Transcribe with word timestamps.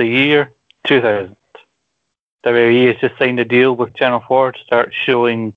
the 0.00 0.06
year 0.06 0.50
2000. 0.86 1.36
WWE 2.46 2.86
has 2.86 3.00
just 3.02 3.18
signed 3.18 3.38
a 3.38 3.44
deal 3.44 3.76
with 3.76 3.92
Channel 3.92 4.24
4 4.26 4.52
to 4.52 4.58
start 4.60 4.94
showing 4.94 5.52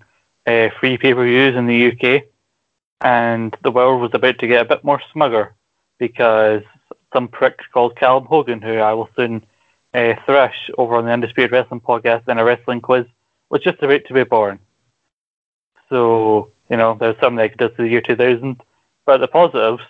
uh, 0.46 0.68
free 0.82 0.98
pay 0.98 1.14
per 1.14 1.24
views 1.24 1.56
in 1.56 1.66
the 1.66 1.92
UK, 1.94 2.24
and 3.00 3.56
the 3.64 3.72
world 3.72 4.02
was 4.02 4.12
about 4.14 4.40
to 4.40 4.48
get 4.48 4.66
a 4.66 4.68
bit 4.68 4.84
more 4.84 5.02
smugger 5.16 5.52
because 5.98 6.62
some 7.14 7.30
prick 7.30 7.60
called 7.72 7.96
Callum 7.96 8.26
Hogan, 8.26 8.62
who 8.62 8.80
I 8.80 8.92
will 8.94 9.08
soon 9.16 9.46
uh, 9.94 10.16
thrash 10.26 10.70
over 10.78 10.98
on 10.98 11.06
the 11.06 11.12
Undisputed 11.12 11.54
Wrestling 11.54 11.80
podcast 11.80 12.28
in 12.28 12.38
a 12.38 12.44
wrestling 12.44 12.82
quiz, 12.82 13.06
was 13.50 13.62
just 13.62 13.82
about 13.82 14.02
to 14.08 14.14
be 14.14 14.26
born. 14.26 14.60
So, 15.88 16.52
you 16.70 16.76
know, 16.76 16.98
there's 17.00 17.20
some 17.22 17.36
negatives 17.36 17.78
to 17.78 17.84
the 17.84 17.88
year 17.88 18.02
2000, 18.02 18.62
but 19.06 19.20
the 19.20 19.28
positives 19.30 19.84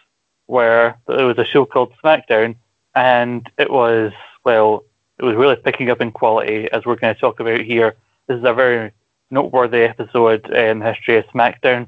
were 0.46 0.94
that 1.08 1.18
there 1.18 1.26
was 1.26 1.40
a 1.40 1.46
show 1.46 1.66
called 1.66 1.94
SmackDown, 2.04 2.58
and 2.94 3.50
it 3.58 3.72
was, 3.72 4.12
well, 4.44 4.84
it 5.18 5.24
was 5.24 5.36
really 5.36 5.56
picking 5.56 5.90
up 5.90 6.02
in 6.02 6.12
quality, 6.12 6.70
as 6.72 6.86
we're 6.86 6.96
going 6.96 7.14
to 7.14 7.20
talk 7.20 7.40
about 7.40 7.62
here. 7.62 7.96
This 8.28 8.40
is 8.40 8.44
a 8.46 8.54
very 8.54 8.92
noteworthy 9.32 9.84
episode 9.84 10.50
in 10.50 10.80
the 10.80 10.94
history 10.94 11.18
of 11.18 11.26
SmackDown. 11.28 11.88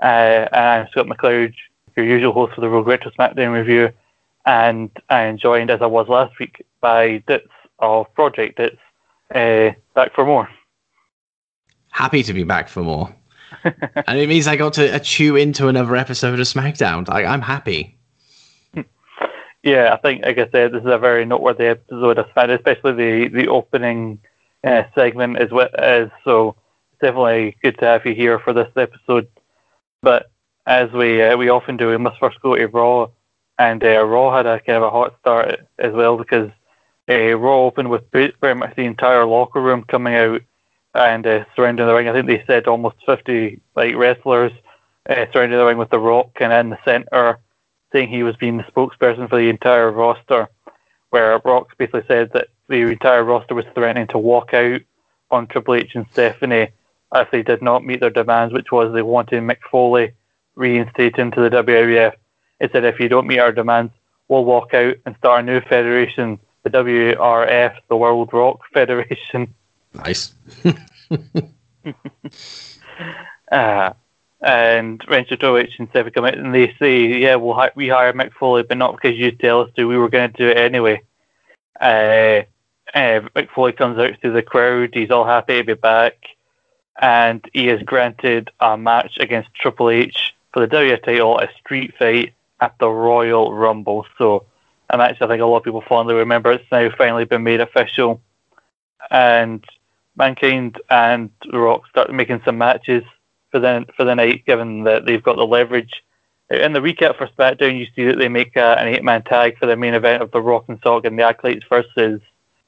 Uh, 0.00 0.46
and 0.52 0.82
I'm 0.82 0.88
Scott 0.90 1.06
McLeod, 1.06 1.54
your 1.96 2.06
usual 2.06 2.32
host 2.32 2.54
for 2.54 2.60
the 2.60 2.68
Rogue 2.68 2.86
Retro 2.86 3.10
SmackDown 3.12 3.52
review, 3.52 3.90
and 4.46 4.90
I 5.08 5.22
am 5.22 5.38
joined, 5.38 5.70
as 5.70 5.82
I 5.82 5.86
was 5.86 6.08
last 6.08 6.38
week, 6.38 6.64
by 6.80 7.22
Ditz 7.26 7.48
of 7.80 8.12
Project 8.14 8.58
Ditz. 8.58 8.76
Uh, 9.34 9.74
back 9.94 10.14
for 10.14 10.24
more. 10.24 10.48
Happy 11.90 12.22
to 12.22 12.32
be 12.32 12.44
back 12.44 12.68
for 12.68 12.82
more. 12.82 13.14
and 13.64 14.18
it 14.18 14.28
means 14.28 14.46
I 14.46 14.56
got 14.56 14.74
to 14.74 14.98
chew 15.00 15.36
into 15.36 15.68
another 15.68 15.96
episode 15.96 16.40
of 16.40 16.46
SmackDown. 16.46 17.08
I, 17.08 17.24
I'm 17.24 17.42
happy. 17.42 17.97
Yeah, 19.68 19.92
I 19.92 19.96
think, 19.98 20.24
like 20.24 20.38
I 20.38 20.48
said, 20.50 20.72
this 20.72 20.82
is 20.82 20.90
a 20.90 20.98
very 20.98 21.24
noteworthy 21.24 21.66
episode 21.66 22.18
of 22.18 22.26
SmackDown, 22.34 22.56
especially 22.58 22.92
the 22.94 23.28
the 23.28 23.48
opening 23.48 24.20
uh, 24.64 24.84
segment 24.94 25.38
is 25.42 25.50
what 25.50 25.72
is. 25.78 26.10
So 26.24 26.56
it's 26.92 27.00
definitely 27.02 27.56
good 27.62 27.78
to 27.78 27.84
have 27.86 28.06
you 28.06 28.14
here 28.14 28.38
for 28.38 28.52
this 28.52 28.72
episode. 28.76 29.28
But 30.02 30.30
as 30.66 30.90
we 30.92 31.22
uh, 31.22 31.36
we 31.36 31.48
often 31.50 31.76
do, 31.76 31.88
we 31.90 31.98
must 31.98 32.18
first 32.18 32.40
go 32.40 32.54
to 32.56 32.66
Raw, 32.68 33.08
and 33.58 33.82
uh, 33.84 34.04
Raw 34.04 34.34
had 34.36 34.46
a 34.46 34.60
kind 34.60 34.78
of 34.78 34.84
a 34.84 34.90
hot 34.90 35.16
start 35.20 35.60
as 35.78 35.92
well 35.92 36.16
because 36.16 36.50
uh, 37.10 37.34
Raw 37.36 37.64
opened 37.66 37.90
with 37.90 38.04
very 38.12 38.54
much 38.54 38.74
the 38.76 38.84
entire 38.84 39.26
locker 39.26 39.60
room 39.60 39.84
coming 39.84 40.14
out 40.14 40.42
and 40.94 41.26
uh, 41.26 41.44
surrounding 41.54 41.86
the 41.86 41.94
ring. 41.94 42.08
I 42.08 42.12
think 42.12 42.26
they 42.26 42.44
said 42.46 42.66
almost 42.66 42.96
50 43.06 43.60
like 43.76 43.96
wrestlers 43.96 44.52
uh, 45.08 45.26
surrounding 45.32 45.58
the 45.58 45.64
ring 45.64 45.78
with 45.78 45.90
The 45.90 45.98
Rock 45.98 46.30
and 46.40 46.52
in 46.52 46.70
the 46.70 46.78
center, 46.84 47.38
saying 47.92 48.08
he 48.08 48.22
was 48.22 48.36
being 48.36 48.56
the 48.56 48.64
spokesperson 48.64 49.28
for 49.28 49.36
the 49.36 49.48
entire 49.48 49.90
roster. 49.90 50.48
Where 51.10 51.40
Rock 51.44 51.76
basically 51.78 52.04
said 52.06 52.32
that 52.34 52.48
the 52.68 52.76
entire 52.76 53.24
roster 53.24 53.54
was 53.54 53.64
threatening 53.74 54.08
to 54.08 54.18
walk 54.18 54.52
out 54.52 54.82
on 55.30 55.46
Triple 55.46 55.74
H 55.74 55.94
and 55.94 56.06
Stephanie 56.12 56.68
if 57.14 57.30
they 57.30 57.42
did 57.42 57.62
not 57.62 57.84
meet 57.84 58.00
their 58.00 58.10
demands, 58.10 58.52
which 58.52 58.70
was 58.70 58.92
they 58.92 59.02
wanted 59.02 59.42
Mick 59.42 59.60
Foley 59.70 60.12
reinstated 60.54 61.18
into 61.18 61.40
the 61.40 61.48
WWF. 61.48 62.12
It 62.60 62.72
said 62.72 62.84
if 62.84 63.00
you 63.00 63.08
don't 63.08 63.26
meet 63.26 63.38
our 63.38 63.52
demands, 63.52 63.92
we'll 64.28 64.44
walk 64.44 64.74
out 64.74 64.96
and 65.06 65.16
start 65.16 65.40
a 65.40 65.42
new 65.44 65.60
federation, 65.62 66.38
the 66.64 66.70
WRF, 66.70 67.74
the 67.88 67.96
World 67.96 68.30
Rock 68.32 68.60
Federation. 68.72 69.54
Nice. 69.94 70.34
uh, 73.52 73.92
and 74.40 75.02
Rancho 75.08 75.56
H 75.56 75.74
and 75.78 75.88
Seven 75.92 76.12
come 76.12 76.24
out 76.24 76.38
and 76.38 76.54
they 76.54 76.74
say, 76.78 77.06
yeah, 77.06 77.34
we'll 77.36 77.54
hi- 77.54 77.72
we 77.74 77.88
hire 77.88 78.12
Mick 78.12 78.32
Foley, 78.32 78.62
but 78.62 78.78
not 78.78 78.96
because 78.96 79.18
you 79.18 79.32
tell 79.32 79.62
us 79.62 79.70
to. 79.76 79.84
We 79.86 79.98
were 79.98 80.08
going 80.08 80.32
to 80.32 80.36
do 80.36 80.48
it 80.48 80.56
anyway. 80.56 81.02
Uh, 81.80 82.42
uh, 82.94 83.20
Mick 83.34 83.50
Foley 83.50 83.72
comes 83.72 83.98
out 83.98 84.20
to 84.22 84.30
the 84.30 84.42
crowd. 84.42 84.90
He's 84.92 85.10
all 85.10 85.24
happy 85.24 85.58
to 85.58 85.64
be 85.64 85.74
back. 85.74 86.14
And 87.00 87.44
he 87.52 87.68
is 87.68 87.82
granted 87.82 88.50
a 88.60 88.76
match 88.76 89.18
against 89.18 89.54
Triple 89.54 89.90
H 89.90 90.34
for 90.52 90.60
the 90.60 90.66
W 90.66 90.96
title, 90.96 91.38
a 91.38 91.48
street 91.58 91.94
fight 91.98 92.34
at 92.60 92.74
the 92.78 92.88
Royal 92.88 93.54
Rumble. 93.54 94.06
So 94.18 94.46
a 94.90 94.98
match 94.98 95.18
I 95.20 95.26
think 95.26 95.42
a 95.42 95.46
lot 95.46 95.58
of 95.58 95.64
people 95.64 95.84
fondly 95.88 96.14
remember. 96.14 96.52
It's 96.52 96.70
now 96.72 96.88
finally 96.96 97.24
been 97.24 97.42
made 97.42 97.60
official. 97.60 98.20
And 99.10 99.64
Mankind 100.16 100.80
and 100.90 101.30
Rock 101.52 101.86
start 101.88 102.12
making 102.12 102.42
some 102.44 102.58
matches 102.58 103.04
for 103.50 103.60
the 103.60 103.86
for 103.96 104.04
the 104.04 104.14
night, 104.14 104.44
given 104.46 104.84
that 104.84 105.06
they've 105.06 105.22
got 105.22 105.36
the 105.36 105.46
leverage. 105.46 106.02
In 106.50 106.72
the 106.72 106.80
recap 106.80 107.18
for 107.18 107.26
SmackDown, 107.26 107.78
you 107.78 107.86
see 107.94 108.04
that 108.06 108.18
they 108.18 108.28
make 108.28 108.56
an 108.56 108.88
eight-man 108.88 109.22
tag 109.24 109.58
for 109.58 109.66
the 109.66 109.76
main 109.76 109.92
event 109.92 110.22
of 110.22 110.30
the 110.30 110.40
Rock 110.40 110.64
and 110.68 110.78
Sock 110.82 111.04
and 111.04 111.18
the 111.18 111.24
Acolytes 111.24 111.64
versus 111.68 112.22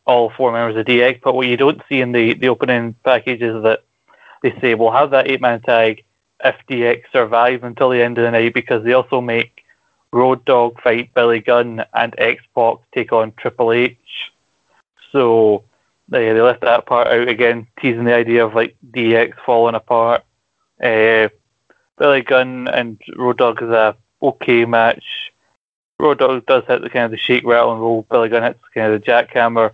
all 0.06 0.30
four 0.36 0.52
members 0.52 0.76
of 0.76 0.84
DX. 0.84 1.22
But 1.22 1.34
what 1.34 1.46
you 1.46 1.56
don't 1.56 1.80
see 1.88 2.02
in 2.02 2.12
the, 2.12 2.34
the 2.34 2.50
opening 2.50 2.94
package 3.04 3.40
is 3.40 3.62
that 3.62 3.84
they 4.42 4.54
say 4.60 4.74
we'll 4.74 4.90
have 4.90 5.10
that 5.12 5.30
eight-man 5.30 5.62
tag 5.62 6.04
if 6.44 6.56
DX 6.68 7.04
survive 7.12 7.64
until 7.64 7.90
the 7.90 8.02
end 8.02 8.18
of 8.18 8.24
the 8.24 8.30
night 8.30 8.52
because 8.54 8.84
they 8.84 8.92
also 8.92 9.20
make 9.20 9.64
Road 10.12 10.44
Dog 10.44 10.80
fight 10.82 11.14
Billy 11.14 11.40
Gunn 11.40 11.84
and 11.94 12.14
X 12.18 12.42
Pac 12.54 12.78
take 12.94 13.12
on 13.12 13.32
Triple 13.32 13.72
H. 13.72 13.96
So 15.12 15.64
they 16.08 16.32
they 16.32 16.40
left 16.40 16.62
that 16.62 16.86
part 16.86 17.06
out 17.08 17.28
again, 17.28 17.66
teasing 17.80 18.04
the 18.04 18.14
idea 18.14 18.44
of 18.44 18.54
like 18.54 18.76
DX 18.92 19.34
falling 19.46 19.74
apart. 19.74 20.24
Uh, 20.82 21.28
Billy 21.98 22.22
Gunn 22.22 22.68
and 22.68 23.00
Road 23.16 23.38
Dog 23.38 23.62
is 23.62 23.68
a 23.68 23.96
okay 24.22 24.64
match. 24.64 25.32
Road 25.98 26.18
Dog 26.18 26.46
does 26.46 26.64
hit 26.66 26.80
the 26.82 26.88
kind 26.88 27.04
of 27.04 27.10
the 27.10 27.18
shake, 27.18 27.44
rattle, 27.44 27.72
and 27.72 27.80
roll. 27.80 28.06
Billy 28.10 28.30
Gunn 28.30 28.42
hits 28.42 28.60
kind 28.74 28.92
of 28.92 29.00
the 29.00 29.06
jackhammer. 29.06 29.72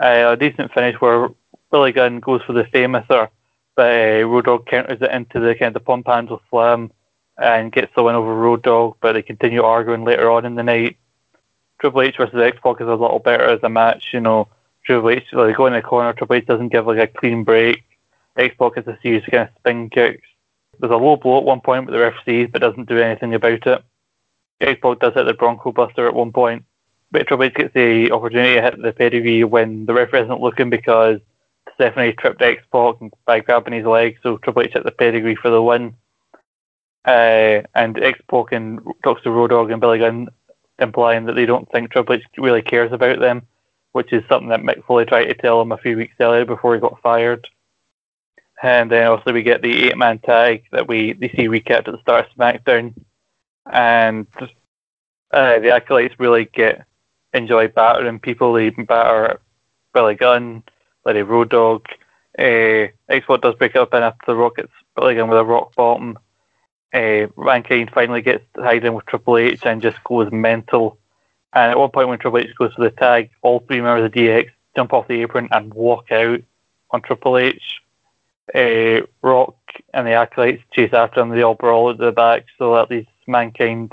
Uh, 0.00 0.32
a 0.32 0.36
decent 0.36 0.72
finish 0.72 1.00
where 1.00 1.28
Billy 1.70 1.92
Gunn 1.92 2.20
goes 2.20 2.42
for 2.42 2.52
the 2.52 2.64
famouser, 2.64 3.28
but 3.76 3.92
uh, 3.92 4.26
Road 4.26 4.46
Dog 4.46 4.66
counters 4.66 5.00
it 5.00 5.10
into 5.10 5.40
the 5.40 5.54
kind 5.54 5.68
of 5.68 5.74
the 5.74 5.80
pump 5.80 6.06
handle 6.06 6.40
slam 6.50 6.90
and 7.36 7.72
gets 7.72 7.94
the 7.94 8.02
win 8.02 8.16
over 8.16 8.34
Road 8.34 8.62
Dog. 8.62 8.96
But 9.00 9.12
they 9.12 9.22
continue 9.22 9.62
arguing 9.62 10.04
later 10.04 10.30
on 10.30 10.44
in 10.44 10.56
the 10.56 10.62
night. 10.62 10.96
Triple 11.80 12.02
H 12.02 12.16
versus 12.16 12.40
X 12.40 12.58
Pac 12.62 12.80
is 12.80 12.88
a 12.88 12.90
little 12.90 13.20
better 13.20 13.44
as 13.44 13.60
a 13.62 13.68
match, 13.68 14.06
you 14.12 14.20
know. 14.20 14.48
Triple 14.84 15.10
H, 15.10 15.24
like 15.32 15.56
go 15.56 15.66
in 15.66 15.74
the 15.74 15.82
corner, 15.82 16.12
Triple 16.12 16.36
H 16.36 16.46
doesn't 16.46 16.70
give 16.70 16.86
like 16.86 16.98
a 16.98 17.06
clean 17.06 17.44
break. 17.44 17.84
X 18.36 18.54
Pac 18.58 18.76
has 18.76 18.86
a 18.86 18.98
series 19.02 19.22
of 19.24 19.30
kind 19.30 19.48
of 19.48 19.54
spin 19.58 19.90
kicks. 19.90 20.27
There's 20.78 20.92
a 20.92 20.96
low 20.96 21.16
blow 21.16 21.38
at 21.38 21.44
one 21.44 21.60
point 21.60 21.86
with 21.86 21.94
the 21.94 22.00
ref 22.00 22.14
sees, 22.24 22.48
but 22.52 22.60
doesn't 22.60 22.88
do 22.88 22.98
anything 22.98 23.34
about 23.34 23.66
it. 23.66 23.82
X 24.60 24.80
Pac 24.82 24.98
does 24.98 25.14
hit 25.14 25.24
the 25.26 25.34
Bronco 25.34 25.72
Buster 25.72 26.06
at 26.08 26.14
one 26.14 26.32
point, 26.32 26.64
but 27.10 27.26
Triple 27.26 27.44
H 27.44 27.54
gets 27.54 27.74
the 27.74 28.10
opportunity 28.12 28.54
to 28.54 28.62
hit 28.62 28.82
the 28.82 28.92
pedigree 28.92 29.44
when 29.44 29.86
the 29.86 29.94
ref 29.94 30.14
isn't 30.14 30.40
looking 30.40 30.70
because 30.70 31.20
Stephanie 31.74 32.12
tripped 32.12 32.42
X 32.42 32.62
Pac 32.72 32.96
by 33.24 33.40
grabbing 33.40 33.74
his 33.74 33.86
leg, 33.86 34.18
so 34.22 34.36
Triple 34.38 34.62
H 34.62 34.72
hit 34.72 34.84
the 34.84 34.90
pedigree 34.90 35.36
for 35.36 35.50
the 35.50 35.62
win. 35.62 35.94
Uh, 37.04 37.62
and 37.74 38.02
X 38.02 38.20
Pac 38.28 38.52
and 38.52 38.80
talks 39.04 39.22
to 39.22 39.30
Road 39.30 39.50
Dog 39.50 39.70
and 39.70 39.80
Billy 39.80 39.98
Gunn, 39.98 40.28
implying 40.78 41.26
that 41.26 41.34
they 41.34 41.46
don't 41.46 41.70
think 41.70 41.90
Triple 41.90 42.16
H 42.16 42.24
really 42.36 42.62
cares 42.62 42.92
about 42.92 43.20
them 43.20 43.46
which 43.92 44.12
is 44.12 44.22
something 44.28 44.48
that 44.48 44.60
Mick 44.60 44.84
Foley 44.84 45.04
tried 45.04 45.24
to 45.24 45.34
tell 45.34 45.60
him 45.60 45.72
a 45.72 45.78
few 45.78 45.96
weeks 45.96 46.14
earlier 46.20 46.44
before 46.44 46.74
he 46.74 46.80
got 46.80 47.00
fired. 47.02 47.48
And 48.62 48.90
then 48.90 49.06
also 49.06 49.32
we 49.32 49.42
get 49.42 49.62
the 49.62 49.86
eight 49.86 49.96
man 49.96 50.18
tag 50.18 50.64
that 50.72 50.88
we, 50.88 51.14
we 51.20 51.28
see 51.28 51.48
recapped 51.48 51.86
at 51.88 51.92
the 51.92 52.00
start 52.00 52.26
of 52.26 52.36
SmackDown. 52.36 52.94
And 53.70 54.26
uh, 55.32 55.58
the 55.60 55.72
acolytes 55.72 56.14
really 56.18 56.46
get 56.46 56.84
enjoy 57.32 57.68
battering 57.68 58.18
people. 58.18 58.52
They 58.52 58.70
batter 58.70 59.40
Billy 59.94 60.14
Gunn, 60.14 60.64
Lady 61.04 61.22
Road 61.22 61.50
Dog. 61.50 61.86
Uh, 62.38 62.88
X-Pac 63.08 63.40
does 63.40 63.54
break 63.56 63.76
up 63.76 63.92
and 63.92 64.04
after 64.04 64.26
the 64.26 64.36
Rockets, 64.36 64.72
Billy 64.96 65.14
Gunn 65.14 65.28
with 65.28 65.38
a 65.38 65.44
rock 65.44 65.74
bottom. 65.74 66.18
Uh, 66.92 67.26
finally 67.36 68.22
gets 68.22 68.44
tied 68.56 68.84
in 68.84 68.94
with 68.94 69.06
Triple 69.06 69.36
H 69.36 69.66
and 69.66 69.82
just 69.82 70.02
goes 70.04 70.32
mental 70.32 70.98
and 71.52 71.70
at 71.70 71.78
one 71.78 71.90
point, 71.90 72.08
when 72.08 72.18
Triple 72.18 72.40
H 72.40 72.54
goes 72.58 72.74
for 72.74 72.84
the 72.84 72.90
tag, 72.90 73.30
all 73.42 73.60
three 73.60 73.80
members 73.80 74.04
of 74.04 74.12
DX 74.12 74.50
jump 74.76 74.92
off 74.92 75.08
the 75.08 75.22
apron 75.22 75.48
and 75.50 75.72
walk 75.72 76.12
out 76.12 76.40
on 76.90 77.02
Triple 77.02 77.38
H. 77.38 77.80
Uh, 78.54 79.06
Rock 79.22 79.56
and 79.92 80.06
the 80.06 80.12
Acolytes 80.12 80.62
chase 80.72 80.92
after 80.92 81.20
them. 81.20 81.30
They 81.30 81.42
all 81.42 81.54
brawl 81.54 81.90
at 81.90 81.98
the 81.98 82.12
back, 82.12 82.46
so 82.58 82.74
that 82.74 82.90
leaves 82.90 83.08
Mankind 83.26 83.92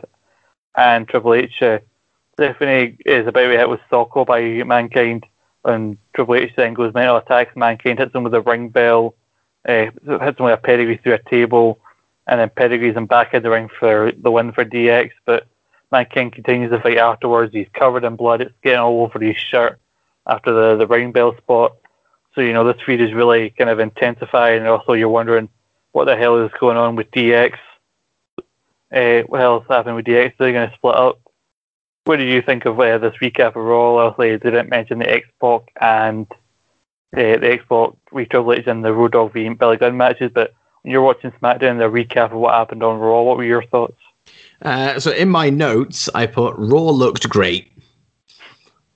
and 0.76 1.08
Triple 1.08 1.34
H. 1.34 1.62
Uh, 1.62 1.80
Stephanie 2.34 2.98
is 3.06 3.28
about 3.28 3.42
to 3.44 3.50
be 3.50 3.56
hit 3.56 3.70
with 3.70 3.80
Socko 3.92 4.26
by 4.26 4.42
Mankind, 4.64 5.26
and 5.64 5.98
Triple 6.14 6.36
H 6.36 6.54
then 6.56 6.74
goes 6.74 6.94
mental 6.94 7.18
attacks 7.18 7.56
Mankind, 7.56 8.00
hits 8.00 8.14
him 8.14 8.24
with 8.24 8.34
a 8.34 8.42
ring 8.42 8.70
bell, 8.70 9.16
uh, 9.68 9.86
hits 10.06 10.40
him 10.40 10.46
with 10.46 10.54
a 10.54 10.58
pedigree 10.58 10.98
through 10.98 11.14
a 11.14 11.30
table, 11.30 11.80
and 12.28 12.40
then 12.40 12.50
pedigrees 12.50 12.96
him 12.96 13.06
back 13.06 13.34
in 13.34 13.44
the 13.44 13.50
ring 13.50 13.70
for 13.80 14.12
the 14.12 14.32
win 14.32 14.52
for 14.52 14.66
DX. 14.66 15.12
But 15.26 15.48
Mankind 15.92 16.34
continues 16.34 16.72
the 16.72 16.80
fight 16.80 16.98
afterwards. 16.98 17.54
He's 17.54 17.68
covered 17.74 18.04
in 18.04 18.16
blood. 18.16 18.42
It's 18.42 18.54
getting 18.64 18.80
all 18.80 19.04
over 19.04 19.20
his 19.20 19.38
shirt 19.38 19.80
after 20.28 20.52
the, 20.52 20.78
the 20.78 20.88
ring 20.88 21.12
bell 21.12 21.38
spot. 21.38 21.78
So, 22.36 22.42
you 22.42 22.54
know, 22.54 22.66
this 22.66 22.82
feud 22.86 23.02
is 23.02 23.14
really 23.14 23.50
kind 23.52 23.70
of 23.70 23.80
intensifying. 23.80 24.60
And 24.60 24.68
also, 24.68 24.94
you're 24.94 25.10
wondering 25.10 25.50
what 25.94 26.06
the 26.06 26.18
hell 26.18 26.44
is 26.44 26.52
going 26.60 26.78
on 26.78 26.96
with 26.96 27.10
DX. 27.12 27.54
Uh, 28.94 29.22
what 29.28 29.42
else 29.42 29.66
happened 29.70 29.96
with 29.96 30.06
DX? 30.06 30.34
They're 30.38 30.52
going 30.52 30.70
to 30.70 30.76
split 30.76 30.96
up. 30.96 31.20
what 32.04 32.18
did 32.18 32.30
you 32.30 32.42
think 32.42 32.66
of 32.66 32.80
uh, 32.80 32.98
this 32.98 33.16
recap 33.22 33.56
of 33.56 33.64
Raw? 33.64 33.96
Obviously, 33.96 34.38
they 34.38 34.52
didn't 34.52 34.70
mention 34.70 35.00
the 35.00 35.10
X-Pac 35.10 35.62
and 35.82 36.28
uh, 37.16 37.38
the 37.40 37.54
X-Pac, 37.54 37.92
Rhea 38.12 38.26
Triple 38.26 38.54
H, 38.54 38.68
and 38.68 38.84
the 38.84 38.94
Road 38.94 39.14
Dogg 39.14 39.34
v 39.34 39.50
Billy 39.50 39.78
Gunn 39.78 39.96
matches, 39.96 40.32
but 40.34 40.54
when 40.82 40.92
you're 40.92 41.02
watching 41.02 41.32
SmackDown, 41.32 41.80
the 41.80 41.90
recap 41.90 42.32
of 42.32 42.38
what 42.38 42.54
happened 42.54 42.84
on 42.84 43.00
Raw, 43.00 43.22
what 43.22 43.38
were 43.38 43.44
your 43.44 43.64
thoughts? 43.64 43.98
Uh, 44.62 45.00
so 45.00 45.12
in 45.12 45.30
my 45.30 45.50
notes, 45.50 46.10
I 46.14 46.28
put 46.28 46.56
Raw 46.58 46.90
looked 46.90 47.28
great. 47.30 47.72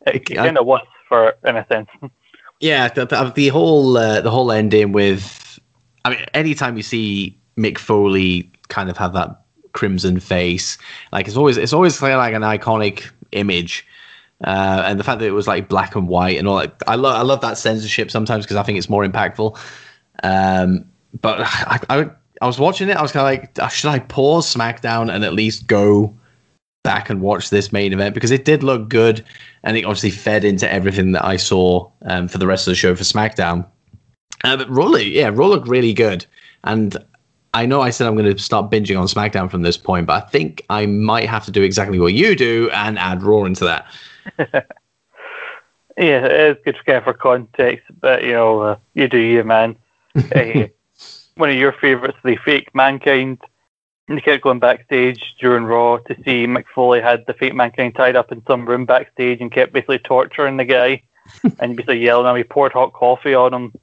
It 0.06 0.26
kind 0.26 0.58
of 0.58 0.66
was 0.66 0.86
for 1.08 1.34
in 1.46 1.58
a 1.58 1.66
sense. 1.68 1.90
Yeah, 2.60 2.90
the, 2.90 3.06
the, 3.06 3.32
the 3.36 3.48
whole 3.50 3.98
uh, 3.98 4.22
the 4.22 4.32
whole 4.32 4.52
ending 4.52 4.92
with, 4.92 5.60
I 6.04 6.10
mean, 6.10 6.20
anytime 6.34 6.76
you 6.76 6.84
see 6.84 7.38
Mick 7.58 7.78
Foley 7.78 8.52
kind 8.68 8.90
of 8.90 8.98
have 8.98 9.14
that 9.14 9.42
crimson 9.72 10.20
face, 10.20 10.78
like 11.14 11.28
it's 11.28 11.38
always 11.38 11.58
it's 11.58 11.74
always 11.74 12.02
like 12.02 12.34
an 12.34 12.42
iconic 12.42 13.10
image. 13.32 13.86
Uh, 14.44 14.84
and 14.86 15.00
the 15.00 15.04
fact 15.04 15.20
that 15.20 15.28
it 15.28 15.32
was 15.32 15.48
like 15.48 15.68
black 15.68 15.96
and 15.96 16.08
white 16.08 16.38
and 16.38 16.48
all 16.48 16.58
that, 16.58 16.74
I 16.88 16.96
love 16.96 17.16
I 17.16 17.22
love 17.22 17.42
that 17.42 17.58
censorship 17.58 18.12
sometimes 18.12 18.46
because 18.46 18.58
I 18.58 18.64
think 18.64 18.78
it's 18.78 18.90
more 18.90 19.06
impactful. 19.06 19.58
Um, 20.24 20.86
but 21.22 21.40
I, 21.44 21.80
I 21.90 22.10
I 22.42 22.48
was 22.48 22.60
watching 22.60 22.90
it, 22.90 22.98
I 22.98 23.02
was 23.02 23.12
kind 23.12 23.42
of 23.42 23.60
like, 23.60 23.72
should 23.72 23.90
I 23.90 24.00
pause 24.00 24.54
SmackDown 24.54 25.14
and 25.14 25.26
at 25.26 25.34
least 25.34 25.68
go 25.68 26.14
back 26.84 27.10
and 27.10 27.22
watch 27.22 27.50
this 27.50 27.72
main 27.72 27.94
event 27.94 28.14
because 28.14 28.32
it 28.32 28.46
did 28.46 28.64
look 28.64 28.90
good 28.90 29.24
and 29.64 29.78
it 29.78 29.84
obviously 29.84 30.12
fed 30.12 30.44
into 30.44 30.72
everything 30.72 31.12
that 31.12 31.26
I 31.26 31.38
saw 31.38 31.90
um, 32.04 32.28
for 32.28 32.38
the 32.38 32.48
rest 32.48 32.68
of 32.68 32.72
the 32.72 32.76
show 32.76 32.96
for 32.96 33.04
SmackDown. 33.04 33.66
Uh, 34.44 34.58
but 34.58 34.70
Raw, 34.70 34.96
yeah, 34.96 35.30
Raw 35.34 35.48
looked 35.48 35.68
really 35.68 35.94
good, 35.94 36.26
and 36.64 36.96
I 37.54 37.66
know 37.66 37.82
I 37.82 37.90
said 37.90 38.08
I'm 38.08 38.16
going 38.16 38.34
to 38.34 38.42
start 38.42 38.72
binging 38.72 39.00
on 39.00 39.08
SmackDown 39.08 39.52
from 39.52 39.64
this 39.64 39.76
point, 39.76 40.08
but 40.08 40.24
I 40.24 40.28
think 40.28 40.64
I 40.70 40.86
might 40.86 41.28
have 41.28 41.44
to 41.46 41.52
do 41.52 41.62
exactly 41.62 42.00
what 42.00 42.14
you 42.14 42.36
do 42.36 42.70
and 42.72 42.98
add 42.98 43.22
Raw 43.22 43.44
into 43.44 43.66
that. 43.66 43.86
yeah, 45.98 46.26
it 46.26 46.58
is 46.58 46.58
good 46.64 46.76
to 46.76 46.84
get 46.86 47.04
for 47.04 47.14
context, 47.14 47.86
but 48.00 48.24
you 48.24 48.32
know, 48.32 48.62
uh, 48.62 48.78
you 48.94 49.10
do 49.10 49.18
you, 49.18 49.44
man. 49.44 49.76
uh, 50.16 50.68
one 51.36 51.50
of 51.50 51.56
your 51.56 51.74
favourites, 51.74 52.18
the 52.24 52.38
fake 52.38 52.74
mankind 52.74 53.40
and 54.10 54.24
kept 54.24 54.44
going 54.44 54.60
backstage 54.60 55.36
during 55.40 55.66
Raw 55.66 55.98
to 55.98 56.16
see 56.26 56.48
Mick 56.48 56.66
Foley 56.74 57.00
had 57.00 57.26
the 57.28 57.34
fake 57.34 57.54
mankind 57.54 57.96
tied 57.96 58.16
up 58.16 58.32
in 58.32 58.44
some 58.48 58.68
room 58.68 58.86
backstage 58.86 59.40
and 59.40 59.52
kept 59.52 59.72
basically 59.72 60.00
torturing 60.00 60.58
the 60.58 60.66
guy 60.66 61.04
and 61.60 61.72
he 61.72 61.76
basically 61.76 62.04
yelling 62.04 62.26
at 62.26 62.32
him. 62.32 62.38
He 62.38 62.44
poured 62.44 62.74
hot 62.74 62.94
coffee 62.94 63.36
on 63.36 63.54
him. 63.54 63.74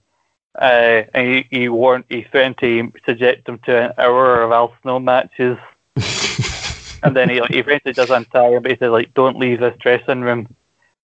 Uh, 0.58 1.02
and 1.14 1.28
he, 1.28 1.46
he 1.50 1.68
warned, 1.68 2.04
he 2.08 2.22
threatened 2.22 2.58
to 2.58 2.92
subject 3.04 3.48
him 3.48 3.58
to 3.58 3.90
an 3.90 3.92
hour 3.98 4.42
of 4.42 4.52
Al 4.52 4.74
Snow 4.82 4.98
matches. 4.98 5.58
and 7.02 7.14
then 7.14 7.28
he, 7.28 7.40
like, 7.40 7.50
he 7.50 7.58
eventually 7.58 7.92
does 7.92 8.10
untie 8.10 8.50
him, 8.50 8.64
he 8.64 8.86
like, 8.86 9.12
don't 9.14 9.38
leave 9.38 9.60
this 9.60 9.76
dressing 9.78 10.22
room. 10.22 10.48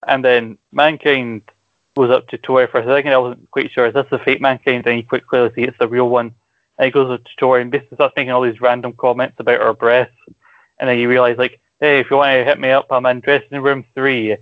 And 0.07 0.25
then 0.25 0.59
Mankind 0.73 1.43
goes 1.95 2.11
up 2.11 2.29
to 2.29 2.39
Tori 2.39 2.67
for 2.67 2.81
a 2.81 2.87
second. 2.87 3.13
I 3.13 3.19
wasn't 3.19 3.51
quite 3.51 3.71
sure, 3.71 3.87
is 3.87 3.95
this 3.95 4.07
the 4.11 4.19
fake 4.19 4.41
Mankind? 4.41 4.87
And 4.87 4.97
he 4.97 5.03
quickly 5.03 5.51
see 5.55 5.63
it's 5.63 5.79
the 5.79 5.87
real 5.87 6.09
one. 6.09 6.35
And 6.79 6.87
he 6.87 6.91
goes 6.91 7.19
to 7.19 7.37
Tori 7.37 7.63
and 7.63 7.71
basically 7.71 7.97
starts 7.97 8.15
making 8.17 8.33
all 8.33 8.43
these 8.43 8.61
random 8.61 8.93
comments 8.95 9.39
about 9.39 9.61
her 9.61 9.73
breasts. 9.73 10.17
And 10.79 10.89
then 10.89 10.99
you 10.99 11.09
realise, 11.09 11.39
like, 11.39 11.61
hey, 11.81 12.01
if 12.01 12.11
you 12.11 12.17
want 12.17 12.33
to 12.33 12.45
hit 12.45 12.59
me 12.59 12.71
up, 12.71 12.87
I'm 12.91 13.07
in 13.07 13.21
dressing 13.21 13.61
room 13.61 13.85
three. 13.95 14.37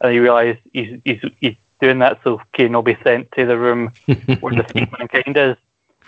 And 0.00 0.14
you 0.14 0.22
realise 0.22 0.58
he's, 0.72 1.00
he's, 1.04 1.20
he's 1.40 1.56
doing 1.80 1.98
that 2.00 2.18
so 2.24 2.40
Kane 2.52 2.72
will 2.72 2.82
be 2.82 2.98
sent 3.04 3.30
to 3.32 3.46
the 3.46 3.58
room 3.58 3.92
where 4.40 4.54
the 4.54 4.64
fake 4.72 4.90
mankind 4.98 5.36
is. 5.36 5.56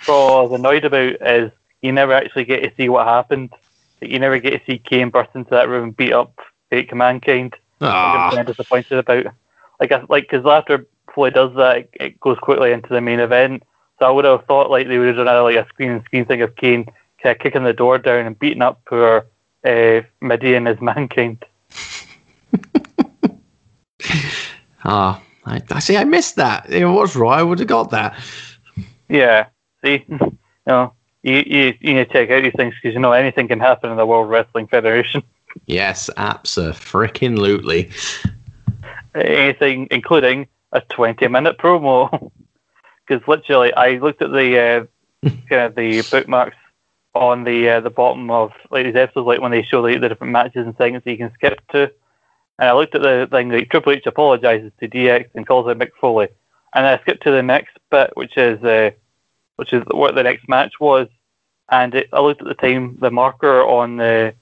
What 0.06 0.14
I 0.14 0.42
was 0.42 0.58
annoyed 0.58 0.84
about 0.84 1.16
is 1.20 1.50
you 1.82 1.92
never 1.92 2.12
actually 2.12 2.44
get 2.44 2.62
to 2.62 2.72
see 2.76 2.88
what 2.88 3.06
happened. 3.06 3.52
You 4.00 4.18
never 4.18 4.38
get 4.38 4.50
to 4.50 4.60
see 4.66 4.78
Kane 4.78 5.10
burst 5.10 5.30
into 5.34 5.50
that 5.50 5.68
room 5.68 5.84
and 5.84 5.96
beat 5.96 6.12
up 6.12 6.38
fake 6.70 6.94
mankind. 6.94 7.54
I'm 7.80 7.88
ah. 7.88 8.30
kind 8.30 8.48
of 8.48 8.56
disappointed 8.56 8.98
about. 8.98 9.26
Like, 9.80 9.92
I, 9.92 10.02
like 10.08 10.28
because 10.28 10.46
after 10.46 10.86
Floyd 11.12 11.34
does 11.34 11.54
that, 11.56 11.76
it, 11.76 11.90
it 11.94 12.20
goes 12.20 12.38
quickly 12.38 12.72
into 12.72 12.88
the 12.88 13.00
main 13.00 13.20
event. 13.20 13.62
So 13.98 14.06
I 14.06 14.10
would 14.10 14.24
have 14.24 14.44
thought 14.46 14.70
like 14.70 14.86
they 14.88 14.98
would 14.98 15.08
have 15.08 15.16
done 15.16 15.28
a, 15.28 15.42
like 15.42 15.56
a 15.56 15.66
screen 15.68 15.90
and 15.90 16.04
screen 16.04 16.24
thing 16.24 16.42
of 16.42 16.54
Kane 16.56 16.86
kind 17.22 17.34
of 17.34 17.42
kicking 17.42 17.64
the 17.64 17.72
door 17.72 17.98
down 17.98 18.26
and 18.26 18.38
beating 18.38 18.62
up 18.62 18.80
poor 18.86 19.26
uh, 19.64 20.00
and 20.20 20.68
his 20.68 20.80
mankind. 20.80 21.44
Ah, 24.84 25.20
oh, 25.20 25.50
I, 25.50 25.60
I 25.72 25.80
see. 25.80 25.96
I 25.96 26.04
missed 26.04 26.36
that. 26.36 26.70
It 26.70 26.86
was 26.86 27.16
right. 27.16 27.40
I 27.40 27.42
would 27.42 27.58
have 27.58 27.68
got 27.68 27.90
that. 27.90 28.16
Yeah. 29.08 29.46
See, 29.84 30.04
you 30.08 30.38
know, 30.66 30.92
you, 31.22 31.42
you, 31.46 31.74
you 31.80 31.94
need 31.94 32.06
to 32.06 32.12
check 32.12 32.30
out 32.30 32.44
these 32.44 32.54
things 32.56 32.74
because 32.80 32.94
you 32.94 33.00
know 33.00 33.12
anything 33.12 33.48
can 33.48 33.58
happen 33.58 33.90
in 33.90 33.96
the 33.96 34.06
World 34.06 34.30
Wrestling 34.30 34.68
Federation. 34.68 35.22
Yes, 35.66 36.08
absolutely. 36.16 37.90
Anything, 39.14 39.88
including 39.90 40.46
a 40.72 40.80
twenty-minute 40.82 41.58
promo. 41.58 42.30
Because 43.08 43.26
literally 43.26 43.72
I 43.72 43.98
looked 43.98 44.22
at 44.22 44.32
the 44.32 44.58
uh, 44.58 45.28
kind 45.48 45.62
of 45.62 45.74
the 45.74 46.02
bookmarks 46.10 46.56
on 47.14 47.44
the 47.44 47.68
uh, 47.68 47.80
the 47.80 47.90
bottom 47.90 48.30
of 48.30 48.52
like 48.70 48.84
these 48.84 48.96
episodes, 48.96 49.26
like 49.26 49.40
when 49.40 49.50
they 49.50 49.62
show 49.62 49.80
like, 49.80 50.00
the 50.00 50.08
different 50.08 50.32
matches 50.32 50.66
and 50.66 50.76
segments 50.76 51.04
that 51.04 51.10
you 51.10 51.18
can 51.18 51.32
skip 51.34 51.60
to. 51.72 51.92
And 52.58 52.68
I 52.68 52.72
looked 52.72 52.94
at 52.94 53.02
the 53.02 53.28
thing 53.30 53.50
like 53.50 53.70
Triple 53.70 53.92
H 53.92 54.06
apologizes 54.06 54.72
to 54.80 54.88
DX 54.88 55.30
and 55.34 55.46
calls 55.46 55.68
out 55.68 55.78
Mick 55.78 55.90
Foley, 56.00 56.28
and 56.74 56.86
I 56.86 56.98
skipped 56.98 57.22
to 57.24 57.30
the 57.30 57.42
next 57.42 57.76
bit, 57.90 58.10
which 58.14 58.36
is 58.36 58.62
uh, 58.62 58.90
which 59.56 59.72
is 59.72 59.82
what 59.90 60.14
the 60.14 60.22
next 60.22 60.48
match 60.48 60.74
was. 60.80 61.08
And 61.70 61.94
it, 61.94 62.08
I 62.12 62.20
looked 62.20 62.40
at 62.40 62.48
the 62.48 62.54
time, 62.54 62.96
the 63.00 63.10
marker 63.10 63.62
on 63.62 63.96
the 63.96 64.34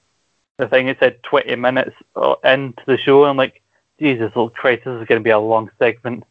the 0.57 0.67
thing. 0.67 0.87
It 0.87 0.97
said 0.99 1.21
20 1.23 1.55
minutes 1.55 1.95
uh, 2.15 2.35
into 2.43 2.81
the 2.85 2.97
show. 2.97 3.23
And 3.23 3.31
I'm 3.31 3.37
like, 3.37 3.61
Jesus, 3.99 4.31
oh 4.35 4.49
Christ, 4.49 4.83
this 4.85 5.01
is 5.01 5.07
going 5.07 5.19
to 5.19 5.23
be 5.23 5.29
a 5.29 5.39
long 5.39 5.69
segment. 5.79 6.23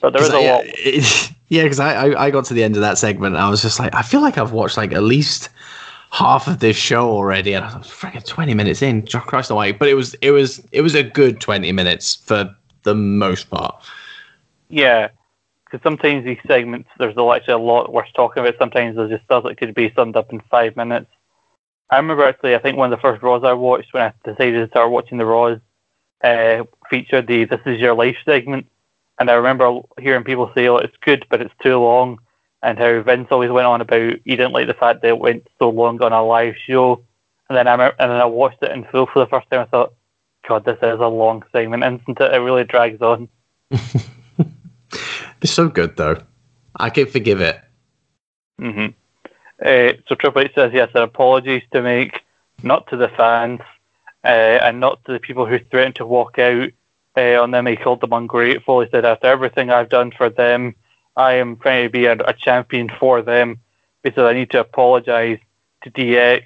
But 0.00 0.12
there 0.12 0.22
is 0.22 0.28
a 0.28 0.38
lot. 0.38 0.64
It, 0.66 1.32
yeah, 1.48 1.62
because 1.64 1.80
I, 1.80 2.08
I, 2.08 2.24
I 2.26 2.30
got 2.30 2.44
to 2.46 2.54
the 2.54 2.62
end 2.62 2.76
of 2.76 2.82
that 2.82 2.98
segment 2.98 3.34
and 3.34 3.42
I 3.42 3.50
was 3.50 3.62
just 3.62 3.78
like, 3.78 3.94
I 3.94 4.02
feel 4.02 4.20
like 4.20 4.38
I've 4.38 4.52
watched 4.52 4.76
like 4.76 4.92
at 4.92 5.02
least 5.02 5.48
half 6.10 6.46
of 6.48 6.60
this 6.60 6.76
show 6.76 7.08
already, 7.10 7.52
and 7.54 7.64
I 7.64 7.76
was 7.78 7.88
freaking 7.88 8.24
twenty 8.24 8.54
minutes 8.54 8.82
in. 8.82 9.06
Christ 9.06 9.50
away, 9.50 9.72
but 9.72 9.88
it 9.88 9.94
was 9.94 10.14
it 10.14 10.30
was 10.30 10.62
it 10.72 10.82
was 10.82 10.94
a 10.94 11.02
good 11.02 11.40
twenty 11.40 11.72
minutes 11.72 12.16
for 12.16 12.54
the 12.84 12.94
most 12.94 13.50
part. 13.50 13.82
Yeah, 14.68 15.08
because 15.64 15.82
sometimes 15.82 16.24
these 16.24 16.38
segments 16.46 16.88
there's 16.98 17.16
actually 17.18 17.54
a 17.54 17.58
lot 17.58 17.92
worth 17.92 18.08
talking 18.14 18.42
about. 18.42 18.54
Sometimes 18.58 18.96
there's 18.96 19.10
just 19.10 19.24
stuff 19.24 19.44
that 19.44 19.56
could 19.58 19.74
be 19.74 19.92
summed 19.94 20.16
up 20.16 20.32
in 20.32 20.40
five 20.50 20.76
minutes. 20.76 21.10
I 21.90 21.96
remember 21.96 22.24
actually, 22.24 22.54
I 22.54 22.58
think 22.58 22.76
one 22.76 22.92
of 22.92 22.98
the 22.98 23.02
first 23.02 23.22
Raws 23.22 23.44
I 23.44 23.54
watched 23.54 23.92
when 23.94 24.02
I 24.02 24.12
decided 24.24 24.60
to 24.60 24.68
start 24.68 24.90
watching 24.90 25.18
the 25.18 25.24
Raws 25.24 25.58
uh, 26.22 26.64
featured 26.90 27.26
the 27.26 27.44
"This 27.44 27.60
Is 27.66 27.80
Your 27.80 27.94
Life" 27.94 28.16
segment 28.24 28.66
and 29.18 29.30
I 29.30 29.34
remember 29.34 29.80
hearing 29.98 30.24
people 30.24 30.50
say, 30.54 30.68
"Oh, 30.68 30.76
it's 30.76 30.96
good, 31.00 31.26
but 31.28 31.40
it's 31.40 31.54
too 31.62 31.78
long," 31.78 32.18
and 32.62 32.78
how 32.78 33.00
Vince 33.02 33.28
always 33.30 33.50
went 33.50 33.66
on 33.66 33.80
about 33.80 34.16
he 34.24 34.36
didn't 34.36 34.52
like 34.52 34.66
the 34.66 34.74
fact 34.74 35.02
that 35.02 35.08
it 35.08 35.18
went 35.18 35.46
so 35.58 35.70
long 35.70 36.02
on 36.02 36.12
a 36.12 36.24
live 36.24 36.54
show. 36.66 37.02
And 37.48 37.56
then 37.56 37.66
I 37.66 37.72
remember, 37.72 37.96
and 37.98 38.10
then 38.10 38.20
I 38.20 38.26
watched 38.26 38.62
it 38.62 38.72
in 38.72 38.84
full 38.84 39.06
for 39.06 39.20
the 39.20 39.26
first 39.26 39.50
time. 39.50 39.60
I 39.60 39.64
thought, 39.64 39.94
"God, 40.46 40.64
this 40.64 40.78
is 40.82 41.00
a 41.00 41.06
long 41.08 41.42
segment, 41.52 41.84
isn't 41.84 42.20
it? 42.20 42.34
It 42.34 42.38
really 42.38 42.64
drags 42.64 43.00
on." 43.00 43.28
it's 45.42 45.52
so 45.52 45.68
good 45.68 45.96
though. 45.96 46.18
I 46.76 46.90
can 46.90 47.06
forgive 47.06 47.40
it. 47.40 47.60
hmm 48.58 48.86
Uh, 49.64 49.92
so 50.06 50.14
Triple 50.14 50.42
H 50.42 50.52
says 50.54 50.72
he 50.72 50.78
has 50.78 50.90
apologies 50.94 51.62
to 51.72 51.82
make, 51.82 52.20
not 52.62 52.86
to 52.88 52.96
the 52.96 53.08
fans, 53.08 53.60
uh, 54.24 54.58
and 54.62 54.78
not 54.78 55.04
to 55.04 55.12
the 55.12 55.18
people 55.18 55.46
who 55.46 55.58
threatened 55.58 55.96
to 55.96 56.06
walk 56.06 56.38
out 56.38 56.70
uh, 57.18 57.42
on 57.42 57.50
them. 57.50 57.66
He 57.66 57.76
called 57.76 58.00
them 58.00 58.12
ungrateful. 58.12 58.80
He 58.80 58.88
said, 58.90 59.04
after 59.04 59.26
everything 59.26 59.70
I've 59.70 59.88
done 59.88 60.12
for 60.16 60.30
them, 60.30 60.74
I 61.16 61.34
am 61.34 61.56
trying 61.56 61.86
to 61.86 61.90
be 61.90 62.06
a, 62.06 62.12
a 62.12 62.32
champion 62.32 62.90
for 63.00 63.22
them. 63.22 63.60
because 64.02 64.24
I 64.24 64.32
need 64.32 64.50
to 64.52 64.60
apologize 64.60 65.38
to 65.82 65.90
DX. 65.90 66.42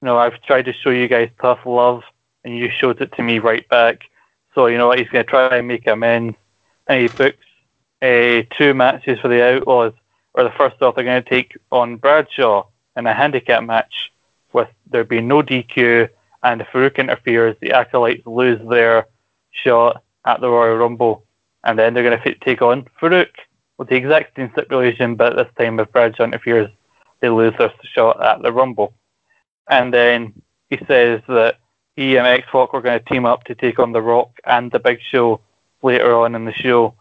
You 0.00 0.06
know, 0.06 0.16
I've 0.18 0.40
tried 0.42 0.64
to 0.66 0.72
show 0.72 0.90
you 0.90 1.08
guys 1.08 1.30
tough 1.40 1.60
love, 1.66 2.02
and 2.44 2.56
you 2.56 2.70
showed 2.70 3.00
it 3.00 3.12
to 3.16 3.22
me 3.22 3.38
right 3.38 3.68
back. 3.68 4.02
So, 4.54 4.66
you 4.66 4.78
know 4.78 4.88
what, 4.88 4.98
he's 4.98 5.08
going 5.08 5.24
to 5.24 5.30
try 5.30 5.58
and 5.58 5.68
make 5.68 5.86
amends. 5.86 6.36
And 6.86 7.02
he 7.02 7.08
books 7.08 7.44
uh, 8.00 8.42
two 8.56 8.74
matches 8.74 9.18
for 9.20 9.28
the 9.28 9.44
Outlaws, 9.44 9.92
or 10.34 10.44
the 10.44 10.50
first 10.56 10.80
off, 10.80 10.94
they're 10.94 11.04
going 11.04 11.22
to 11.22 11.28
take 11.28 11.56
on 11.70 11.96
Bradshaw 11.96 12.66
in 12.96 13.06
a 13.06 13.14
handicap 13.14 13.62
match 13.62 14.10
with 14.52 14.68
there 14.90 15.04
being 15.04 15.28
no 15.28 15.42
DQ, 15.42 16.08
and 16.42 16.60
if 16.60 16.68
Farouk 16.68 16.96
interferes, 16.96 17.56
the 17.60 17.72
Acolytes 17.72 18.26
lose 18.26 18.60
their 18.68 19.06
shot 19.50 20.02
at 20.24 20.40
the 20.40 20.48
Royal 20.48 20.76
Rumble, 20.76 21.24
and 21.64 21.78
then 21.78 21.94
they're 21.94 22.02
going 22.02 22.20
to 22.20 22.34
take 22.44 22.62
on 22.62 22.86
Farouk 23.00 23.30
with 23.78 23.88
the 23.88 23.96
exact 23.96 24.36
same 24.36 24.50
stipulation, 24.52 25.14
but 25.14 25.36
this 25.36 25.48
time 25.58 25.80
if 25.80 25.90
Bradshaw 25.92 26.24
interferes, 26.24 26.68
they 27.20 27.28
lose 27.28 27.54
their 27.58 27.72
shot 27.82 28.22
at 28.24 28.42
the 28.42 28.52
Rumble. 28.52 28.92
And 29.68 29.92
then 29.92 30.42
he 30.68 30.78
says 30.86 31.20
that 31.28 31.58
he 31.96 32.16
and 32.16 32.26
X 32.26 32.46
Pac 32.50 32.74
are 32.74 32.80
going 32.80 32.98
to 32.98 33.04
team 33.04 33.24
up 33.24 33.44
to 33.44 33.54
take 33.54 33.78
on 33.78 33.92
The 33.92 34.02
Rock 34.02 34.30
and 34.44 34.70
The 34.70 34.78
Big 34.78 35.00
Show 35.10 35.40
later 35.82 36.16
on 36.16 36.34
in 36.34 36.44
the 36.44 36.52
show. 36.52 36.94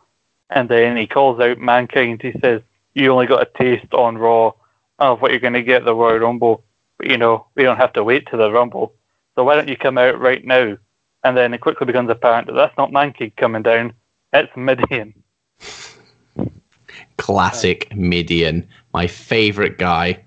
And 0.50 0.70
then 0.70 0.98
he 0.98 1.08
calls 1.08 1.39
out 1.39 1.60
Mankind. 1.60 2.22
He 2.22 2.34
says, 2.42 2.62
You 2.94 3.12
only 3.12 3.27
got 3.27 3.44
a 3.44 3.58
taste 3.58 3.94
on 3.94 4.18
Raw 4.18 4.54
of 5.00 5.22
what 5.22 5.32
you're 5.32 5.39
going 5.39 5.54
to 5.54 5.63
get 5.63 5.82
at 5.82 5.86
the 5.86 5.96
Royal 5.96 6.20
Rumble. 6.20 6.63
But, 6.98 7.10
you 7.10 7.18
know, 7.18 7.48
we 7.56 7.63
don't 7.63 7.77
have 7.77 7.94
to 7.94 8.04
wait 8.04 8.27
to 8.27 8.38
the 8.38 8.51
Rumble. 8.51 8.94
So 9.36 9.44
why 9.44 9.56
don't 9.56 9.70
you 9.70 9.77
come 9.77 9.98
out 9.98 10.20
right 10.20 10.44
now 10.44 10.77
and 11.24 11.36
then 11.36 11.54
it 11.54 11.62
quickly 11.62 11.86
becomes 11.86 12.10
apparent 12.10 12.48
that 12.48 12.54
that's 12.54 12.78
not 12.78 12.92
Mankind 12.92 13.36
coming 13.38 13.64
down, 13.64 13.94
it's 14.34 14.52
Mideon. 14.56 15.14
Classic 17.18 17.90
Mideon, 17.96 18.68
my 18.94 19.08
favorite 19.08 19.78
guy. 19.78 20.24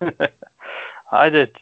I 1.12 1.28
did, 1.28 1.56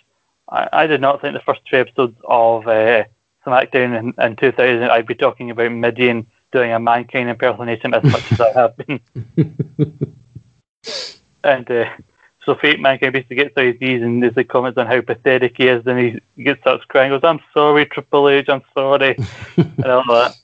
I, 0.48 0.68
I, 0.72 0.86
did 0.86 1.00
not 1.00 1.20
think 1.20 1.34
the 1.34 1.40
first 1.40 1.60
two 1.68 1.78
episodes 1.78 2.16
of 2.24 2.68
uh, 2.68 3.04
SmackDown 3.46 3.98
in, 3.98 4.14
in 4.22 4.36
2000 4.36 4.82
I'd 4.84 5.06
be 5.06 5.14
talking 5.14 5.50
about 5.50 5.72
Mideon 5.72 6.26
doing 6.52 6.72
a 6.72 6.78
Mankind 6.78 7.28
impersonation 7.28 7.94
as 7.94 8.04
much 8.04 8.32
as 8.32 8.40
I 8.40 8.52
have 8.52 8.76
been. 8.76 9.00
and 11.44 11.70
uh, 11.70 11.90
so 12.48 12.54
fake 12.54 12.80
Mankind 12.80 13.12
basically 13.12 13.36
gets 13.36 13.58
out 13.58 13.66
his 13.66 13.78
knees 13.78 14.00
and 14.00 14.22
there's 14.22 14.34
like 14.34 14.48
comments 14.48 14.78
on 14.78 14.86
how 14.86 15.02
pathetic 15.02 15.58
he 15.58 15.68
is, 15.68 15.86
and 15.86 15.98
he, 15.98 16.18
he 16.34 16.44
gets 16.44 16.62
starts 16.62 16.82
crying, 16.86 17.10
goes, 17.10 17.20
"I'm 17.22 17.40
sorry, 17.52 17.84
Triple 17.84 18.30
H, 18.30 18.48
I'm 18.48 18.62
sorry," 18.72 19.18
and 19.58 19.84
all 19.84 20.02
that. 20.08 20.34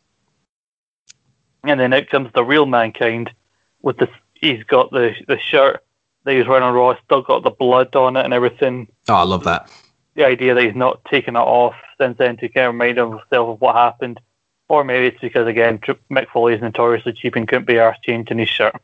And 1.64 1.80
then 1.80 1.94
out 1.94 2.10
comes 2.10 2.30
the 2.34 2.44
real 2.44 2.66
Mankind 2.66 3.32
with 3.80 3.96
this. 3.96 4.10
He's 4.34 4.62
got 4.64 4.90
the 4.90 5.14
the 5.26 5.38
shirt 5.38 5.82
that 6.24 6.36
he's 6.36 6.46
wearing 6.46 6.62
on 6.62 6.74
Raw, 6.74 6.94
still 7.06 7.22
got 7.22 7.42
the 7.42 7.50
blood 7.50 7.96
on 7.96 8.18
it 8.18 8.24
and 8.26 8.34
everything. 8.34 8.86
Oh, 9.08 9.14
I 9.14 9.22
love 9.22 9.44
that. 9.44 9.70
The 10.14 10.26
idea 10.26 10.54
that 10.54 10.62
he's 10.62 10.74
not 10.74 11.02
taken 11.06 11.36
it 11.36 11.40
off 11.40 11.74
since 11.98 12.18
then 12.18 12.36
to 12.36 12.50
kind 12.50 12.66
of 12.66 12.74
remind 12.74 12.98
himself 12.98 13.48
of 13.48 13.60
what 13.62 13.76
happened. 13.76 14.20
Or 14.68 14.84
maybe 14.84 15.06
it's 15.06 15.20
because, 15.20 15.46
again, 15.46 15.78
Mick 16.10 16.28
Foley 16.28 16.54
is 16.54 16.62
notoriously 16.62 17.12
cheap 17.12 17.36
and 17.36 17.48
couldn't 17.48 17.66
be 17.66 17.74
arsed 17.74 18.02
changing 18.02 18.38
his 18.38 18.48
shirt. 18.48 18.74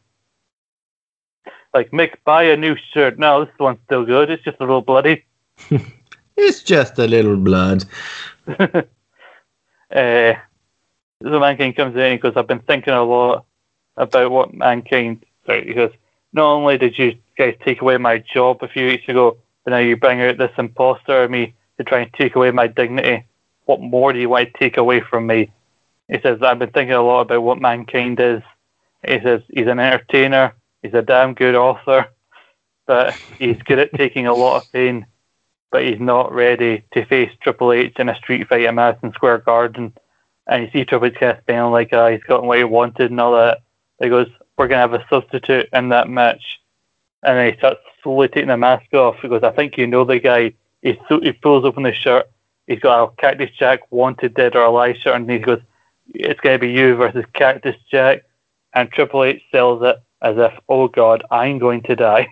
Like, 1.72 1.90
Mick, 1.92 2.14
buy 2.24 2.44
a 2.44 2.56
new 2.56 2.76
shirt. 2.92 3.18
No, 3.18 3.44
this 3.44 3.54
one's 3.58 3.78
still 3.84 4.04
good. 4.04 4.30
It's 4.30 4.42
just 4.42 4.58
a 4.60 4.64
little 4.64 4.82
bloody. 4.82 5.24
it's 6.36 6.62
just 6.62 6.98
a 6.98 7.06
little 7.06 7.36
blood. 7.36 7.84
uh, 8.48 8.84
so 9.90 10.34
Mankind 11.22 11.76
comes 11.76 11.94
in 11.94 12.00
and 12.00 12.20
he 12.20 12.28
I've 12.34 12.46
been 12.46 12.60
thinking 12.60 12.94
a 12.94 13.02
lot 13.02 13.44
about 13.96 14.30
what 14.30 14.54
Mankind... 14.54 15.24
Sorry, 15.46 15.66
he 15.66 15.74
goes, 15.74 15.92
not 16.32 16.46
only 16.46 16.78
did 16.78 16.98
you 16.98 17.16
guys 17.36 17.56
take 17.64 17.80
away 17.82 17.96
my 17.98 18.18
job 18.18 18.62
a 18.62 18.68
few 18.68 18.86
weeks 18.86 19.08
ago, 19.08 19.36
but 19.64 19.70
now 19.70 19.78
you 19.78 19.96
bring 19.96 20.20
out 20.20 20.38
this 20.38 20.52
imposter 20.58 21.24
of 21.24 21.30
me 21.30 21.54
to 21.78 21.84
try 21.84 22.00
and 22.00 22.12
take 22.14 22.36
away 22.36 22.50
my 22.50 22.66
dignity. 22.66 23.24
What 23.66 23.80
more 23.80 24.12
do 24.12 24.18
you 24.18 24.28
want 24.28 24.52
to 24.52 24.58
take 24.58 24.76
away 24.76 25.00
from 25.00 25.26
me? 25.26 25.50
He 26.08 26.18
says, 26.20 26.42
I've 26.42 26.58
been 26.58 26.70
thinking 26.70 26.94
a 26.94 27.02
lot 27.02 27.22
about 27.22 27.42
what 27.42 27.60
mankind 27.60 28.18
is. 28.18 28.42
He 29.06 29.20
says, 29.20 29.42
he's 29.48 29.66
an 29.66 29.78
entertainer, 29.78 30.54
he's 30.82 30.94
a 30.94 31.02
damn 31.02 31.34
good 31.34 31.54
author, 31.54 32.08
but 32.86 33.14
he's 33.38 33.60
good 33.62 33.78
at 33.78 33.92
taking 33.94 34.26
a 34.26 34.34
lot 34.34 34.62
of 34.62 34.72
pain, 34.72 35.06
but 35.70 35.84
he's 35.84 36.00
not 36.00 36.32
ready 36.32 36.84
to 36.92 37.04
face 37.06 37.30
Triple 37.40 37.72
H 37.72 37.94
in 37.98 38.08
a 38.08 38.16
street 38.16 38.48
fight 38.48 38.64
at 38.64 38.74
Madison 38.74 39.12
Square 39.12 39.38
Garden. 39.38 39.92
And 40.46 40.64
you 40.64 40.70
see 40.72 40.84
Triple 40.84 41.08
H 41.08 41.14
kind 41.20 41.40
of 41.48 41.72
like 41.72 41.92
uh, 41.92 42.08
he's 42.08 42.22
gotten 42.22 42.46
what 42.46 42.58
he 42.58 42.64
wanted 42.64 43.10
and 43.10 43.20
all 43.20 43.32
that. 43.36 43.62
He 44.00 44.08
goes, 44.08 44.28
We're 44.56 44.68
going 44.68 44.88
to 44.88 44.94
have 44.94 44.94
a 44.94 45.06
substitute 45.08 45.68
in 45.72 45.90
that 45.90 46.08
match. 46.08 46.60
And 47.22 47.36
then 47.36 47.52
he 47.52 47.58
starts 47.58 47.80
slowly 48.02 48.28
taking 48.28 48.48
the 48.48 48.56
mask 48.56 48.92
off. 48.94 49.16
He 49.20 49.28
goes, 49.28 49.42
I 49.42 49.50
think 49.50 49.76
you 49.76 49.86
know 49.86 50.04
the 50.04 50.18
guy. 50.18 50.54
He, 50.82 50.98
he 51.22 51.32
pulls 51.32 51.64
open 51.66 51.82
the 51.82 51.92
shirt. 51.92 52.30
He's 52.66 52.80
got 52.80 53.04
a 53.04 53.10
Cactus 53.16 53.50
Jack 53.58 53.80
wanted 53.92 54.34
dead 54.34 54.56
or 54.56 54.62
alive 54.62 54.96
shirt, 54.96 55.16
and 55.16 55.30
he 55.30 55.38
goes, 55.38 55.60
it's 56.14 56.40
going 56.40 56.54
to 56.54 56.58
be 56.58 56.72
you 56.72 56.96
versus 56.96 57.24
Cactus 57.34 57.76
Jack, 57.90 58.24
and 58.72 58.90
Triple 58.90 59.24
H 59.24 59.42
sells 59.52 59.82
it 59.82 60.00
as 60.22 60.36
if, 60.38 60.52
oh 60.68 60.88
God, 60.88 61.22
I'm 61.30 61.58
going 61.58 61.82
to 61.82 61.96
die. 61.96 62.28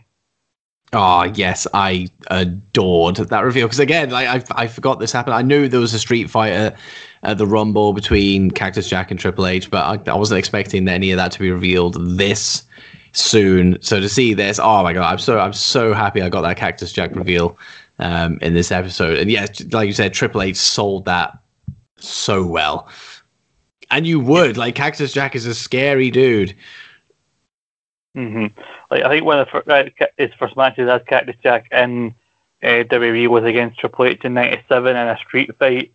Oh 0.93 1.23
yes, 1.35 1.67
I 1.75 2.09
adored 2.31 3.17
that 3.17 3.41
reveal 3.41 3.67
because 3.67 3.79
again, 3.79 4.11
like 4.11 4.51
I, 4.51 4.63
I 4.63 4.67
forgot 4.67 5.01
this 5.01 5.13
happened. 5.13 5.35
I 5.35 5.43
knew 5.43 5.69
there 5.69 5.81
was 5.81 5.95
a 5.95 5.99
Street 5.99 6.31
Fighter 6.31 6.77
at 7.23 7.39
the 7.39 7.47
Rumble 7.47 7.93
between 7.93 8.51
Cactus 8.51 8.89
Jack 8.89 9.11
and 9.11 9.19
Triple 9.19 9.47
H, 9.47 9.71
but 9.71 10.09
I, 10.09 10.11
I 10.11 10.15
wasn't 10.15 10.39
expecting 10.39 10.89
any 10.89 11.11
of 11.11 11.17
that 11.17 11.33
to 11.33 11.39
be 11.41 11.51
revealed 11.51 11.97
this 12.17 12.65
soon. 13.13 13.81
So 13.83 14.01
to 14.01 14.09
see 14.09 14.35
this, 14.35 14.59
oh 14.59 14.83
my 14.83 14.93
god, 14.93 15.13
I'm 15.13 15.19
so 15.19 15.39
I'm 15.39 15.53
so 15.53 15.93
happy 15.93 16.23
I 16.23 16.29
got 16.29 16.43
that 16.43 16.57
Cactus 16.57 16.93
Jack 16.93 17.15
reveal 17.15 17.59
um, 17.99 18.39
in 18.41 18.55
this 18.55 18.73
episode. 18.73 19.19
And 19.19 19.31
yes, 19.31 19.63
like 19.73 19.87
you 19.87 19.93
said, 19.93 20.15
Triple 20.15 20.43
H 20.43 20.57
sold 20.57 21.05
that 21.05 21.39
so 21.97 22.45
well. 22.45 22.89
And 23.91 24.07
you 24.07 24.21
would 24.21 24.57
like 24.57 24.75
Cactus 24.75 25.13
Jack 25.13 25.35
is 25.35 25.47
a 25.47 25.55
scary 25.55 26.11
dude. 26.11 26.55
Mm-hmm. 28.17 28.59
Like 28.91 29.05
I 29.05 29.09
think 29.09 29.25
one 29.25 29.41
of 29.41 29.49
the, 29.67 29.93
uh, 30.01 30.07
his 30.17 30.31
first 30.39 30.57
matches 30.57 30.89
as 30.89 31.03
Cactus 31.09 31.37
Jack 31.43 31.67
in 31.71 32.15
uh, 32.63 32.85
WWE 32.85 33.29
was 33.29 33.45
against 33.45 33.79
Triple 33.79 34.07
H 34.07 34.25
in 34.25 34.35
'97 34.35 34.97
in 34.97 35.09
a 35.09 35.19
street 35.19 35.51
fight. 35.59 35.93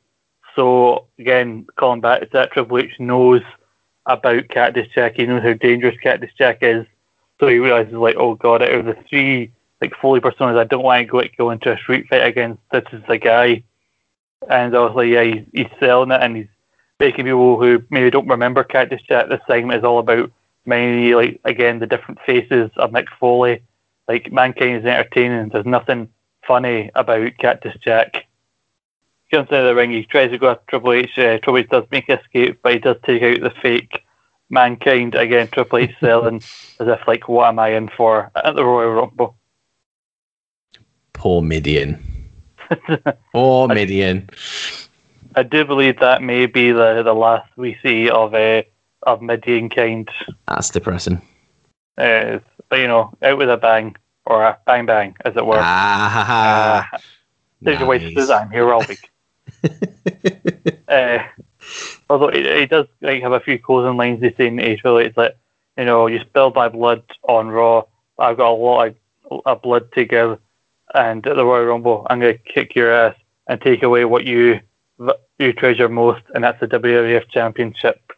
So 0.55 1.07
again, 1.19 1.65
calling 1.75 2.01
back 2.01 2.21
to 2.21 2.29
that, 2.33 2.51
Triple 2.51 2.79
H 2.79 2.99
knows 2.99 3.41
about 4.05 4.47
Cactus 4.49 4.87
Jack. 4.93 5.15
He 5.15 5.25
knows 5.25 5.43
how 5.43 5.53
dangerous 5.53 5.97
Cactus 6.01 6.31
Jack 6.37 6.59
is. 6.61 6.85
So 7.39 7.47
he 7.47 7.57
realizes 7.57 7.93
like, 7.93 8.15
oh 8.17 8.35
god, 8.35 8.61
out 8.61 8.71
of 8.71 8.85
the 8.85 8.97
three 9.09 9.51
like 9.81 9.95
Foley 10.01 10.21
personas, 10.21 10.57
I 10.57 10.63
don't 10.63 10.83
want 10.83 11.01
to 11.01 11.05
go, 11.05 11.21
go 11.37 11.49
into 11.49 11.73
a 11.73 11.77
street 11.77 12.07
fight 12.07 12.25
against 12.25 12.61
this 12.71 12.85
is 12.93 13.03
the 13.07 13.17
guy. 13.17 13.63
And 14.49 14.73
obviously, 14.75 15.13
yeah, 15.13 15.23
he's, 15.23 15.45
he's 15.53 15.79
selling 15.79 16.11
it 16.11 16.21
and 16.21 16.37
he's 16.37 16.47
making 16.99 17.25
people 17.25 17.59
who 17.59 17.83
maybe 17.89 18.09
don't 18.09 18.27
remember 18.27 18.63
Cactus 18.63 19.01
Jack, 19.01 19.27
this 19.27 19.41
segment 19.47 19.79
is 19.79 19.83
all 19.83 19.99
about 19.99 20.31
many, 20.65 21.13
like, 21.15 21.39
again, 21.43 21.79
the 21.79 21.87
different 21.87 22.19
faces 22.25 22.71
of 22.77 22.91
Mick 22.91 23.07
Foley. 23.19 23.61
Like, 24.07 24.31
Mankind 24.31 24.77
is 24.77 24.85
entertaining. 24.85 25.49
There's 25.49 25.65
nothing 25.65 26.09
funny 26.47 26.91
about 26.95 27.37
Cactus 27.37 27.75
Jack. 27.83 28.25
He 29.25 29.35
comes 29.35 29.49
into 29.49 29.63
the 29.63 29.75
ring, 29.75 29.91
he 29.91 30.03
tries 30.03 30.31
to 30.31 30.37
go 30.37 30.51
after 30.51 30.63
Triple 30.67 30.93
H. 30.93 31.17
Uh, 31.17 31.37
Triple 31.39 31.57
H 31.57 31.69
does 31.69 31.85
make 31.91 32.09
escape, 32.09 32.59
but 32.61 32.73
he 32.73 32.79
does 32.79 32.97
take 33.05 33.23
out 33.23 33.41
the 33.41 33.53
fake 33.61 34.03
Mankind. 34.49 35.15
Again, 35.15 35.47
Triple 35.47 35.79
H 35.79 35.95
selling 35.99 36.37
as 36.79 36.87
if, 36.87 37.07
like, 37.07 37.27
what 37.27 37.47
am 37.47 37.59
I 37.59 37.69
in 37.69 37.89
for 37.89 38.31
at 38.35 38.55
the 38.55 38.63
Royal 38.63 38.91
Rumble? 38.91 39.35
Poor 41.13 41.41
Mideon. 41.41 42.03
Poor 43.33 43.67
Mideon. 43.67 44.29
I 45.35 45.43
do 45.43 45.65
believe 45.65 45.99
that 45.99 46.21
may 46.21 46.45
be 46.45 46.71
the, 46.71 47.01
the 47.03 47.13
last 47.13 47.49
we 47.57 47.77
see 47.81 48.09
of 48.09 48.33
uh, 48.33 48.63
of 49.05 49.21
Mideon 49.21 49.69
kind. 49.69 50.09
That's 50.47 50.69
depressing. 50.69 51.21
Uh, 51.97 52.39
but 52.69 52.79
you 52.79 52.87
know, 52.87 53.13
out 53.21 53.37
with 53.37 53.49
a 53.49 53.57
bang 53.57 53.95
or 54.25 54.43
a 54.43 54.57
bang 54.65 54.85
bang, 54.85 55.15
as 55.25 55.35
it 55.35 55.45
were. 55.45 55.59
Ah, 55.59 56.89
uh, 56.91 56.97
there's 57.61 57.79
nice. 57.79 57.87
way 57.87 58.13
to 58.13 58.33
I'm 58.33 58.51
here 58.51 58.73
all 58.73 58.83
week. 58.87 59.09
uh, 60.87 61.19
although 62.09 62.29
it, 62.29 62.59
he, 62.59 62.65
does 62.65 62.87
like 63.01 63.21
have 63.21 63.31
a 63.31 63.39
few 63.39 63.59
closing 63.59 63.97
lines 63.97 64.21
they 64.21 64.33
say 64.33 64.47
in 64.47 64.59
April. 64.59 64.97
It's 64.97 65.15
like 65.15 65.37
you 65.77 65.85
know, 65.85 66.07
you 66.07 66.19
spilled 66.21 66.55
my 66.55 66.69
blood 66.69 67.03
on 67.27 67.49
Raw. 67.49 67.83
I've 68.19 68.37
got 68.37 68.51
a 68.51 68.53
lot 68.53 68.87
of, 69.29 69.41
of 69.45 69.61
blood 69.61 69.91
to 69.93 70.05
give, 70.05 70.39
and 70.93 71.25
at 71.25 71.35
the 71.35 71.45
Royal 71.45 71.65
Rumble, 71.65 72.05
I'm 72.09 72.19
going 72.19 72.37
to 72.37 72.43
kick 72.43 72.75
your 72.75 72.93
ass 72.93 73.15
and 73.47 73.59
take 73.61 73.83
away 73.83 74.05
what 74.05 74.25
you 74.25 74.59
you 75.39 75.53
treasure 75.53 75.89
most, 75.89 76.23
and 76.33 76.43
that's 76.43 76.59
the 76.59 76.67
WWF 76.67 77.29
Championship. 77.29 78.13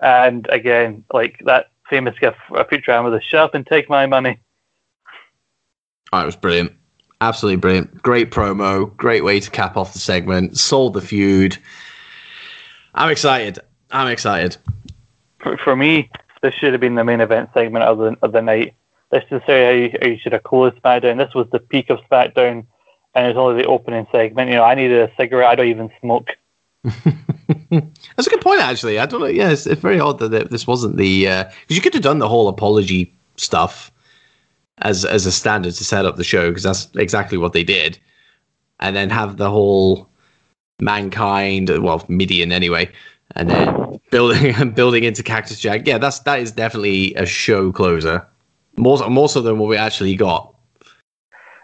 And 0.00 0.48
again, 0.50 1.04
like 1.12 1.40
that 1.44 1.70
famous 1.88 2.18
gift 2.18 2.36
a 2.50 2.64
Futurama, 2.64 3.10
the 3.10 3.20
shut 3.20 3.40
up 3.40 3.54
and 3.54 3.66
take 3.66 3.88
my 3.88 4.06
money. 4.06 4.38
Oh, 6.12 6.20
it 6.20 6.26
was 6.26 6.36
brilliant. 6.36 6.72
Absolutely 7.20 7.56
brilliant. 7.56 8.02
Great 8.02 8.30
promo. 8.30 8.96
Great 8.96 9.24
way 9.24 9.40
to 9.40 9.50
cap 9.50 9.76
off 9.76 9.92
the 9.92 9.98
segment. 9.98 10.56
Sold 10.58 10.94
the 10.94 11.00
feud. 11.00 11.58
I'm 12.94 13.10
excited. 13.10 13.58
I'm 13.90 14.08
excited. 14.08 14.56
For, 15.40 15.58
for 15.58 15.76
me, 15.76 16.10
this 16.42 16.54
should 16.54 16.72
have 16.72 16.80
been 16.80 16.94
the 16.94 17.04
main 17.04 17.20
event 17.20 17.50
segment 17.52 17.84
of 17.84 17.98
the, 17.98 18.16
of 18.22 18.32
the 18.32 18.40
night. 18.40 18.74
This 19.10 19.24
is 19.30 19.42
how 19.46 19.52
you, 19.52 19.92
how 20.00 20.08
you 20.08 20.18
should 20.18 20.32
have 20.32 20.44
closed 20.44 20.76
SmackDown. 20.82 21.18
This 21.18 21.34
was 21.34 21.48
the 21.50 21.58
peak 21.58 21.90
of 21.90 21.98
SmackDown 22.10 22.64
and 23.14 23.26
it's 23.26 23.36
only 23.36 23.62
the 23.62 23.68
opening 23.68 24.06
segment. 24.12 24.48
You 24.48 24.56
know, 24.56 24.64
I 24.64 24.74
needed 24.74 25.10
a 25.10 25.12
cigarette. 25.16 25.50
I 25.50 25.54
don't 25.56 25.66
even 25.66 25.90
smoke. 26.00 26.30
That's 27.70 28.26
a 28.26 28.30
good 28.30 28.40
point, 28.40 28.60
actually. 28.60 28.98
I 28.98 29.06
don't 29.06 29.20
know. 29.20 29.26
Yeah, 29.26 29.50
it's, 29.50 29.66
it's 29.66 29.80
very 29.80 29.98
odd 29.98 30.18
that 30.18 30.50
this 30.50 30.66
wasn't 30.66 30.96
the 30.96 31.24
because 31.24 31.46
uh, 31.46 31.74
you 31.74 31.80
could 31.80 31.94
have 31.94 32.02
done 32.02 32.18
the 32.18 32.28
whole 32.28 32.48
apology 32.48 33.14
stuff 33.36 33.90
as 34.78 35.04
as 35.04 35.26
a 35.26 35.32
standard 35.32 35.74
to 35.74 35.84
set 35.84 36.06
up 36.06 36.16
the 36.16 36.24
show 36.24 36.50
because 36.50 36.62
that's 36.62 36.88
exactly 36.96 37.38
what 37.38 37.52
they 37.52 37.64
did, 37.64 37.98
and 38.80 38.94
then 38.94 39.10
have 39.10 39.36
the 39.36 39.50
whole 39.50 40.08
mankind, 40.80 41.68
well, 41.82 42.00
Mideon 42.08 42.52
anyway, 42.52 42.90
and 43.36 43.50
then 43.50 44.00
building 44.10 44.54
and 44.54 44.74
building 44.80 45.04
into 45.04 45.22
Cactus 45.22 45.60
Jack. 45.60 45.86
Yeah, 45.86 45.98
that's 45.98 46.20
that 46.20 46.40
is 46.40 46.52
definitely 46.52 47.14
a 47.14 47.26
show 47.26 47.72
closer, 47.72 48.26
more 48.76 49.08
more 49.08 49.28
so 49.28 49.40
than 49.40 49.58
what 49.58 49.68
we 49.68 49.76
actually 49.76 50.14
got. 50.14 50.54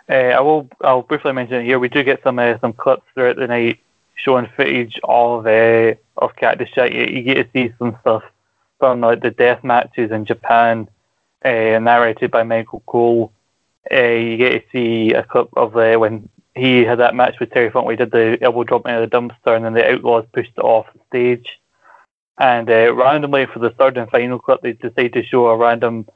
Uh, 0.09 0.33
I 0.35 0.40
will. 0.40 0.69
I'll 0.83 1.02
briefly 1.02 1.33
mention 1.33 1.57
it 1.57 1.64
here. 1.64 1.78
We 1.78 1.88
do 1.88 2.02
get 2.02 2.23
some 2.23 2.38
uh, 2.38 2.59
some 2.61 2.73
clips 2.73 3.05
throughout 3.14 3.37
the 3.37 3.47
night 3.47 3.81
showing 4.16 4.49
footage 4.56 4.99
of 5.04 5.46
uh, 5.46 5.94
of 6.16 6.37
Cactus 6.37 6.70
Jack. 6.75 6.92
You, 6.92 7.04
you, 7.04 7.23
get 7.23 7.35
to 7.35 7.49
see 7.52 7.75
some 7.78 7.96
stuff 8.00 8.25
from 8.78 9.00
like 9.00 9.23
the 9.23 9.30
death 9.30 9.62
matches 9.62 10.11
in 10.11 10.25
Japan, 10.25 10.88
uh, 11.44 11.78
narrated 11.78 12.30
by 12.30 12.42
Michael 12.42 12.82
Cole. 12.87 13.32
Uh, 13.90 13.96
you 14.00 14.37
get 14.37 14.50
to 14.50 14.62
see 14.73 15.12
a 15.12 15.23
clip 15.23 15.49
of 15.56 15.76
uh, 15.76 15.96
when 15.96 16.28
he 16.56 16.85
had 16.85 16.99
that 16.99 17.14
match 17.14 17.38
with 17.38 17.50
Terry 17.50 17.70
Funk 17.70 17.88
he 17.90 17.96
did 17.96 18.11
the 18.11 18.38
elbow 18.40 18.64
drop 18.64 18.87
into 18.87 19.02
the 19.02 19.06
dumpster 19.06 19.54
and 19.54 19.64
then 19.64 19.75
the 19.75 19.92
Outlaws 19.92 20.25
pushed 20.32 20.52
it 20.56 20.64
off 20.64 20.87
the 20.94 21.00
stage. 21.08 21.61
And 22.38 22.68
uh, 22.68 22.92
randomly 22.94 23.46
for 23.46 23.61
the 23.61 23.70
third 23.70 23.96
and 23.96 24.11
final 24.11 24.38
clip, 24.38 24.62
they 24.62 24.73
decided 24.73 25.12
to 25.14 25.25
show 25.25 25.46
a 25.46 25.56
random 25.56 26.06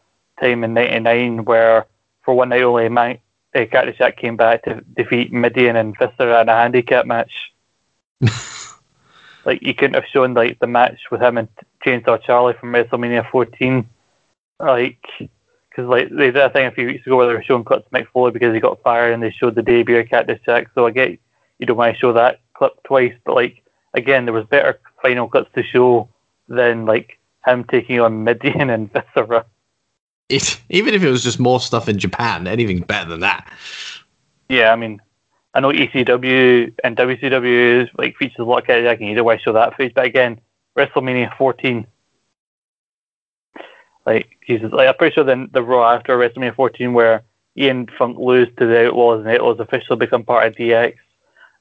time 0.41 0.65
in 0.65 0.75
'99 0.75 1.45
where, 1.45 1.87
for 2.25 2.35
one 2.35 2.51
night 2.51 2.63
only, 2.63 2.89
Man- 2.89 3.19
uh, 3.55 3.65
Cactus 3.71 3.97
Jack 3.99 4.17
came 4.17 4.37
back 4.37 4.65
to 4.65 4.83
defeat 4.97 5.33
Mideon 5.33 5.77
and 5.77 5.97
Viscera 5.99 6.43
in 6.43 6.49
a 6.49 6.55
handicap 6.55 7.07
match. 7.07 7.53
like 9.45 9.63
you 9.63 9.75
couldn't 9.75 9.95
have 9.95 10.07
shown 10.13 10.35
like 10.35 10.59
the 10.59 10.67
match 10.67 11.01
with 11.11 11.23
him 11.23 11.39
and 11.39 11.49
Chainsaw 11.85 12.23
Charlie 12.23 12.55
from 12.55 12.73
WrestleMania 12.73 13.31
14, 13.31 13.89
like 14.59 14.99
because 15.19 15.89
like 15.89 16.09
they 16.11 16.27
did 16.27 16.37
a 16.37 16.51
thing 16.51 16.67
a 16.67 16.73
few 16.73 16.87
weeks 16.87 17.07
ago 17.07 17.17
where 17.17 17.27
they 17.27 17.35
were 17.35 17.43
showing 17.43 17.65
clips 17.65 17.87
of 17.87 17.93
Mick 17.93 18.09
Foley 18.09 18.33
because 18.33 18.55
he 18.55 18.61
got 18.61 18.83
fired 18.83 19.13
and 19.13 19.23
they 19.23 19.31
showed 19.31 19.55
the 19.55 19.63
debut 19.63 19.99
of 19.99 20.09
Cactus 20.09 20.41
Jack. 20.45 20.69
So 20.75 20.87
I 20.87 20.91
get 20.91 21.19
you 21.59 21.67
don't 21.67 21.77
want 21.77 21.95
to 21.95 22.01
show 22.01 22.13
that 22.13 22.41
clip 22.55 22.83
twice, 22.85 23.15
but 23.25 23.35
like 23.35 23.63
again, 23.95 24.25
there 24.25 24.35
was 24.35 24.47
better 24.47 24.81
final 25.03 25.29
clips 25.29 25.51
to 25.55 25.63
show 25.63 26.09
than 26.49 26.87
like 26.87 27.19
him 27.47 27.65
taking 27.65 28.01
on 28.01 28.25
Mideon 28.25 28.71
and 28.71 28.93
Viscera. 29.17 29.47
It, 30.29 30.61
even 30.69 30.95
if 30.95 31.03
it 31.03 31.11
was 31.11 31.25
just 31.25 31.41
more 31.41 31.61
stuff 31.61 31.89
in 31.89 31.99
Japan, 31.99 32.47
anything's 32.47 32.83
better 32.83 33.09
than 33.09 33.21
that. 33.21 33.53
Yeah, 34.49 34.73
I 34.73 34.77
mean, 34.77 35.01
I 35.53 35.61
know 35.61 35.73
ECW 35.73 36.75
and 36.85 36.97
WCW 36.97 37.89
like 37.99 38.17
features 38.17 38.37
a 38.39 38.45
lot 38.45 38.61
of 38.61 38.67
Cactus 38.67 38.85
Jack, 38.85 39.01
you 39.01 39.15
don't 39.15 39.41
show 39.41 39.53
that 39.53 39.77
footage, 39.77 39.95
but 39.95 40.07
again, 40.07 40.41
WrestleMania 40.79 41.37
14. 41.37 41.87
Like 44.07 44.39
Jesus, 44.47 44.73
like 44.73 44.89
I'm 44.89 44.95
pretty 44.97 45.15
sure 45.15 45.25
the 45.25 45.49
the 45.53 45.63
Raw 45.63 45.93
after 45.93 46.17
WrestleMania 46.17 46.55
14 46.55 46.93
where 46.93 47.23
Ian 47.57 47.89
Funk 47.99 48.19
lose 48.19 48.49
to 48.59 48.67
the 48.67 48.89
Outlaws 48.89 49.19
and 49.19 49.27
the 49.27 49.35
Outlaws 49.35 49.61
officially 49.61 49.99
become 49.99 50.25
part 50.25 50.47
of 50.47 50.55
DX 50.55 50.95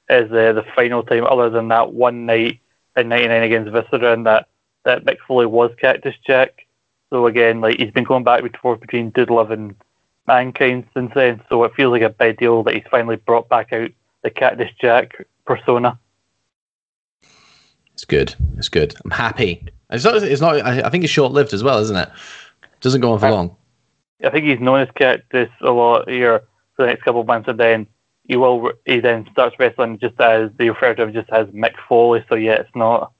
is 0.08 0.30
uh, 0.32 0.52
the 0.52 0.64
final 0.74 1.02
time, 1.02 1.24
other 1.24 1.50
than 1.50 1.68
that 1.68 1.92
one 1.92 2.26
night 2.26 2.60
in 2.96 3.08
'99 3.08 3.42
against 3.42 3.72
Viscera, 3.72 4.12
and 4.12 4.26
that 4.26 4.48
that 4.84 5.04
Mick 5.04 5.18
Foley 5.26 5.46
was 5.46 5.70
Cactus 5.80 6.14
Jack. 6.26 6.66
So 7.10 7.26
again, 7.26 7.60
like 7.60 7.78
he's 7.78 7.90
been 7.90 8.04
going 8.04 8.24
back 8.24 8.40
and 8.42 8.56
forth 8.56 8.80
between 8.80 9.10
Dude 9.10 9.30
Love 9.30 9.50
and 9.50 9.74
Mankind 10.30 10.86
since 10.94 11.10
then. 11.12 11.42
So 11.48 11.64
it 11.64 11.74
feels 11.74 11.90
like 11.90 12.02
a 12.02 12.08
big 12.08 12.38
deal 12.38 12.62
that 12.62 12.74
he's 12.74 12.84
finally 12.88 13.16
brought 13.16 13.48
back 13.48 13.72
out 13.72 13.90
the 14.22 14.30
Cactus 14.30 14.70
Jack 14.80 15.26
persona. 15.44 15.98
It's 17.94 18.04
good. 18.04 18.36
It's 18.56 18.68
good. 18.68 18.94
I'm 19.04 19.10
happy. 19.10 19.66
It's 19.90 20.04
not. 20.04 20.22
It's 20.22 20.40
not. 20.40 20.64
I, 20.64 20.88
think 20.88 21.02
it's 21.02 21.12
short 21.12 21.32
lived 21.32 21.52
as 21.52 21.64
well, 21.64 21.80
isn't 21.80 21.96
it? 21.96 22.08
Doesn't 22.80 23.00
go 23.00 23.12
on 23.12 23.18
for 23.18 23.26
I- 23.26 23.30
long. 23.30 23.56
I 24.22 24.30
think 24.30 24.44
he's 24.44 24.60
known 24.60 24.80
as 24.80 24.88
Cactus 24.94 25.48
a 25.62 25.70
lot 25.70 26.08
here 26.08 26.42
for 26.76 26.82
the 26.82 26.86
next 26.86 27.02
couple 27.02 27.22
of 27.22 27.26
months, 27.26 27.48
and 27.48 27.58
then 27.58 27.88
he 28.28 28.36
will. 28.36 28.70
He 28.86 29.00
then 29.00 29.26
starts 29.32 29.56
wrestling 29.58 29.98
just 29.98 30.20
as 30.20 30.50
they 30.58 30.68
refer 30.68 30.94
to 30.94 31.02
him 31.02 31.12
just 31.12 31.30
as 31.30 31.48
Mick 31.48 31.74
Foley. 31.88 32.24
So 32.28 32.36
yeah, 32.36 32.52
it's 32.52 32.76
not 32.76 33.12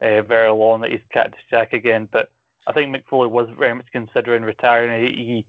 uh, 0.00 0.22
very 0.22 0.50
long 0.50 0.80
that 0.80 0.92
he's 0.92 1.02
Cactus 1.10 1.42
Jack 1.50 1.74
again. 1.74 2.06
But 2.10 2.32
I 2.66 2.72
think 2.72 2.96
Mick 2.96 3.04
Foley 3.04 3.28
was 3.28 3.50
very 3.58 3.74
much 3.74 3.88
considering 3.92 4.44
retiring. 4.44 5.04
He, 5.04 5.24
he 5.24 5.48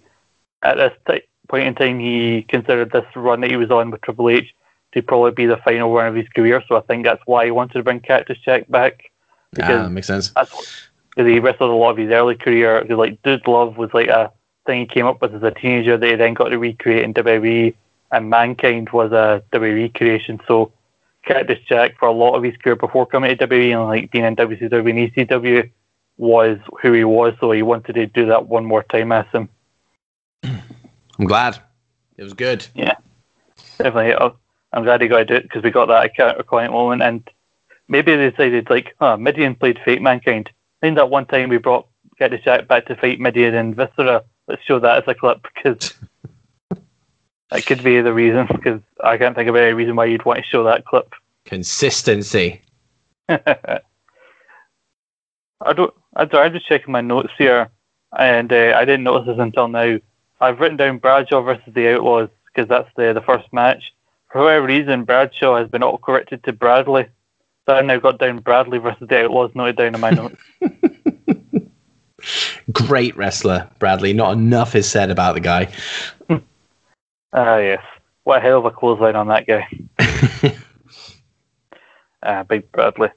at 0.63 0.75
this 0.77 0.93
t- 1.07 1.21
point 1.47 1.67
in 1.67 1.75
time 1.75 1.99
he 1.99 2.43
considered 2.47 2.91
this 2.91 3.05
run 3.15 3.41
that 3.41 3.49
he 3.49 3.57
was 3.57 3.71
on 3.71 3.91
with 3.91 4.01
Triple 4.01 4.29
H 4.29 4.53
to 4.93 5.01
probably 5.01 5.31
be 5.31 5.45
the 5.45 5.57
final 5.57 5.93
run 5.93 6.07
of 6.07 6.15
his 6.15 6.27
career. 6.29 6.63
So 6.67 6.75
I 6.75 6.81
think 6.81 7.05
that's 7.05 7.21
why 7.25 7.45
he 7.45 7.51
wanted 7.51 7.73
to 7.73 7.83
bring 7.83 7.99
Cactus 7.99 8.37
Jack 8.43 8.69
back 8.69 9.11
because 9.51 9.85
Ah, 9.85 9.89
makes 9.89 10.07
sense. 10.07 10.29
because 10.29 10.75
he 11.15 11.39
wrestled 11.39 11.71
a 11.71 11.73
lot 11.73 11.91
of 11.91 11.97
his 11.97 12.09
early 12.11 12.35
career. 12.35 12.83
Like 12.85 13.21
Dude 13.23 13.47
Love 13.47 13.77
was 13.77 13.89
like 13.93 14.07
a 14.07 14.31
thing 14.65 14.81
he 14.81 14.85
came 14.85 15.05
up 15.05 15.21
with 15.21 15.33
as 15.33 15.43
a 15.43 15.51
teenager 15.51 15.97
that 15.97 16.07
he 16.09 16.15
then 16.15 16.33
got 16.33 16.49
to 16.49 16.57
recreate 16.57 17.03
in 17.03 17.13
WWE, 17.13 17.73
and 18.11 18.29
Mankind 18.29 18.89
was 18.91 19.11
a 19.11 19.43
WWE 19.51 19.93
creation. 19.95 20.39
So 20.47 20.71
Cactus 21.25 21.59
Jack 21.67 21.97
for 21.99 22.07
a 22.07 22.11
lot 22.11 22.35
of 22.35 22.43
his 22.43 22.55
career 22.57 22.75
before 22.75 23.05
coming 23.05 23.35
to 23.35 23.47
WWE 23.47 23.71
and 23.79 23.85
like 23.87 24.11
being 24.11 24.25
in 24.25 24.35
WCW 24.35 24.89
and 24.89 25.29
ECW 25.29 25.69
was 26.17 26.57
who 26.81 26.93
he 26.93 27.03
was. 27.03 27.33
So 27.39 27.51
he 27.51 27.61
wanted 27.61 27.93
to 27.93 28.05
do 28.07 28.25
that 28.27 28.47
one 28.47 28.65
more 28.65 28.83
time 28.83 29.11
as 29.11 29.25
him. 29.31 29.49
I'm 31.19 31.25
glad. 31.25 31.59
It 32.17 32.23
was 32.23 32.33
good. 32.33 32.65
Yeah, 32.73 32.95
definitely, 33.77 34.13
uh, 34.13 34.29
I'm 34.73 34.83
glad 34.83 35.01
he 35.01 35.07
got 35.07 35.19
to 35.19 35.25
do 35.25 35.33
it 35.35 35.43
because 35.43 35.63
we 35.63 35.71
got 35.71 35.87
that 35.87 36.15
counterpoint 36.15 36.71
moment, 36.71 37.01
and 37.01 37.29
maybe 37.87 38.15
they 38.15 38.29
decided 38.29 38.69
like, 38.69 38.95
huh, 38.99 39.17
Mideon 39.17 39.55
played 39.59 39.79
Fate 39.83 40.01
Mankind. 40.01 40.49
I 40.81 40.85
think 40.85 40.95
that 40.95 41.09
one 41.09 41.25
time 41.25 41.49
we 41.49 41.57
brought 41.57 41.87
Cactus 42.17 42.41
Jack 42.43 42.67
back 42.67 42.85
to 42.87 42.95
fight 42.95 43.19
Mideon 43.19 43.53
and 43.55 43.75
Viscera. 43.75 44.23
Let's 44.47 44.63
show 44.63 44.79
that 44.79 45.03
as 45.03 45.07
a 45.07 45.13
clip 45.13 45.45
because 45.55 45.93
that 47.51 47.65
could 47.65 47.83
be 47.83 48.01
the 48.01 48.13
reason. 48.13 48.47
Because 48.47 48.81
I 49.03 49.17
can't 49.17 49.35
think 49.35 49.49
of 49.49 49.55
any 49.55 49.73
reason 49.73 49.95
why 49.95 50.05
you'd 50.05 50.25
want 50.25 50.39
to 50.39 50.45
show 50.45 50.63
that 50.63 50.85
clip. 50.85 51.13
Consistency. 51.45 52.61
I 53.29 53.43
don't. 55.73 55.93
I 56.15 56.25
don't- 56.25 56.35
I'm 56.45 56.53
just 56.53 56.67
checking 56.67 56.91
my 56.91 57.01
notes 57.01 57.31
here, 57.37 57.69
and 58.17 58.51
uh, 58.51 58.73
I 58.75 58.85
didn't 58.85 59.03
notice 59.03 59.27
this 59.27 59.37
until 59.39 59.67
now. 59.67 59.97
I've 60.39 60.59
written 60.59 60.77
down 60.77 60.99
Bradshaw 60.99 61.41
versus 61.41 61.73
the 61.73 61.95
Outlaws 61.95 62.29
because 62.45 62.67
that's 62.67 62.89
the 62.95 63.13
the 63.13 63.21
first 63.21 63.51
match. 63.51 63.91
For 64.31 64.43
whatever 64.43 64.67
reason, 64.67 65.05
Bradshaw 65.05 65.57
has 65.57 65.69
been 65.69 65.83
auto-corrected 65.83 66.43
to 66.43 66.53
Bradley. 66.53 67.07
So 67.65 67.75
I've 67.75 67.85
now 67.85 67.97
got 67.97 68.19
down 68.19 68.39
Bradley 68.39 68.77
versus 68.77 69.07
the 69.07 69.25
Outlaws 69.25 69.55
noted 69.55 69.77
down 69.77 69.95
in 69.95 70.01
my 70.01 70.11
notes. 70.11 70.41
Great 72.71 73.17
wrestler, 73.17 73.67
Bradley. 73.79 74.13
Not 74.13 74.33
enough 74.33 74.75
is 74.75 74.89
said 74.89 75.09
about 75.09 75.33
the 75.33 75.39
guy. 75.39 75.69
Ah, 77.31 77.57
yes. 77.57 77.83
What 78.23 78.39
a 78.39 78.41
hell 78.41 78.59
of 78.59 78.65
a 78.65 78.71
clothesline 78.71 79.15
on 79.15 79.27
that 79.27 79.47
guy. 79.47 79.67
Ah, 82.21 82.43
big 82.43 82.71
Bradley. 82.71 83.09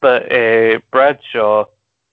But 0.00 0.30
uh, 0.30 0.80
Bradshaw 0.92 1.64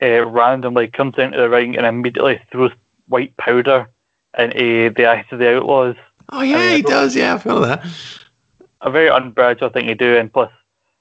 uh, 0.01 0.25
randomly 0.25 0.87
comes 0.87 1.15
into 1.17 1.37
the 1.37 1.49
ring 1.49 1.77
and 1.77 1.85
immediately 1.85 2.41
throws 2.51 2.71
white 3.07 3.35
powder 3.37 3.89
into 4.37 4.89
the 4.95 5.05
eyes 5.07 5.25
of 5.31 5.39
the 5.39 5.57
Outlaws. 5.57 5.95
oh 6.29 6.41
yeah, 6.41 6.57
I 6.57 6.59
mean, 6.59 6.75
he 6.77 6.81
does. 6.81 7.15
Yeah, 7.15 7.35
I 7.35 7.37
feel 7.37 7.61
that. 7.61 7.85
a 8.81 8.91
very 8.91 9.09
un-Bradshaw 9.09 9.69
thing 9.69 9.87
to 9.87 9.95
do, 9.95 10.17
and 10.17 10.31
plus, 10.31 10.51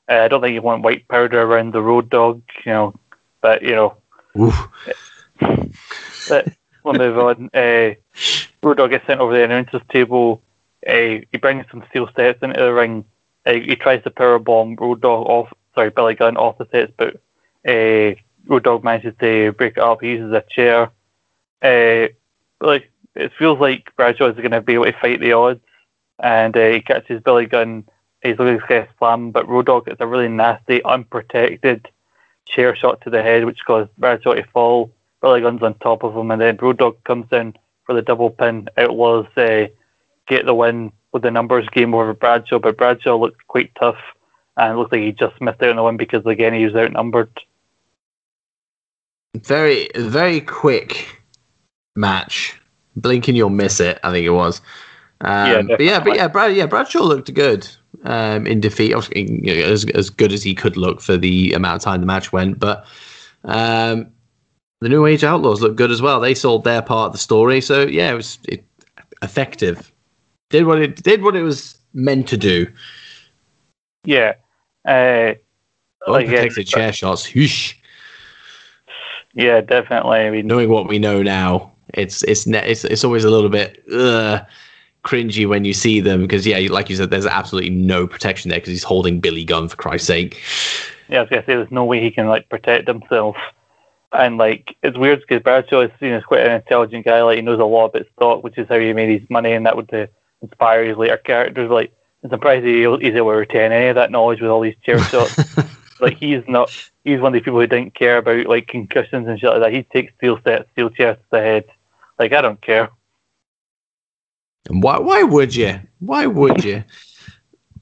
uh, 0.08 0.14
I 0.14 0.28
don't 0.28 0.40
think 0.40 0.54
you 0.54 0.62
want 0.62 0.82
white 0.82 1.06
powder 1.08 1.42
around 1.42 1.72
the 1.72 1.82
road 1.82 2.10
dog, 2.10 2.42
you 2.64 2.72
know. 2.72 2.94
But 3.40 3.62
you 3.62 3.74
know, 3.74 3.96
Oof. 4.38 4.54
but 6.28 6.48
we'll 6.84 6.94
move 6.94 7.18
on. 7.18 7.50
Uh, 7.54 7.94
road 8.62 8.76
dog 8.76 8.90
gets 8.90 9.06
sent 9.06 9.20
over 9.20 9.34
the 9.34 9.44
announcer's 9.44 9.82
table. 9.90 10.42
Uh, 10.86 11.20
he 11.30 11.38
brings 11.40 11.64
some 11.70 11.84
steel 11.90 12.08
steps 12.08 12.42
into 12.42 12.58
the 12.60 12.72
ring. 12.72 13.04
Uh, 13.46 13.54
he 13.54 13.76
tries 13.76 14.02
to 14.02 14.10
power 14.10 14.38
bomb 14.38 14.76
Road 14.76 15.00
Dog 15.00 15.26
off. 15.26 15.52
Sorry, 15.74 15.90
Billy 15.90 16.14
Gunn 16.14 16.36
off 16.36 16.58
the 16.58 16.66
steps, 16.66 16.92
but 16.96 17.16
uh, 17.66 18.14
Road 18.46 18.64
Dog 18.64 18.84
manages 18.84 19.14
to 19.20 19.52
break 19.52 19.76
it 19.76 19.82
up. 19.82 20.02
He 20.02 20.08
uses 20.08 20.32
a 20.32 20.44
chair. 20.50 20.90
Uh, 21.62 22.08
like 22.60 22.89
it 23.14 23.32
feels 23.38 23.58
like 23.58 23.94
Bradshaw 23.96 24.28
is 24.28 24.36
going 24.36 24.50
to 24.52 24.60
be 24.60 24.74
able 24.74 24.84
to 24.84 24.92
fight 24.92 25.20
the 25.20 25.32
odds, 25.32 25.60
and 26.22 26.56
uh, 26.56 26.68
he 26.68 26.80
catches 26.80 27.22
Billy 27.22 27.46
Gunn. 27.46 27.84
He's 28.22 28.38
looking 28.38 28.60
to 28.60 28.66
get 28.68 28.88
slam, 28.98 29.30
but 29.30 29.48
Road 29.48 29.66
Dog 29.66 29.86
gets 29.86 30.00
a 30.00 30.06
really 30.06 30.28
nasty, 30.28 30.82
unprotected 30.84 31.88
chair 32.46 32.76
shot 32.76 33.00
to 33.02 33.10
the 33.10 33.22
head, 33.22 33.44
which 33.44 33.64
caused 33.64 33.90
Bradshaw 33.96 34.34
to 34.34 34.44
fall. 34.52 34.92
Billy 35.22 35.40
Gunn's 35.40 35.62
on 35.62 35.74
top 35.74 36.02
of 36.02 36.16
him, 36.16 36.30
and 36.30 36.40
then 36.40 36.58
Road 36.60 36.78
Dog 36.78 37.02
comes 37.04 37.26
in 37.32 37.54
for 37.84 37.94
the 37.94 38.02
double 38.02 38.30
pin. 38.30 38.68
Outlaws 38.76 39.26
uh, 39.36 39.66
get 40.26 40.46
the 40.46 40.54
win 40.54 40.92
with 41.12 41.22
the 41.22 41.30
numbers 41.30 41.68
game 41.70 41.94
over 41.94 42.14
Bradshaw, 42.14 42.58
but 42.58 42.76
Bradshaw 42.76 43.16
looked 43.16 43.46
quite 43.48 43.72
tough 43.78 43.98
and 44.56 44.78
looked 44.78 44.92
like 44.92 45.02
he 45.02 45.12
just 45.12 45.40
missed 45.40 45.62
out 45.62 45.70
on 45.70 45.76
the 45.76 45.82
win 45.82 45.96
because 45.96 46.24
again 46.26 46.54
he 46.54 46.64
was 46.64 46.74
outnumbered. 46.74 47.30
Very, 49.36 49.88
very 49.96 50.40
quick 50.40 51.22
match. 51.96 52.59
Blinking, 53.00 53.36
you'll 53.36 53.50
miss 53.50 53.80
it. 53.80 53.98
I 54.02 54.10
think 54.12 54.26
it 54.26 54.30
was. 54.30 54.60
Um, 55.22 55.46
Yeah, 55.46 55.62
but 55.62 55.80
yeah, 55.80 56.00
but 56.00 56.16
yeah, 56.16 56.28
Brad, 56.28 56.54
yeah, 56.54 56.66
Bradshaw 56.66 57.02
looked 57.02 57.32
good 57.34 57.68
um, 58.04 58.46
in 58.46 58.60
defeat. 58.60 58.94
Obviously, 58.94 59.30
you 59.42 59.54
know, 59.54 59.68
as 59.68 59.84
as 59.90 60.10
good 60.10 60.32
as 60.32 60.42
he 60.42 60.54
could 60.54 60.76
look 60.76 61.00
for 61.00 61.16
the 61.16 61.52
amount 61.52 61.76
of 61.76 61.82
time 61.82 62.00
the 62.00 62.06
match 62.06 62.32
went. 62.32 62.58
But 62.58 62.84
um, 63.44 64.10
the 64.80 64.88
New 64.88 65.06
Age 65.06 65.24
Outlaws 65.24 65.60
looked 65.60 65.76
good 65.76 65.90
as 65.90 66.00
well. 66.00 66.20
They 66.20 66.34
sold 66.34 66.64
their 66.64 66.82
part 66.82 67.08
of 67.08 67.12
the 67.12 67.18
story, 67.18 67.60
so 67.60 67.86
yeah, 67.86 68.12
it 68.12 68.14
was 68.14 68.38
it, 68.48 68.64
effective. 69.22 69.92
Did 70.48 70.66
what 70.66 70.80
it 70.80 71.02
did 71.02 71.22
what 71.22 71.36
it 71.36 71.42
was 71.42 71.78
meant 71.92 72.28
to 72.28 72.36
do. 72.36 72.66
Yeah. 74.04 74.34
Uh, 74.86 75.34
like, 76.06 76.26
yeah, 76.26 76.40
Unprotected 76.40 76.66
chair 76.66 76.92
shots. 76.92 77.34
Whoosh. 77.34 77.74
yeah, 79.34 79.60
definitely. 79.60 80.20
I 80.20 80.30
mean, 80.30 80.46
knowing 80.46 80.70
what 80.70 80.88
we 80.88 80.98
know 80.98 81.22
now, 81.22 81.72
it's 81.94 82.22
it's 82.24 82.46
ne- 82.46 82.66
it's 82.66 82.84
it's 82.84 83.04
always 83.04 83.24
a 83.24 83.30
little 83.30 83.48
bit 83.48 83.82
uh, 83.92 84.40
cringy 85.04 85.46
when 85.48 85.64
you 85.64 85.72
see 85.72 86.00
them 86.00 86.22
because 86.22 86.46
yeah, 86.46 86.58
like 86.70 86.90
you 86.90 86.96
said, 86.96 87.10
there's 87.10 87.26
absolutely 87.26 87.70
no 87.70 88.06
protection 88.06 88.48
there 88.48 88.58
because 88.58 88.70
he's 88.70 88.84
holding 88.84 89.20
Billy 89.20 89.44
Gunn 89.44 89.68
for 89.68 89.76
Christ's 89.76 90.06
sake. 90.06 90.40
yeah, 91.08 91.18
I 91.18 91.20
was 91.22 91.30
gonna 91.30 91.42
say 91.42 91.54
there's 91.56 91.70
no 91.70 91.84
way 91.84 92.00
he 92.00 92.10
can 92.10 92.26
like 92.26 92.48
protect 92.48 92.88
himself. 92.88 93.36
And 94.12 94.38
like 94.38 94.76
it's 94.82 94.98
weird 94.98 95.20
because 95.20 95.42
Bradshaw 95.42 95.82
is 95.82 95.90
seen 96.00 96.12
as 96.12 96.24
quite 96.24 96.46
an 96.46 96.52
intelligent 96.52 97.04
guy. 97.04 97.22
Like 97.22 97.36
he 97.36 97.42
knows 97.42 97.60
a 97.60 97.64
lot 97.64 97.86
about 97.86 98.06
stock, 98.16 98.42
which 98.42 98.58
is 98.58 98.68
how 98.68 98.78
he 98.78 98.92
made 98.92 99.20
his 99.20 99.30
money, 99.30 99.52
and 99.52 99.66
that 99.66 99.76
would 99.76 99.92
uh, 99.94 100.06
inspire 100.42 100.84
his 100.84 100.96
later 100.96 101.16
characters. 101.18 101.70
Like 101.70 101.92
I'm 102.22 102.30
surprised 102.30 102.66
he, 102.66 102.80
he's 102.80 103.14
able 103.14 103.30
to 103.30 103.36
retain 103.36 103.72
any 103.72 103.88
of 103.88 103.94
that 103.94 104.10
knowledge 104.10 104.40
with 104.40 104.50
all 104.50 104.60
these 104.60 104.76
chair 104.84 104.98
shots. 104.98 105.38
like 106.00 106.18
he's 106.18 106.42
not, 106.48 106.70
he's 107.04 107.20
one 107.20 107.34
of 107.34 107.34
the 107.34 107.44
people 107.44 107.60
who 107.60 107.66
didn't 107.66 107.94
care 107.94 108.18
about 108.18 108.46
like 108.46 108.66
concussions 108.66 109.26
and 109.26 109.38
shit 109.38 109.50
like 109.50 109.60
that. 109.60 109.72
He 109.72 109.84
takes 109.84 110.12
steel 110.16 110.38
sets, 110.44 110.70
steel 110.72 110.90
chairs 110.90 111.16
to 111.16 111.24
the 111.30 111.40
head. 111.40 111.64
Like 112.20 112.34
I 112.34 112.42
don't 112.42 112.60
care. 112.60 112.90
And 114.68 114.82
why? 114.82 114.98
Why 114.98 115.22
would 115.22 115.56
you? 115.56 115.80
Why 116.00 116.26
would 116.26 116.62
you? 116.62 116.84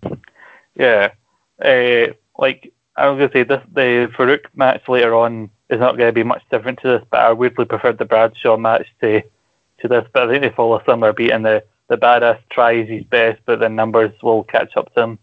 yeah, 0.77 1.11
uh, 1.61 2.12
like 2.38 2.72
I 2.96 3.09
was 3.09 3.18
gonna 3.18 3.33
say, 3.33 3.42
this 3.42 3.62
the 3.72 4.09
Farouk 4.16 4.44
match 4.55 4.88
later 4.88 5.12
on 5.16 5.51
is 5.68 5.81
not 5.81 5.96
going 5.96 6.09
to 6.09 6.12
be 6.12 6.22
much 6.22 6.42
different 6.53 6.79
to 6.83 6.88
this, 6.88 7.05
but 7.11 7.18
I 7.18 7.33
weirdly 7.33 7.64
preferred 7.64 7.98
the 7.98 8.05
Bradshaw 8.05 8.57
match 8.57 8.87
to 9.01 9.22
to 9.81 9.88
this. 9.88 10.07
But 10.12 10.29
I 10.29 10.31
think 10.31 10.42
they 10.42 10.57
follow 10.57 10.79
a 10.79 10.85
similar 10.85 11.12
beat, 11.12 11.33
and 11.33 11.44
the 11.44 11.64
the 11.88 11.96
badass 11.96 12.38
tries 12.48 12.88
his 12.88 13.03
best, 13.03 13.40
but 13.44 13.59
the 13.59 13.68
numbers 13.68 14.12
will 14.22 14.44
catch 14.44 14.77
up 14.77 14.94
to 14.94 15.03
him. 15.03 15.18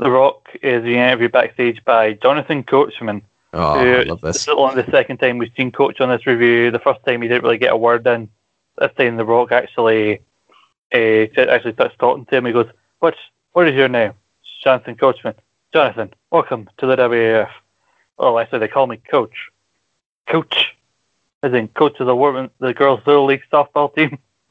The 0.00 0.10
Rock 0.10 0.48
is 0.60 0.82
being 0.82 0.98
interviewed 0.98 1.30
backstage 1.30 1.84
by 1.84 2.14
Jonathan 2.14 2.64
Coachman. 2.64 3.22
Oh, 3.52 3.80
I 3.80 4.02
love 4.02 4.20
this. 4.20 4.36
This 4.36 4.42
is 4.42 4.54
only 4.56 4.82
the 4.82 4.90
second 4.90 5.18
time 5.18 5.38
we've 5.38 5.52
seen 5.56 5.72
Coach 5.72 6.00
on 6.00 6.08
this 6.08 6.26
review. 6.26 6.70
The 6.70 6.78
first 6.78 7.04
time 7.04 7.22
he 7.22 7.28
didn't 7.28 7.42
really 7.42 7.58
get 7.58 7.72
a 7.72 7.76
word 7.76 8.06
in. 8.06 8.28
This 8.78 8.92
time 8.96 9.16
The 9.16 9.24
Rock 9.24 9.50
actually 9.50 10.20
uh, 10.94 11.26
actually 11.36 11.72
starts 11.74 11.96
talking 11.98 12.26
to 12.26 12.36
him. 12.36 12.46
He 12.46 12.52
goes, 12.52 12.68
"What's 13.00 13.18
what 13.52 13.68
is 13.68 13.74
your 13.74 13.88
name?" 13.88 14.12
Jonathan 14.62 14.94
Coachman. 14.94 15.34
Jonathan, 15.72 16.12
welcome 16.30 16.68
to 16.78 16.86
the 16.86 16.96
WWF. 16.96 17.50
Oh, 18.18 18.36
I 18.36 18.46
said 18.46 18.60
they 18.60 18.68
call 18.68 18.86
me 18.86 18.98
Coach. 18.98 19.50
Coach, 20.28 20.76
as 21.42 21.52
in 21.52 21.68
coach 21.68 21.98
of 21.98 22.06
the 22.06 22.14
woman, 22.14 22.50
the 22.60 22.74
girls' 22.74 23.00
little 23.06 23.24
league 23.24 23.42
softball 23.52 23.94
team. 23.94 24.18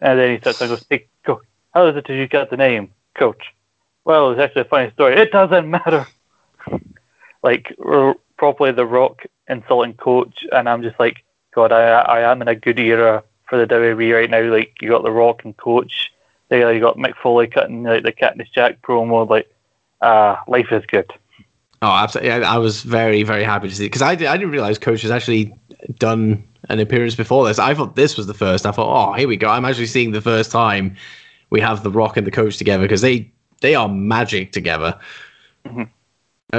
and 0.00 0.18
then 0.18 0.34
he 0.34 0.40
starts 0.40 0.60
and 0.60 0.70
goes, 0.70 0.84
"Hey, 0.90 1.06
Coach, 1.24 1.44
how 1.72 1.86
is 1.86 1.96
it 1.96 2.06
that 2.06 2.14
you 2.14 2.28
got 2.28 2.50
the 2.50 2.58
name, 2.58 2.90
Coach?" 3.14 3.42
Well, 4.04 4.32
it's 4.32 4.40
actually 4.40 4.62
a 4.62 4.66
funny 4.66 4.90
story. 4.90 5.14
It 5.14 5.32
doesn't 5.32 5.70
matter. 5.70 6.06
Like 7.44 7.76
probably 8.36 8.72
The 8.72 8.86
Rock 8.86 9.22
insulting 9.48 9.94
Coach, 9.94 10.44
and 10.50 10.68
I'm 10.68 10.82
just 10.82 10.98
like, 10.98 11.22
God, 11.54 11.70
I 11.70 11.84
I 12.00 12.32
am 12.32 12.42
in 12.42 12.48
a 12.48 12.56
good 12.56 12.80
era 12.80 13.22
for 13.48 13.58
the 13.58 13.72
WWE 13.72 14.14
right 14.14 14.30
now. 14.30 14.42
Like 14.42 14.74
you 14.80 14.88
got 14.88 15.04
The 15.04 15.12
Rock 15.12 15.44
and 15.44 15.56
Coach. 15.56 16.10
There 16.48 16.72
you 16.72 16.80
got 16.80 16.96
Mick 16.96 17.14
Foley 17.22 17.46
cutting 17.46 17.84
like 17.84 18.02
the 18.02 18.12
Cactus 18.12 18.48
Jack 18.48 18.82
promo. 18.82 19.28
Like, 19.28 19.48
uh, 20.00 20.36
life 20.48 20.72
is 20.72 20.84
good. 20.86 21.10
Oh, 21.82 21.90
absolutely! 21.90 22.32
I, 22.32 22.54
I 22.54 22.58
was 22.58 22.82
very, 22.82 23.22
very 23.22 23.44
happy 23.44 23.68
to 23.68 23.74
see 23.74 23.86
because 23.86 24.02
I, 24.02 24.12
I 24.12 24.16
didn't 24.16 24.50
realize 24.50 24.78
Coach 24.78 25.02
has 25.02 25.10
actually 25.10 25.54
done 25.98 26.42
an 26.70 26.80
appearance 26.80 27.14
before 27.14 27.46
this. 27.46 27.58
I 27.58 27.74
thought 27.74 27.94
this 27.94 28.16
was 28.16 28.26
the 28.26 28.34
first. 28.34 28.64
I 28.64 28.70
thought, 28.70 29.10
oh, 29.10 29.12
here 29.12 29.28
we 29.28 29.36
go. 29.36 29.48
I'm 29.48 29.66
actually 29.66 29.86
seeing 29.86 30.12
the 30.12 30.22
first 30.22 30.50
time 30.50 30.96
we 31.50 31.60
have 31.60 31.82
the 31.82 31.90
Rock 31.90 32.16
and 32.16 32.26
the 32.26 32.30
Coach 32.30 32.56
together 32.56 32.84
because 32.84 33.02
they 33.02 33.30
they 33.60 33.74
are 33.74 33.88
magic 33.88 34.52
together. 34.52 34.98
Mm-hmm. 35.66 35.84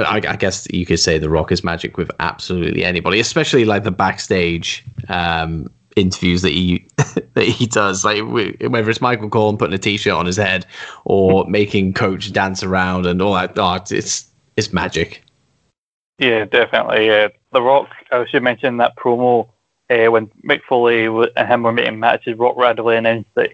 I, 0.02 0.16
I, 0.16 0.36
guess 0.36 0.66
you 0.70 0.86
could 0.86 0.98
say 0.98 1.18
the 1.18 1.30
Rock 1.30 1.52
is 1.52 1.64
magic 1.64 1.96
with 1.96 2.10
absolutely 2.20 2.84
anybody, 2.84 3.20
especially 3.20 3.64
like 3.64 3.84
the 3.84 3.90
backstage 3.90 4.84
um, 5.08 5.70
interviews 5.96 6.42
that 6.42 6.52
he 6.52 6.86
that 7.34 7.44
he 7.44 7.66
does, 7.66 8.04
like 8.04 8.22
whether 8.26 8.90
it's 8.90 9.00
Michael 9.00 9.28
Cole 9.28 9.56
putting 9.56 9.74
a 9.74 9.78
t-shirt 9.78 10.12
on 10.12 10.26
his 10.26 10.36
head 10.36 10.66
or 11.04 11.46
making 11.48 11.94
Coach 11.94 12.32
dance 12.32 12.62
around 12.62 13.06
and 13.06 13.20
all 13.20 13.34
that. 13.34 13.58
Oh, 13.58 13.78
it's 13.90 14.26
it's 14.56 14.72
magic. 14.72 15.22
Yeah, 16.18 16.44
definitely. 16.44 17.10
Uh, 17.10 17.28
the 17.52 17.62
Rock, 17.62 17.88
I 18.10 18.24
should 18.26 18.42
mention 18.42 18.78
that 18.78 18.96
promo 18.96 19.48
uh, 19.90 20.10
when 20.10 20.28
Mick 20.44 20.62
Foley 20.68 21.06
and 21.06 21.48
him 21.48 21.62
were 21.62 21.72
making 21.72 22.00
matches. 22.00 22.38
Rock 22.38 22.56
randomly 22.56 22.96
announced 22.96 23.30
that 23.34 23.52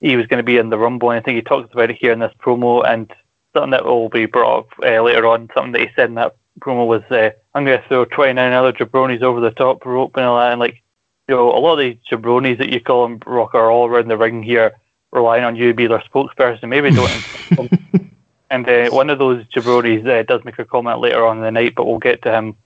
he 0.00 0.16
was 0.16 0.26
going 0.26 0.38
to 0.38 0.44
be 0.44 0.58
in 0.58 0.70
the 0.70 0.78
Rumble, 0.78 1.10
and 1.10 1.20
I 1.20 1.22
think 1.22 1.36
he 1.36 1.42
talks 1.42 1.72
about 1.72 1.90
it 1.90 1.96
here 1.96 2.12
in 2.12 2.18
this 2.18 2.34
promo. 2.38 2.86
And 2.86 3.12
something 3.52 3.70
that 3.70 3.84
will 3.84 4.08
be 4.08 4.26
brought 4.26 4.60
up 4.60 4.68
uh, 4.84 5.02
later 5.02 5.26
on, 5.26 5.50
something 5.54 5.72
that 5.72 5.82
he 5.82 5.88
said 5.94 6.08
in 6.08 6.14
that 6.16 6.36
promo 6.60 6.86
was, 6.86 7.02
uh, 7.10 7.30
"I'm 7.54 7.64
going 7.64 7.80
to 7.80 7.88
throw 7.88 8.04
29 8.04 8.52
other 8.52 8.72
jabronis 8.72 9.22
over 9.22 9.40
the 9.40 9.50
top 9.50 9.84
rope," 9.84 10.16
and 10.16 10.24
all 10.24 10.38
that. 10.38 10.52
And 10.52 10.60
like, 10.60 10.82
you 11.28 11.34
know, 11.34 11.50
a 11.50 11.58
lot 11.58 11.78
of 11.78 11.78
the 11.78 11.98
jabronis 12.10 12.58
that 12.58 12.70
you 12.70 12.80
call 12.80 13.08
them, 13.08 13.20
Rock, 13.26 13.54
are 13.54 13.70
all 13.70 13.86
around 13.86 14.08
the 14.08 14.16
ring 14.16 14.42
here, 14.42 14.76
relying 15.12 15.44
on 15.44 15.56
you 15.56 15.68
to 15.68 15.74
be 15.74 15.86
their 15.86 16.02
spokesperson. 16.12 16.68
Maybe 16.68 16.90
don't. 16.90 17.70
And 18.50 18.68
uh, 18.68 18.90
one 18.90 19.10
of 19.10 19.20
those 19.20 19.44
jabronis 19.46 20.06
uh, 20.06 20.24
does 20.24 20.44
make 20.44 20.58
a 20.58 20.64
comment 20.64 21.00
later 21.00 21.24
on 21.24 21.38
in 21.38 21.44
the 21.44 21.52
night, 21.52 21.74
but 21.76 21.86
we'll 21.86 22.00
get 22.00 22.20
to 22.22 22.32
him 22.32 22.56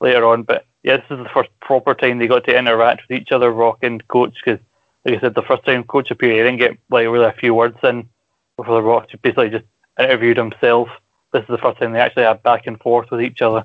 later 0.00 0.24
on. 0.24 0.42
But 0.42 0.66
yeah, 0.82 0.96
this 0.96 1.04
is 1.10 1.18
the 1.18 1.28
first 1.34 1.50
proper 1.60 1.94
time 1.94 2.18
they 2.18 2.26
got 2.26 2.44
to 2.44 2.58
interact 2.58 3.02
with 3.06 3.20
each 3.20 3.30
other, 3.30 3.52
Rock 3.52 3.78
and 3.82 4.06
Coach, 4.08 4.34
because 4.42 4.58
like 5.04 5.18
I 5.18 5.20
said, 5.20 5.34
the 5.34 5.42
first 5.42 5.64
time 5.66 5.84
Coach 5.84 6.10
appeared, 6.10 6.36
he 6.36 6.42
didn't 6.42 6.58
get 6.58 6.78
like 6.90 7.06
really 7.06 7.26
a 7.26 7.32
few 7.32 7.54
words 7.54 7.76
in 7.82 8.08
before 8.56 8.76
the 8.76 8.82
Rock 8.82 9.08
basically 9.20 9.50
just 9.50 9.66
interviewed 9.98 10.36
himself. 10.36 10.88
This 11.32 11.42
is 11.42 11.48
the 11.48 11.58
first 11.58 11.78
time 11.78 11.92
they 11.92 12.00
actually 12.00 12.24
had 12.24 12.42
back 12.42 12.66
and 12.66 12.80
forth 12.80 13.10
with 13.10 13.20
each 13.20 13.42
other. 13.42 13.64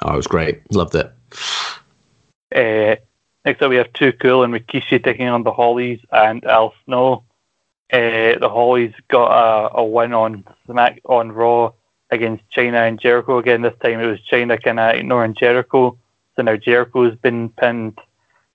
Oh, 0.00 0.14
it 0.14 0.16
was 0.16 0.26
great. 0.26 0.62
Loved 0.72 0.94
it. 0.94 1.12
Uh, 2.54 2.96
next 3.44 3.62
up, 3.62 3.70
we 3.70 3.76
have 3.76 3.92
Too 3.92 4.12
Cool 4.12 4.42
and 4.42 4.54
Rikishi 4.54 5.02
taking 5.02 5.28
on 5.28 5.42
the 5.42 5.52
Hollies 5.52 6.00
and 6.10 6.44
Al 6.44 6.74
Snow. 6.84 7.24
Uh, 7.92 8.38
the 8.38 8.48
Hollies 8.48 8.94
got 9.08 9.30
a, 9.30 9.76
a 9.78 9.84
win 9.84 10.14
on 10.14 10.44
Smack 10.64 11.00
on 11.04 11.30
Raw 11.30 11.72
against 12.10 12.44
Chyna 12.54 12.88
and 12.88 13.00
Jericho 13.00 13.38
again. 13.38 13.62
This 13.62 13.74
time 13.82 14.00
it 14.00 14.06
was 14.06 14.20
Chyna 14.30 14.62
kind 14.62 14.80
of 14.80 14.94
ignoring 14.94 15.34
Jericho. 15.34 15.98
So 16.34 16.42
now 16.42 16.56
Jericho's 16.56 17.14
been 17.16 17.50
pinned 17.50 17.98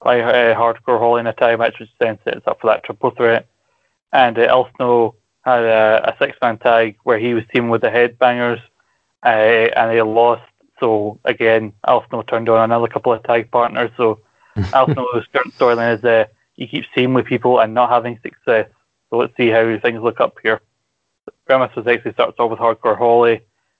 by 0.03 0.21
uh, 0.21 0.55
Hardcore 0.55 0.99
Holly 0.99 1.19
in 1.19 1.27
a 1.27 1.33
tie 1.33 1.55
match, 1.55 1.79
which 1.79 1.89
then 1.99 2.17
sets 2.23 2.47
up 2.47 2.61
for 2.61 2.67
that 2.67 2.83
triple 2.83 3.11
threat. 3.11 3.47
And 4.11 4.39
uh, 4.39 4.43
Al 4.43 4.69
Snow 4.75 5.15
had 5.47 5.63
a, 5.63 6.13
a 6.13 6.15
six 6.19 6.37
man 6.41 6.57
tag 6.57 6.97
where 7.03 7.17
he 7.17 7.33
was 7.33 7.43
teaming 7.53 7.69
with 7.69 7.81
the 7.81 7.87
Headbangers 7.87 8.61
uh, 9.25 9.29
and 9.29 9.91
they 9.91 10.01
lost. 10.01 10.43
So 10.79 11.19
again, 11.23 11.73
Al 11.87 12.05
Snow 12.09 12.21
turned 12.21 12.49
on 12.49 12.63
another 12.63 12.87
couple 12.87 13.13
of 13.13 13.23
tag 13.23 13.49
partners. 13.49 13.91
So 13.97 14.19
Al 14.73 14.91
Snow's 14.91 15.25
current 15.31 15.53
storyline 15.57 15.97
is 15.97 16.03
uh, 16.03 16.25
he 16.55 16.67
keeps 16.67 16.87
teaming 16.93 17.13
with 17.13 17.25
people 17.25 17.59
and 17.59 17.73
not 17.73 17.89
having 17.89 18.19
success. 18.21 18.69
So 19.09 19.17
let's 19.17 19.35
see 19.37 19.49
how 19.49 19.79
things 19.79 20.01
look 20.01 20.19
up 20.19 20.35
here. 20.43 20.61
The 21.25 21.31
premise 21.45 21.75
was 21.75 21.87
actually 21.87 22.13
starts 22.13 22.37
off 22.39 22.51
with 22.51 22.59
Hardcore 22.59 22.97
Holly. 22.97 23.37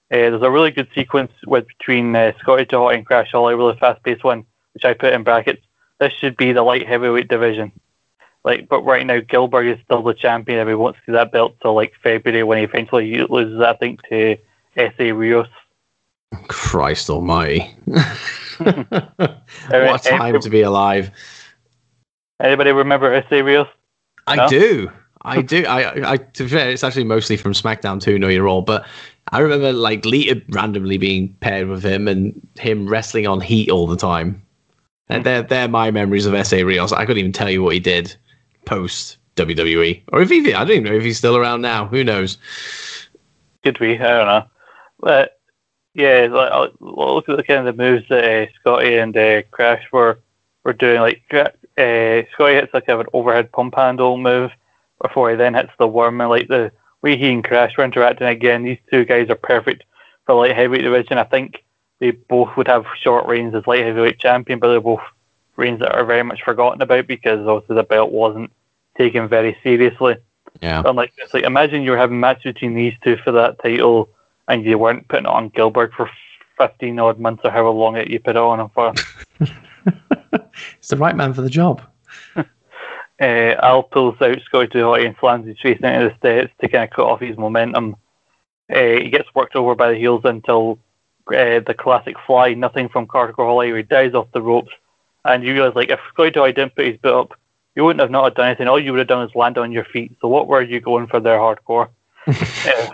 Uh, 0.09 0.31
there's 0.31 0.41
a 0.41 0.51
really 0.51 0.71
good 0.71 0.87
sequence 0.95 1.33
with 1.45 1.67
between 1.67 2.15
uh, 2.15 2.31
Scotty 2.39 2.65
Jolly 2.65 2.95
and 2.95 3.05
Crash 3.05 3.31
Holly, 3.31 3.53
a 3.53 3.57
really 3.57 3.77
fast 3.77 4.01
paced 4.03 4.23
one, 4.23 4.45
which 4.73 4.85
I 4.85 4.93
put 4.93 5.11
in 5.11 5.23
brackets. 5.23 5.61
This 5.99 6.13
should 6.13 6.37
be 6.37 6.53
the 6.53 6.63
light 6.63 6.87
heavyweight 6.87 7.27
division. 7.27 7.73
Like, 8.47 8.69
but 8.69 8.81
right 8.83 9.05
now 9.05 9.19
Gillberg 9.19 9.73
is 9.73 9.77
still 9.83 10.01
the 10.01 10.13
champion, 10.13 10.59
and 10.59 10.69
we 10.69 10.73
won't 10.73 10.95
see 11.05 11.11
that 11.11 11.33
belt 11.33 11.57
till 11.61 11.73
like 11.73 11.91
February 12.01 12.43
when 12.43 12.59
he 12.59 12.63
eventually 12.63 13.21
loses, 13.29 13.59
I 13.59 13.73
think, 13.73 14.01
to 14.03 14.37
Essa 14.77 15.13
Rios. 15.13 15.49
Christ 16.47 17.09
Almighty! 17.09 17.75
what 17.85 18.79
a 19.69 19.99
time 20.01 20.39
to 20.39 20.49
be 20.49 20.61
alive. 20.61 21.11
Anybody 22.41 22.71
remember 22.71 23.13
Essa 23.13 23.43
Rios? 23.43 23.67
I 24.27 24.37
no? 24.37 24.47
do. 24.47 24.91
I 25.23 25.41
do. 25.41 25.65
I, 25.65 26.11
I, 26.11 26.15
to 26.15 26.43
be 26.43 26.49
fair, 26.49 26.69
it's 26.69 26.85
actually 26.85 27.03
mostly 27.03 27.35
from 27.35 27.51
SmackDown 27.51 27.99
2, 27.99 28.17
Know 28.17 28.29
Your 28.29 28.43
Role, 28.43 28.61
but 28.61 28.87
I 29.33 29.39
remember 29.39 29.73
like 29.73 30.05
Lita 30.05 30.41
randomly 30.51 30.97
being 30.97 31.35
paired 31.41 31.67
with 31.67 31.83
him 31.83 32.07
and 32.07 32.47
him 32.57 32.87
wrestling 32.87 33.27
on 33.27 33.41
Heat 33.41 33.69
all 33.69 33.87
the 33.87 33.97
time. 33.97 34.41
And 35.09 35.19
hmm. 35.19 35.23
they're, 35.23 35.41
they're 35.41 35.67
my 35.67 35.91
memories 35.91 36.25
of 36.25 36.33
Essa 36.33 36.65
Rios. 36.65 36.93
I 36.93 37.03
couldn't 37.03 37.19
even 37.19 37.33
tell 37.33 37.49
you 37.49 37.61
what 37.61 37.73
he 37.73 37.81
did 37.81 38.15
post 38.67 39.17
WWE. 39.37 40.03
Or 40.11 40.21
if 40.21 40.29
he, 40.29 40.53
I 40.53 40.59
don't 40.59 40.71
even 40.71 40.83
know 40.83 40.97
if 40.97 41.03
he's 41.03 41.17
still 41.17 41.37
around 41.37 41.61
now. 41.61 41.87
Who 41.87 42.03
knows? 42.03 42.37
Could 43.63 43.79
be. 43.79 43.97
I 43.97 43.97
don't 43.97 44.27
know. 44.27 44.45
But 44.99 45.39
yeah, 45.93 46.27
like, 46.29 46.51
I'll, 46.51 46.69
look 46.79 47.29
at 47.29 47.37
the 47.37 47.43
kind 47.43 47.67
of 47.67 47.75
the 47.75 47.81
moves 47.83 48.05
that 48.09 48.23
uh, 48.23 48.51
Scotty 48.59 48.97
and 48.97 49.15
uh, 49.15 49.43
Crash 49.51 49.83
were, 49.91 50.19
were 50.63 50.73
doing. 50.73 50.99
Like 50.99 51.23
uh, 51.33 52.23
Scotty 52.33 52.55
hits 52.55 52.73
like 52.73 52.85
kind 52.85 52.99
of 52.99 53.01
an 53.01 53.11
overhead 53.13 53.51
pump 53.51 53.75
handle 53.75 54.17
move 54.17 54.51
before 55.01 55.29
he 55.29 55.35
then 55.35 55.53
hits 55.53 55.71
the 55.79 55.87
worm. 55.87 56.19
And 56.19 56.29
like 56.29 56.47
the 56.47 56.71
way 57.01 57.17
he 57.17 57.31
and 57.31 57.43
Crash 57.43 57.77
were 57.77 57.85
interacting 57.85 58.27
again, 58.27 58.63
these 58.63 58.79
two 58.91 59.05
guys 59.05 59.29
are 59.29 59.35
perfect 59.35 59.83
for 60.25 60.35
light 60.35 60.55
heavyweight 60.55 60.83
division. 60.83 61.17
I 61.17 61.23
think 61.23 61.63
they 61.99 62.11
both 62.11 62.55
would 62.57 62.67
have 62.67 62.85
short 63.01 63.25
reigns 63.27 63.55
as 63.55 63.65
light 63.65 63.85
heavyweight 63.85 64.19
champion, 64.19 64.59
but 64.59 64.69
they're 64.69 64.81
both 64.81 65.01
reigns 65.55 65.79
that 65.79 65.95
are 65.95 66.05
very 66.05 66.23
much 66.23 66.43
forgotten 66.43 66.81
about 66.81 67.07
because 67.07 67.45
obviously 67.47 67.75
the 67.75 67.83
belt 67.83 68.11
wasn't 68.11 68.51
taken 68.97 69.27
very 69.27 69.57
seriously. 69.63 70.17
Yeah. 70.61 70.81
Unlike 70.85 71.13
this, 71.15 71.33
like 71.33 71.43
imagine 71.43 71.83
you 71.83 71.91
were 71.91 71.97
having 71.97 72.19
matches 72.19 72.53
between 72.53 72.73
these 72.73 72.93
two 73.03 73.17
for 73.23 73.31
that 73.31 73.61
title, 73.61 74.09
and 74.47 74.65
you 74.65 74.77
weren't 74.77 75.07
putting 75.07 75.25
it 75.25 75.31
on 75.31 75.51
Gillberg 75.51 75.93
for 75.93 76.09
fifteen 76.57 76.99
odd 76.99 77.19
months 77.19 77.41
or 77.43 77.51
however 77.51 77.69
long 77.69 77.95
it 77.95 78.09
you 78.09 78.19
put 78.19 78.35
it 78.35 78.37
on 78.37 78.59
him 78.59 78.69
for. 78.73 78.93
it's 80.77 80.87
the 80.89 80.97
right 80.97 81.15
man 81.15 81.33
for 81.33 81.41
the 81.41 81.49
job. 81.49 81.81
Uh, 82.35 82.43
Al 83.19 83.83
pulls 83.83 84.19
out 84.21 84.41
Scotty 84.45 84.67
to 84.69 84.93
and 84.93 85.15
slams 85.19 85.47
his 85.47 85.59
face 85.59 85.79
into 85.81 86.09
the 86.09 86.15
steps 86.17 86.53
to 86.59 86.67
kind 86.67 86.85
of 86.85 86.95
cut 86.95 87.05
off 87.05 87.21
his 87.21 87.37
momentum. 87.37 87.95
Uh, 88.71 88.99
he 89.01 89.09
gets 89.09 89.33
worked 89.33 89.55
over 89.55 89.75
by 89.75 89.91
the 89.91 89.97
heels 89.97 90.21
until 90.25 90.79
uh, 91.29 91.59
the 91.65 91.75
classic 91.77 92.15
fly, 92.25 92.53
nothing 92.53 92.89
from 92.89 93.07
Hardcore 93.07 93.45
Holly, 93.45 93.73
he 93.73 93.83
dies 93.83 94.13
off 94.13 94.31
the 94.33 94.41
ropes. 94.41 94.71
And 95.25 95.43
you 95.43 95.53
realise, 95.53 95.75
like, 95.75 95.89
if 95.89 95.99
Scotty 96.09 96.31
Joy 96.31 96.51
didn't 96.51 96.75
put 96.75 96.85
his 96.85 96.97
boot 96.97 97.13
up, 97.13 97.33
you 97.77 97.85
wouldn't 97.85 98.01
have 98.01 98.09
not 98.09 98.33
done 98.33 98.47
anything. 98.47 98.67
All 98.67 98.79
you 98.79 98.91
would 98.91 98.97
have 98.97 99.07
done 99.07 99.27
is 99.27 99.35
land 99.35 99.59
on 99.59 99.71
your 99.71 99.85
feet. 99.85 100.17
So 100.19 100.27
what 100.27 100.47
were 100.47 100.63
you 100.63 100.81
going 100.81 101.05
for 101.05 101.19
there, 101.19 101.37
hardcore? 101.37 101.89
uh, 102.27 102.89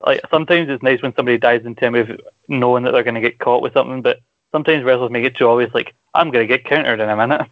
like 0.00 0.22
sometimes 0.30 0.70
it's 0.70 0.82
nice 0.82 1.02
when 1.02 1.14
somebody 1.14 1.36
dies 1.36 1.66
in 1.66 1.74
time 1.74 1.94
of 1.94 2.08
knowing 2.48 2.84
that 2.84 2.92
they're 2.92 3.02
going 3.02 3.16
to 3.16 3.20
get 3.20 3.38
caught 3.38 3.60
with 3.60 3.74
something, 3.74 4.00
but 4.00 4.20
sometimes 4.50 4.82
wrestlers 4.82 5.10
make 5.10 5.26
it 5.26 5.36
too 5.36 5.46
obvious. 5.46 5.74
Like 5.74 5.94
I'm 6.14 6.30
going 6.30 6.48
to 6.48 6.56
get 6.56 6.64
countered 6.64 7.00
in 7.00 7.10
a 7.10 7.16
minute. 7.16 7.46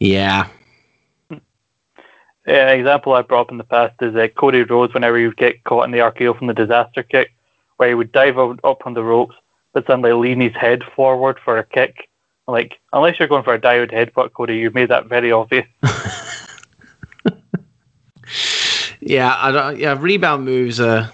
Yeah. 0.00 0.48
Yeah, 1.30 2.70
an 2.70 2.80
example 2.80 3.12
I 3.12 3.22
brought 3.22 3.42
up 3.42 3.50
in 3.52 3.58
the 3.58 3.64
past 3.64 3.94
is 4.02 4.16
uh, 4.16 4.26
Cody 4.36 4.64
Rhodes 4.64 4.94
whenever 4.94 5.16
he 5.16 5.26
would 5.26 5.36
get 5.36 5.62
caught 5.62 5.84
in 5.84 5.92
the 5.92 5.98
RKO 5.98 6.36
from 6.36 6.48
the 6.48 6.54
disaster 6.54 7.04
kick, 7.04 7.34
where 7.76 7.90
he 7.90 7.94
would 7.94 8.10
dive 8.10 8.36
up 8.36 8.84
on 8.84 8.94
the 8.94 9.04
ropes, 9.04 9.36
but 9.74 9.86
suddenly 9.86 10.12
lean 10.12 10.40
his 10.40 10.54
head 10.56 10.82
forward 10.96 11.38
for 11.44 11.56
a 11.56 11.64
kick. 11.64 12.07
Like, 12.48 12.80
unless 12.94 13.18
you're 13.18 13.28
going 13.28 13.44
for 13.44 13.52
a 13.52 13.60
diode 13.60 13.92
headbutt, 13.92 14.32
Cody, 14.32 14.56
you've 14.56 14.74
made 14.74 14.88
that 14.88 15.06
very 15.06 15.30
obvious. 15.30 15.66
yeah, 19.00 19.36
I 19.38 19.52
don't, 19.52 19.78
yeah, 19.78 19.94
rebound 19.98 20.46
moves 20.46 20.80
are 20.80 21.12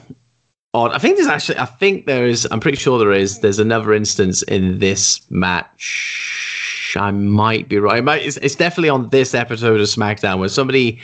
odd. 0.75 0.92
I 0.92 0.99
think 0.99 1.16
there's 1.16 1.29
actually, 1.29 1.59
I 1.59 1.64
think 1.66 2.07
there 2.07 2.25
is, 2.25 2.47
I'm 2.53 2.61
pretty 2.61 2.79
sure 2.79 3.01
there 3.01 3.11
is, 3.11 3.40
there's 3.40 3.59
another 3.59 3.92
instance 3.92 4.42
in 4.42 4.79
this 4.79 5.29
match. 5.29 6.94
I 6.97 7.11
might 7.11 7.68
be 7.68 7.81
right. 7.81 8.05
Might, 8.05 8.23
it's, 8.23 8.37
it's 8.37 8.55
definitely 8.55 8.90
on 8.90 9.09
this 9.09 9.35
episode 9.35 9.81
of 9.81 9.88
SmackDown 9.88 10.38
where 10.38 10.49
somebody, 10.49 11.01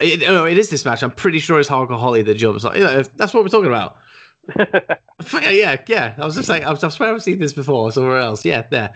it, 0.00 0.20
no, 0.22 0.44
it 0.44 0.58
is 0.58 0.70
this 0.70 0.84
match. 0.84 1.04
I'm 1.04 1.12
pretty 1.12 1.38
sure 1.38 1.60
it's 1.60 1.68
Hardcore 1.68 2.00
Holly 2.00 2.22
that 2.22 2.34
jumps. 2.34 2.64
Like, 2.64 2.78
yeah, 2.78 3.04
that's 3.14 3.32
what 3.32 3.44
we're 3.44 3.48
talking 3.48 3.68
about. 3.68 3.96
yeah, 5.42 5.82
yeah. 5.86 6.14
I 6.18 6.24
was 6.24 6.34
just 6.34 6.48
like, 6.48 6.62
I, 6.62 6.70
was, 6.70 6.84
I 6.84 6.88
swear 6.88 7.14
I've 7.14 7.22
seen 7.22 7.38
this 7.38 7.52
before 7.52 7.90
somewhere 7.92 8.18
else. 8.18 8.44
Yeah, 8.44 8.62
there. 8.62 8.94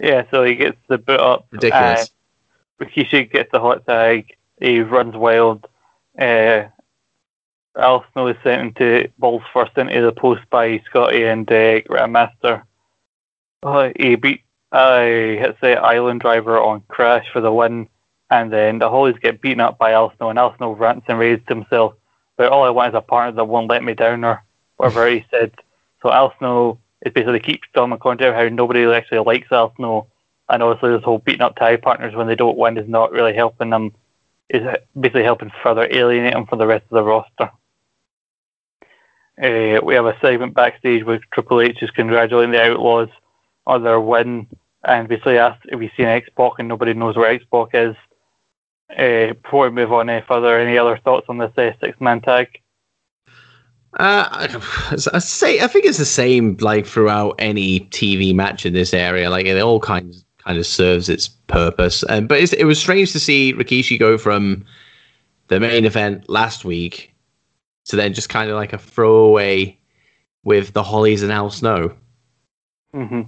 Yeah, 0.00 0.24
so 0.30 0.44
he 0.44 0.54
gets 0.54 0.78
the 0.88 0.98
boot 0.98 1.20
up. 1.20 1.46
Ridiculous. 1.50 2.10
Uh, 2.80 2.84
Rikishi 2.84 3.30
gets 3.30 3.50
the 3.52 3.60
hot 3.60 3.86
tag. 3.86 4.36
He 4.60 4.80
runs 4.80 5.14
wild. 5.14 5.66
Uh, 6.18 6.64
Al 7.76 8.04
Snow 8.12 8.28
is 8.28 8.36
sent 8.42 8.62
into 8.78 9.10
balls 9.18 9.42
first 9.52 9.76
into 9.76 10.00
the 10.00 10.12
post 10.12 10.42
by 10.50 10.80
Scotty 10.88 11.24
and 11.24 11.50
uh, 11.50 11.80
Grandmaster. 11.82 12.62
Uh, 13.62 13.90
he 13.98 14.14
beat 14.14 14.42
uh, 14.72 15.00
hits 15.02 15.58
the 15.60 15.72
island 15.72 16.20
driver 16.20 16.58
on 16.58 16.82
Crash 16.88 17.26
for 17.32 17.40
the 17.40 17.52
win, 17.52 17.88
and 18.30 18.52
then 18.52 18.78
the 18.78 18.90
Hollies 18.90 19.16
get 19.22 19.40
beaten 19.40 19.60
up 19.60 19.78
by 19.78 19.92
Al 19.92 20.12
Snow, 20.16 20.30
and 20.30 20.38
Al 20.38 20.56
Snow 20.56 20.72
rants 20.72 21.06
and 21.08 21.18
raised 21.18 21.48
himself. 21.48 21.94
But 22.36 22.50
all 22.50 22.64
I 22.64 22.70
want 22.70 22.94
is 22.94 22.98
a 22.98 23.00
partner 23.00 23.32
that 23.36 23.44
won't 23.44 23.70
let 23.70 23.84
me 23.84 23.94
down, 23.94 24.24
or 24.24 24.42
whatever 24.76 25.08
he 25.08 25.24
said. 25.30 25.52
So 26.02 26.12
Al 26.12 26.34
Snow 26.38 26.78
is 27.04 27.12
basically 27.12 27.40
keeps 27.40 27.68
telling 27.74 27.96
content 27.98 28.34
how 28.34 28.48
nobody 28.48 28.84
actually 28.84 29.20
likes 29.20 29.52
Al 29.52 29.74
Snow, 29.76 30.08
and 30.48 30.62
obviously 30.62 30.90
this 30.96 31.04
whole 31.04 31.18
beating 31.18 31.42
up 31.42 31.56
tag 31.56 31.82
partners 31.82 32.14
when 32.14 32.26
they 32.26 32.34
don't 32.34 32.58
win 32.58 32.78
is 32.78 32.88
not 32.88 33.12
really 33.12 33.34
helping 33.34 33.70
them. 33.70 33.92
Is 34.50 34.62
basically 34.98 35.22
helping 35.24 35.50
further 35.62 35.88
alienate 35.90 36.34
them 36.34 36.46
from 36.46 36.58
the 36.58 36.66
rest 36.66 36.84
of 36.84 36.96
the 36.96 37.02
roster. 37.02 37.50
Uh, 39.42 39.80
we 39.82 39.94
have 39.94 40.04
a 40.04 40.16
segment 40.20 40.54
backstage 40.54 41.02
with 41.02 41.22
Triple 41.32 41.62
H 41.62 41.82
is 41.82 41.90
congratulating 41.90 42.52
the 42.52 42.62
Outlaws 42.62 43.08
on 43.66 43.82
their 43.82 43.98
win, 43.98 44.46
and 44.84 45.08
basically 45.08 45.38
asked 45.38 45.64
if 45.64 45.78
we've 45.78 45.90
seen 45.96 46.06
X-Pac, 46.06 46.52
and 46.58 46.68
nobody 46.68 46.92
knows 46.92 47.16
where 47.16 47.30
X-Pac 47.30 47.68
is. 47.72 47.96
Uh, 48.96 49.34
before 49.34 49.68
we 49.68 49.74
move 49.74 49.92
on 49.92 50.08
any 50.08 50.24
further, 50.26 50.58
any 50.58 50.78
other 50.78 50.98
thoughts 50.98 51.26
on 51.28 51.38
this 51.38 51.52
uh, 51.58 51.72
six-man 51.80 52.20
tag? 52.20 52.48
Uh, 53.98 54.48
I 55.12 55.18
say 55.20 55.60
I 55.60 55.68
think 55.68 55.84
it's 55.84 55.98
the 55.98 56.04
same 56.04 56.56
like 56.60 56.84
throughout 56.84 57.36
any 57.38 57.80
TV 57.90 58.34
match 58.34 58.66
in 58.66 58.72
this 58.72 58.92
area. 58.92 59.30
Like 59.30 59.46
it 59.46 59.60
all 59.60 59.78
kinds 59.78 60.24
kind 60.38 60.58
of 60.58 60.66
serves 60.66 61.08
its 61.08 61.28
purpose. 61.28 62.02
And 62.04 62.28
but 62.28 62.52
it 62.52 62.64
was 62.64 62.78
strange 62.78 63.12
to 63.12 63.20
see 63.20 63.54
Rikishi 63.54 63.98
go 63.98 64.18
from 64.18 64.64
the 65.48 65.60
main 65.60 65.84
event 65.84 66.28
last 66.28 66.64
week 66.64 67.14
to 67.86 67.96
then 67.96 68.14
just 68.14 68.28
kind 68.28 68.50
of 68.50 68.56
like 68.56 68.72
a 68.72 68.78
throwaway 68.78 69.78
with 70.42 70.72
the 70.72 70.82
Hollies 70.82 71.22
and 71.22 71.32
Al 71.32 71.50
Snow. 71.50 71.94
hmm 72.92 73.22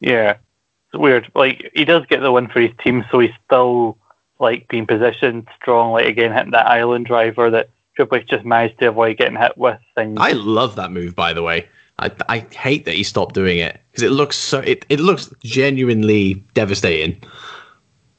Yeah, 0.00 0.32
it's 0.92 1.00
weird. 1.00 1.30
Like 1.34 1.70
he 1.74 1.84
does 1.84 2.04
get 2.06 2.20
the 2.20 2.32
win 2.32 2.48
for 2.48 2.60
his 2.60 2.72
team, 2.82 3.04
so 3.10 3.20
he's 3.20 3.30
still 3.44 3.96
like 4.44 4.68
being 4.68 4.86
positioned 4.86 5.48
strong. 5.56 5.92
Like 5.92 6.06
again, 6.06 6.32
hitting 6.32 6.52
that 6.52 6.66
island 6.66 7.06
driver 7.06 7.50
that 7.50 7.70
Triple 7.96 8.18
H 8.18 8.28
just 8.28 8.44
managed 8.44 8.78
to 8.78 8.88
avoid 8.88 9.16
getting 9.16 9.36
hit 9.36 9.56
with. 9.56 9.80
And 9.96 10.18
I 10.18 10.32
love 10.32 10.76
that 10.76 10.92
move, 10.92 11.16
by 11.16 11.32
the 11.32 11.42
way. 11.42 11.66
I 11.98 12.10
I 12.28 12.38
hate 12.50 12.84
that 12.84 12.94
he 12.94 13.02
stopped 13.02 13.34
doing 13.34 13.58
it 13.58 13.80
because 13.90 14.02
it 14.02 14.10
looks 14.10 14.36
so 14.36 14.60
it, 14.60 14.84
it 14.88 15.00
looks 15.00 15.32
genuinely 15.42 16.34
devastating. 16.54 17.20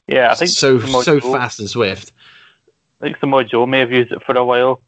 Yeah, 0.06 0.30
I 0.30 0.34
think 0.34 0.50
so 0.50 0.78
so 0.80 1.20
Joe, 1.20 1.32
fast 1.32 1.58
and 1.60 1.70
swift. 1.70 2.12
I 3.00 3.04
think 3.04 3.18
Samoa 3.18 3.44
Joe 3.44 3.66
may 3.66 3.80
have 3.80 3.92
used 3.92 4.12
it 4.12 4.22
for 4.24 4.36
a 4.36 4.44
while 4.44 4.80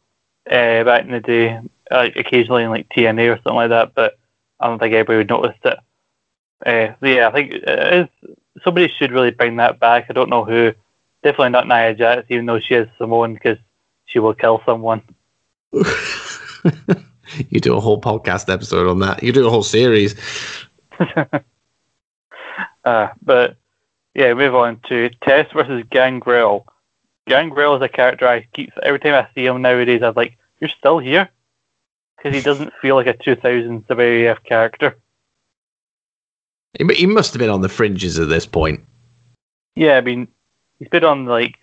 uh, 0.51 0.85
back 0.85 1.05
in 1.05 1.13
the 1.13 1.21
day, 1.21 1.61
uh, 1.91 2.09
occasionally 2.17 2.65
in 2.65 2.71
like 2.71 2.89
TNA 2.89 3.33
or 3.33 3.37
something 3.37 3.55
like 3.55 3.71
that. 3.71 3.95
But 3.95 4.19
I 4.61 4.67
don't 4.67 4.79
think 4.79 4.95
anybody 4.95 5.19
would 5.19 5.29
notice 5.29 5.57
it. 5.65 5.79
Uh, 6.65 6.95
yeah, 7.07 7.29
I 7.29 7.33
think 7.33 7.53
it 7.53 7.93
is, 7.93 8.31
somebody 8.65 8.89
should 8.89 9.13
really 9.13 9.31
bring 9.31 9.57
that 9.57 9.79
back. 9.79 10.07
I 10.09 10.13
don't 10.13 10.31
know 10.31 10.45
who. 10.45 10.73
Definitely 11.23 11.51
not 11.51 11.67
Nia 11.67 11.95
Jax, 11.95 12.27
even 12.29 12.47
though 12.47 12.61
she 12.61 12.75
is 12.75 12.89
Samoan, 12.97 13.35
because 13.35 13.59
she 14.07 14.19
will 14.19 14.35
kill 14.35 14.63
someone. 14.65 15.03
you 15.73 17.61
do 17.61 17.77
a 17.77 17.81
whole 17.81 18.01
podcast 18.01 18.53
episode 18.53 18.89
on 18.89 19.01
that. 19.01 19.23
You 19.23 19.33
do 19.33 19.47
a 19.47 19.51
whole 19.51 19.63
series. 19.63 20.15
uh, 22.85 23.09
but 23.23 23.57
yeah, 24.15 24.35
move 24.35 24.55
on 24.55 24.81
to 24.89 25.11
Test 25.23 25.53
versus 25.53 25.85
Gangrel. 25.91 26.67
Gangrel 27.27 27.77
is 27.77 27.83
a 27.83 27.89
character 27.89 28.27
I 28.27 28.49
keep 28.53 28.73
every 28.83 28.99
time 28.99 29.15
I 29.15 29.29
see 29.35 29.47
him 29.47 29.61
nowadays. 29.61 30.03
I'm 30.03 30.15
like, 30.15 30.39
you're 30.61 30.71
still 30.71 30.99
here 30.99 31.29
because 32.17 32.35
he 32.35 32.43
doesn't 32.43 32.73
feel 32.81 32.97
like 32.97 33.07
a 33.07 33.15
2000s 33.15 33.85
WWF 33.87 34.43
character. 34.45 34.97
He 36.79 37.07
must 37.07 37.33
have 37.33 37.41
been 37.41 37.51
on 37.51 37.61
the 37.61 37.69
fringes 37.69 38.19
at 38.19 38.29
this 38.29 38.47
point. 38.47 38.81
Yeah, 39.75 39.97
I 39.97 40.01
mean, 40.01 40.29
he's 40.79 40.89
been 40.89 41.05
on 41.05 41.27
like, 41.27 41.59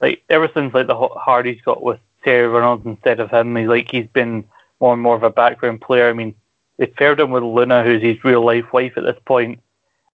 like 0.00 0.22
ever 0.28 0.48
since 0.52 0.74
like 0.74 0.86
the 0.86 0.96
Hardys 0.96 1.60
got 1.62 1.82
with 1.82 2.00
Terri 2.24 2.52
Runnels 2.52 2.84
instead 2.84 3.20
of 3.20 3.30
him. 3.30 3.56
He's 3.56 3.68
like 3.68 3.90
he's 3.90 4.06
been 4.06 4.44
more 4.80 4.92
and 4.92 5.02
more 5.02 5.16
of 5.16 5.22
a 5.22 5.30
background 5.30 5.80
player. 5.80 6.08
I 6.08 6.12
mean, 6.12 6.34
they 6.78 6.86
paired 6.86 7.20
him 7.20 7.30
with 7.30 7.42
Luna, 7.42 7.84
who's 7.84 8.02
his 8.02 8.22
real 8.24 8.44
life 8.44 8.72
wife 8.72 8.94
at 8.96 9.04
this 9.04 9.18
point. 9.24 9.60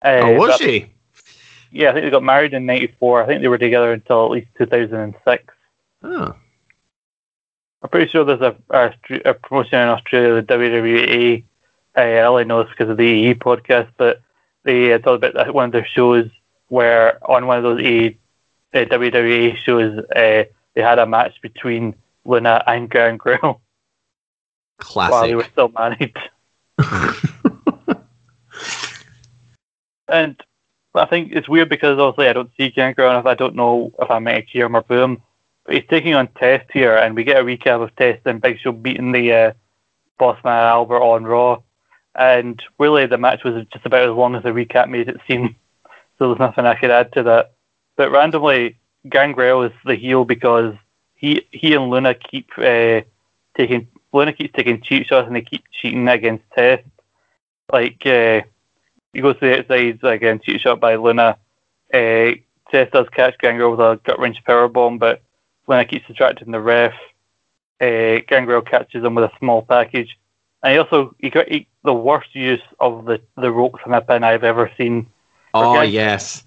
Uh, 0.05 0.21
oh, 0.23 0.35
was 0.35 0.57
she? 0.57 0.91
Yeah, 1.71 1.91
I 1.91 1.93
think 1.93 2.05
they 2.05 2.11
got 2.11 2.23
married 2.23 2.55
in 2.55 2.67
'94. 2.67 3.23
I 3.23 3.27
think 3.27 3.43
they 3.43 3.49
were 3.49 3.59
together 3.59 3.93
until 3.93 4.25
at 4.25 4.31
least 4.31 4.49
2006. 4.59 5.55
Oh. 6.03 6.35
I'm 7.83 7.89
pretty 7.89 8.11
sure 8.11 8.25
there's 8.25 8.41
a, 8.41 8.57
a, 8.71 8.93
a 9.25 9.35
promotion 9.35 9.81
in 9.81 9.89
Australia, 9.89 10.43
the 10.43 10.55
WWE. 10.55 11.45
Uh, 11.97 12.01
I 12.01 12.21
only 12.23 12.45
know 12.45 12.63
this 12.63 12.71
because 12.71 12.91
of 12.91 12.99
the 12.99 13.05
EE 13.05 13.35
podcast, 13.35 13.89
but 13.97 14.21
they 14.65 14.93
uh, 14.93 14.99
talked 14.99 15.25
about 15.25 15.55
one 15.55 15.67
of 15.67 15.73
their 15.73 15.87
shows 15.87 16.29
where 16.71 17.19
on 17.29 17.47
one 17.47 17.59
of 17.59 17.65
those 17.65 17.81
EE, 17.81 18.17
uh, 18.73 18.79
WWE 18.79 19.57
shows 19.57 19.99
uh, 19.99 20.45
they 20.75 20.83
had 20.83 21.01
a 21.01 21.07
match 21.07 21.43
between 21.43 21.95
Luna 22.25 22.63
and 22.67 22.89
Gangrel. 22.89 23.61
Classic. 24.79 25.13
While 25.13 25.23
they 25.27 25.35
were 25.35 25.47
still 25.51 25.69
married. 25.69 26.17
and 30.09 30.41
I 30.95 31.07
think 31.07 31.33
it's 31.33 31.49
weird 31.49 31.69
because 31.69 31.99
obviously 31.99 32.29
I 32.29 32.33
don't 32.33 32.53
see 32.57 32.71
Gangrel 32.71 33.11
enough. 33.11 33.27
I 33.27 33.35
don't 33.35 33.57
know 33.57 33.93
if 33.99 34.11
I 34.11 34.21
might 34.21 34.47
cheer 34.47 34.67
him 34.67 34.77
or 34.77 34.83
boo 34.83 35.03
him. 35.03 35.23
But 35.65 35.75
he's 35.75 35.85
taking 35.91 36.15
on 36.15 36.29
Test 36.29 36.71
here, 36.73 36.97
and 36.97 37.15
we 37.15 37.25
get 37.25 37.41
a 37.41 37.45
recap 37.45 37.83
of 37.83 37.95
Test 37.97 38.23
and 38.25 38.41
Big 38.41 38.61
Show 38.61 38.73
beating 38.73 39.13
the 39.13 39.33
uh, 39.33 39.53
Boss 40.19 40.39
Man 40.45 40.67
Albert 40.67 41.03
on 41.03 41.25
Raw. 41.25 41.63
And 42.15 42.63
really, 42.79 43.07
the 43.07 43.19
match 43.19 43.45
was 43.45 43.67
just 43.73 43.87
about 43.87 44.09
as 44.09 44.15
long 44.15 44.37
as 44.37 44.45
the 44.45 44.51
recap 44.51 44.89
made 44.89 45.09
it 45.09 45.21
seem. 45.29 45.57
So 46.21 46.29
there's 46.29 46.39
nothing 46.39 46.67
I 46.67 46.75
could 46.75 46.91
add 46.91 47.13
to 47.15 47.23
that. 47.23 47.55
But 47.97 48.11
randomly, 48.11 48.77
Gangrel 49.09 49.63
is 49.63 49.73
the 49.87 49.95
heel 49.95 50.27
because 50.27 50.75
he 51.15 51.47
he 51.51 51.75
and 51.75 51.89
Luna 51.89 52.15
keep 52.15 52.51
uh, 52.59 53.01
taking 53.57 53.89
Luna 54.13 54.35
keeps 54.35 54.53
taking 54.55 54.83
cheap 54.83 55.07
shots 55.07 55.27
and 55.27 55.35
they 55.35 55.41
keep 55.41 55.65
cheating 55.73 56.07
against 56.09 56.45
Test. 56.55 56.85
Like 57.73 58.05
uh, 58.05 58.43
he 59.15 59.23
goes 59.23 59.39
to 59.39 59.47
the 59.47 59.59
outside 59.61 60.05
again, 60.05 60.41
cheap 60.45 60.61
shot 60.61 60.79
by 60.79 60.97
Luna. 60.97 61.39
Uh, 61.93 62.33
Test 62.71 62.93
does 62.93 63.09
catch 63.13 63.39
Gangrel 63.39 63.71
with 63.71 63.81
a 63.81 63.99
gut 64.05 64.21
wrench 64.21 64.45
power 64.45 64.69
bomb, 64.69 64.99
but 64.99 65.23
Luna 65.67 65.87
keeps 65.87 66.07
distracting 66.07 66.51
the 66.51 66.61
ref. 66.61 66.93
Uh, 67.81 68.21
Gangrel 68.29 68.61
catches 68.61 69.03
him 69.03 69.15
with 69.15 69.25
a 69.25 69.39
small 69.39 69.63
package, 69.63 70.19
and 70.63 70.73
he 70.73 70.79
also 70.79 71.15
he 71.19 71.31
got 71.31 71.49
he, 71.49 71.67
the 71.83 71.95
worst 71.95 72.35
use 72.35 72.61
of 72.79 73.07
the 73.07 73.23
the 73.39 73.51
rope 73.51 73.81
from 73.81 73.95
a 73.95 74.03
pin 74.03 74.23
I've 74.23 74.45
ever 74.45 74.71
seen. 74.77 75.07
Oh 75.55 75.75
Gang- 75.75 75.91
yes. 75.91 76.45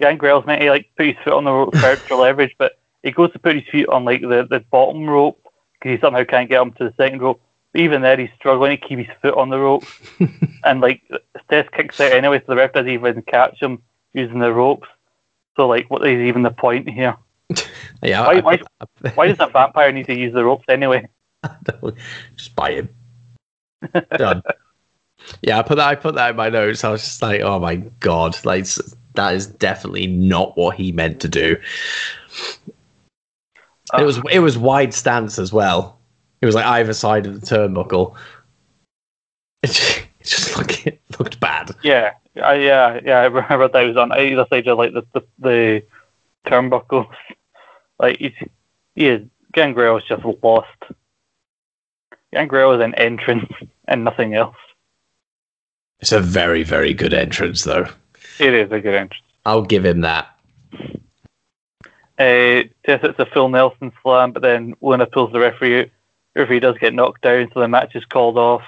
Gangrel's 0.00 0.46
meant 0.46 0.62
to 0.62 0.70
like 0.70 0.90
put 0.96 1.06
his 1.06 1.16
foot 1.24 1.32
on 1.32 1.44
the 1.44 1.52
rope 1.52 1.74
for 2.06 2.16
leverage, 2.16 2.54
but 2.58 2.78
he 3.02 3.10
goes 3.10 3.32
to 3.32 3.38
put 3.38 3.56
his 3.56 3.64
feet 3.70 3.88
on 3.88 4.04
like 4.04 4.22
the, 4.22 4.46
the 4.48 4.60
bottom 4.70 5.08
rope 5.08 5.40
because 5.72 5.96
he 5.96 6.00
somehow 6.00 6.24
can't 6.24 6.48
get 6.48 6.60
him 6.60 6.72
to 6.72 6.84
the 6.84 6.94
second 6.96 7.22
rope. 7.22 7.40
even 7.74 8.02
there, 8.02 8.16
he's 8.16 8.30
struggling 8.36 8.76
to 8.76 8.88
keep 8.88 8.98
his 8.98 9.16
foot 9.22 9.34
on 9.34 9.50
the 9.50 9.58
rope, 9.58 9.84
and 10.64 10.80
like 10.80 11.02
Test 11.50 11.70
kicks 11.72 12.00
out 12.00 12.12
anyway, 12.12 12.40
so 12.40 12.46
the 12.48 12.56
ref 12.56 12.72
doesn't 12.72 12.90
even 12.90 13.22
catch 13.22 13.60
him 13.60 13.82
using 14.12 14.38
the 14.38 14.52
ropes. 14.52 14.88
So 15.56 15.68
like, 15.68 15.90
what 15.90 16.06
is 16.06 16.20
even 16.20 16.42
the 16.42 16.50
point 16.50 16.88
here? 16.88 17.16
yeah. 18.02 18.26
Why, 18.26 18.40
why, 18.40 18.58
why 19.14 19.28
does 19.28 19.36
a 19.40 19.46
vampire 19.46 19.92
need 19.92 20.06
to 20.06 20.18
use 20.18 20.32
the 20.32 20.44
ropes 20.44 20.64
anyway? 20.68 21.06
just 22.36 22.56
buy 22.56 22.72
him. 22.72 22.88
Done. 24.16 24.42
Yeah, 25.42 25.58
I 25.58 25.62
put 25.62 25.76
that. 25.76 25.88
I 25.88 25.94
put 25.94 26.14
that 26.14 26.30
in 26.30 26.36
my 26.36 26.48
notes. 26.48 26.84
I 26.84 26.90
was 26.90 27.02
just 27.02 27.22
like, 27.22 27.40
oh 27.40 27.58
my 27.58 27.76
god, 28.00 28.36
like 28.44 28.66
that 29.14 29.34
is 29.34 29.46
definitely 29.46 30.06
not 30.06 30.56
what 30.56 30.76
he 30.76 30.92
meant 30.92 31.20
to 31.20 31.28
do. 31.28 31.56
And 33.92 34.02
it 34.02 34.04
was 34.04 34.20
it 34.30 34.40
was 34.40 34.58
wide 34.58 34.92
stance 34.92 35.38
as 35.38 35.52
well. 35.52 35.98
It 36.40 36.46
was 36.46 36.54
like 36.54 36.66
either 36.66 36.92
side 36.92 37.26
of 37.26 37.40
the 37.40 37.46
turnbuckle. 37.46 38.14
It 39.64 39.68
just, 39.68 39.98
it 39.98 40.24
just 40.24 40.58
looked 40.58 40.86
it 40.86 41.00
looked 41.18 41.40
bad. 41.40 41.70
Yeah, 41.82 42.12
I, 42.42 42.54
yeah, 42.56 43.00
yeah. 43.02 43.20
I 43.20 43.24
remember 43.24 43.66
that 43.68 43.82
was 43.82 43.96
on 43.96 44.12
either 44.12 44.44
side 44.50 44.68
of 44.68 44.76
like 44.76 44.92
the 44.92 45.06
the, 45.14 45.26
the 45.38 45.82
turnbuckles. 46.46 47.08
Like 48.00 48.20
is 48.96 49.22
Gangrel 49.52 49.98
is 49.98 50.04
just 50.04 50.24
lost. 50.42 50.68
Gangrel 52.32 52.72
is 52.72 52.80
an 52.80 52.94
entrance 52.96 53.50
and 53.86 54.02
nothing 54.02 54.34
else. 54.34 54.56
It's 56.04 56.12
a 56.12 56.20
very 56.20 56.64
very 56.64 56.92
good 56.92 57.14
entrance 57.14 57.64
though. 57.64 57.86
It 58.38 58.52
is 58.52 58.70
a 58.70 58.78
good 58.78 58.94
entrance. 58.94 59.24
I'll 59.46 59.62
give 59.62 59.86
him 59.86 60.02
that. 60.02 60.38
Uh, 62.18 62.68
yes, 62.86 63.00
it's 63.02 63.18
a 63.18 63.24
full 63.24 63.48
nelson 63.48 63.90
slam, 64.02 64.32
but 64.32 64.42
then 64.42 64.74
Luna 64.82 65.06
pulls 65.06 65.32
the 65.32 65.40
referee 65.40 65.80
out. 65.80 65.88
The 66.34 66.40
referee 66.42 66.60
does 66.60 66.76
get 66.76 66.92
knocked 66.92 67.22
down, 67.22 67.50
so 67.54 67.60
the 67.60 67.68
match 67.68 67.96
is 67.96 68.04
called 68.04 68.36
off. 68.36 68.60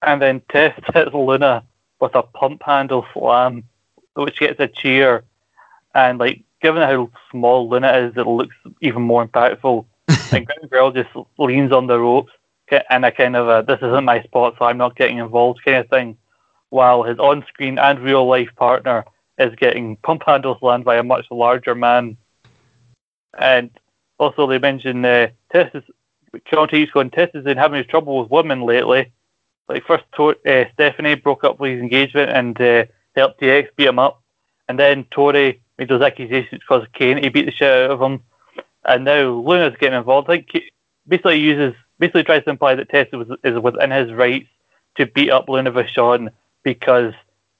And 0.00 0.22
then 0.22 0.40
Test 0.48 0.80
hits 0.94 1.12
Luna 1.12 1.64
with 2.00 2.14
a 2.14 2.22
pump 2.22 2.62
handle 2.62 3.04
slam, 3.12 3.64
which 4.14 4.40
gets 4.40 4.58
a 4.58 4.66
cheer. 4.66 5.22
And 5.94 6.18
like, 6.18 6.44
given 6.62 6.80
how 6.80 7.10
small 7.30 7.68
Luna 7.68 7.92
is, 7.92 8.16
it 8.16 8.26
looks 8.26 8.56
even 8.80 9.02
more 9.02 9.28
impactful. 9.28 9.84
and 10.32 10.48
Gangrel 10.48 10.92
just 10.92 11.10
leans 11.36 11.72
on 11.72 11.88
the 11.88 12.00
ropes, 12.00 12.32
and 12.88 13.04
a 13.04 13.12
kind 13.12 13.36
of 13.36 13.48
a 13.48 13.62
"this 13.68 13.86
isn't 13.86 14.04
my 14.06 14.22
spot, 14.22 14.54
so 14.58 14.64
I'm 14.64 14.78
not 14.78 14.96
getting 14.96 15.18
involved" 15.18 15.62
kind 15.62 15.76
of 15.76 15.90
thing. 15.90 16.16
While 16.74 17.04
his 17.04 17.20
on-screen 17.20 17.78
and 17.78 18.00
real-life 18.00 18.50
partner 18.56 19.04
is 19.38 19.54
getting 19.54 19.94
pump 19.98 20.24
handle 20.26 20.56
slammed 20.58 20.84
by 20.84 20.96
a 20.96 21.04
much 21.04 21.24
larger 21.30 21.76
man. 21.76 22.16
And 23.38 23.70
also, 24.18 24.48
they 24.48 24.58
mentioned 24.58 25.06
uh, 25.06 25.28
Test 25.52 25.76
is 25.76 25.84
Conte 26.50 26.86
going. 26.86 27.10
Test 27.10 27.32
has 27.36 27.44
been 27.44 27.58
having 27.58 27.78
his 27.78 27.86
trouble 27.86 28.18
with 28.18 28.28
women 28.28 28.62
lately. 28.62 29.12
Like 29.68 29.86
first, 29.86 30.02
uh, 30.18 30.64
Stephanie 30.72 31.14
broke 31.14 31.44
up 31.44 31.60
with 31.60 31.74
his 31.74 31.80
engagement 31.80 32.32
and 32.32 32.60
uh, 32.60 32.86
helped 33.14 33.40
DX 33.40 33.68
beat 33.76 33.86
him 33.86 34.00
up, 34.00 34.20
and 34.68 34.76
then 34.76 35.04
Tori 35.12 35.62
made 35.78 35.88
those 35.88 36.02
accusations 36.02 36.60
because 36.60 36.88
Kane. 36.92 37.22
He 37.22 37.28
beat 37.28 37.46
the 37.46 37.52
shit 37.52 37.70
out 37.70 37.92
of 37.92 38.02
him, 38.02 38.20
and 38.84 39.04
now 39.04 39.28
Luna's 39.28 39.76
getting 39.78 39.96
involved. 39.96 40.28
Like 40.28 40.48
he 40.50 40.72
basically 41.06 41.38
uses, 41.38 41.76
basically 42.00 42.24
tries 42.24 42.42
to 42.42 42.50
imply 42.50 42.74
that 42.74 42.88
Test 42.88 43.12
was, 43.12 43.28
is 43.44 43.60
within 43.60 43.92
his 43.92 44.12
rights 44.12 44.48
to 44.96 45.06
beat 45.06 45.30
up 45.30 45.48
Luna 45.48 45.70
Vachon 45.70 46.30
because 46.64 47.14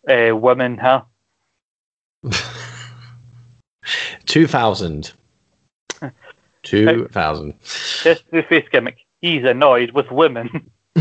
uh, 0.09 0.35
women, 0.37 0.77
huh? 0.79 1.03
Two 4.27 4.47
thousand. 4.47 5.13
Two 6.63 7.07
thousand. 7.09 7.55
Test 8.03 8.25
the 8.33 8.43
face 8.43 8.67
gimmick. 8.73 8.99
He's 9.21 9.45
annoyed 9.45 9.93
with 9.93 10.11
women. 10.11 10.71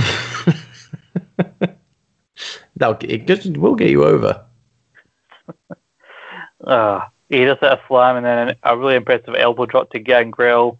That'll 2.75 2.97
it 3.01 3.25
just 3.27 3.57
will 3.57 3.75
get 3.75 3.89
you 3.89 4.03
over. 4.03 4.45
Uh, 6.65 7.01
he 7.29 7.45
does 7.45 7.57
a 7.61 7.79
slam 7.87 8.17
and 8.17 8.25
then 8.25 8.55
a 8.63 8.77
really 8.77 8.95
impressive 8.95 9.35
elbow 9.35 9.65
drop 9.65 9.89
to 9.91 9.99
Gangrel. 9.99 10.79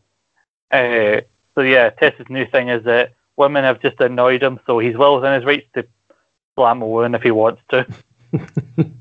Uh, 0.72 1.22
so 1.56 1.62
yeah, 1.62 1.90
Test's 1.92 2.30
new 2.30 2.46
thing 2.46 2.70
is 2.70 2.84
that 2.84 3.14
women 3.38 3.64
have 3.64 3.82
just 3.82 4.00
annoyed 4.00 4.44
him, 4.44 4.60
so 4.66 4.80
he's 4.80 4.98
well 4.98 5.16
within 5.16 5.34
his 5.34 5.46
rights 5.46 5.68
to 5.76 5.86
slam 6.56 6.82
a 6.82 6.88
woman 6.88 7.16
if 7.16 7.22
he 7.22 7.32
wants 7.32 7.62
to. 7.70 7.86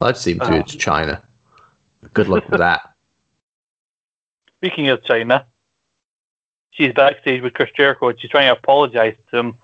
I'd 0.00 0.16
seem 0.16 0.38
to. 0.40 0.54
It's 0.56 0.74
Chyna. 0.74 1.22
Good 2.12 2.28
luck 2.28 2.48
with 2.48 2.58
that. 2.58 2.90
Speaking 4.58 4.88
of 4.88 5.02
Chyna, 5.02 5.44
she's 6.70 6.92
backstage 6.92 7.42
with 7.42 7.54
Chris 7.54 7.70
Jericho 7.76 8.08
and 8.08 8.20
she's 8.20 8.30
trying 8.30 8.52
to 8.52 8.58
apologize 8.58 9.16
to 9.30 9.38
him 9.38 9.58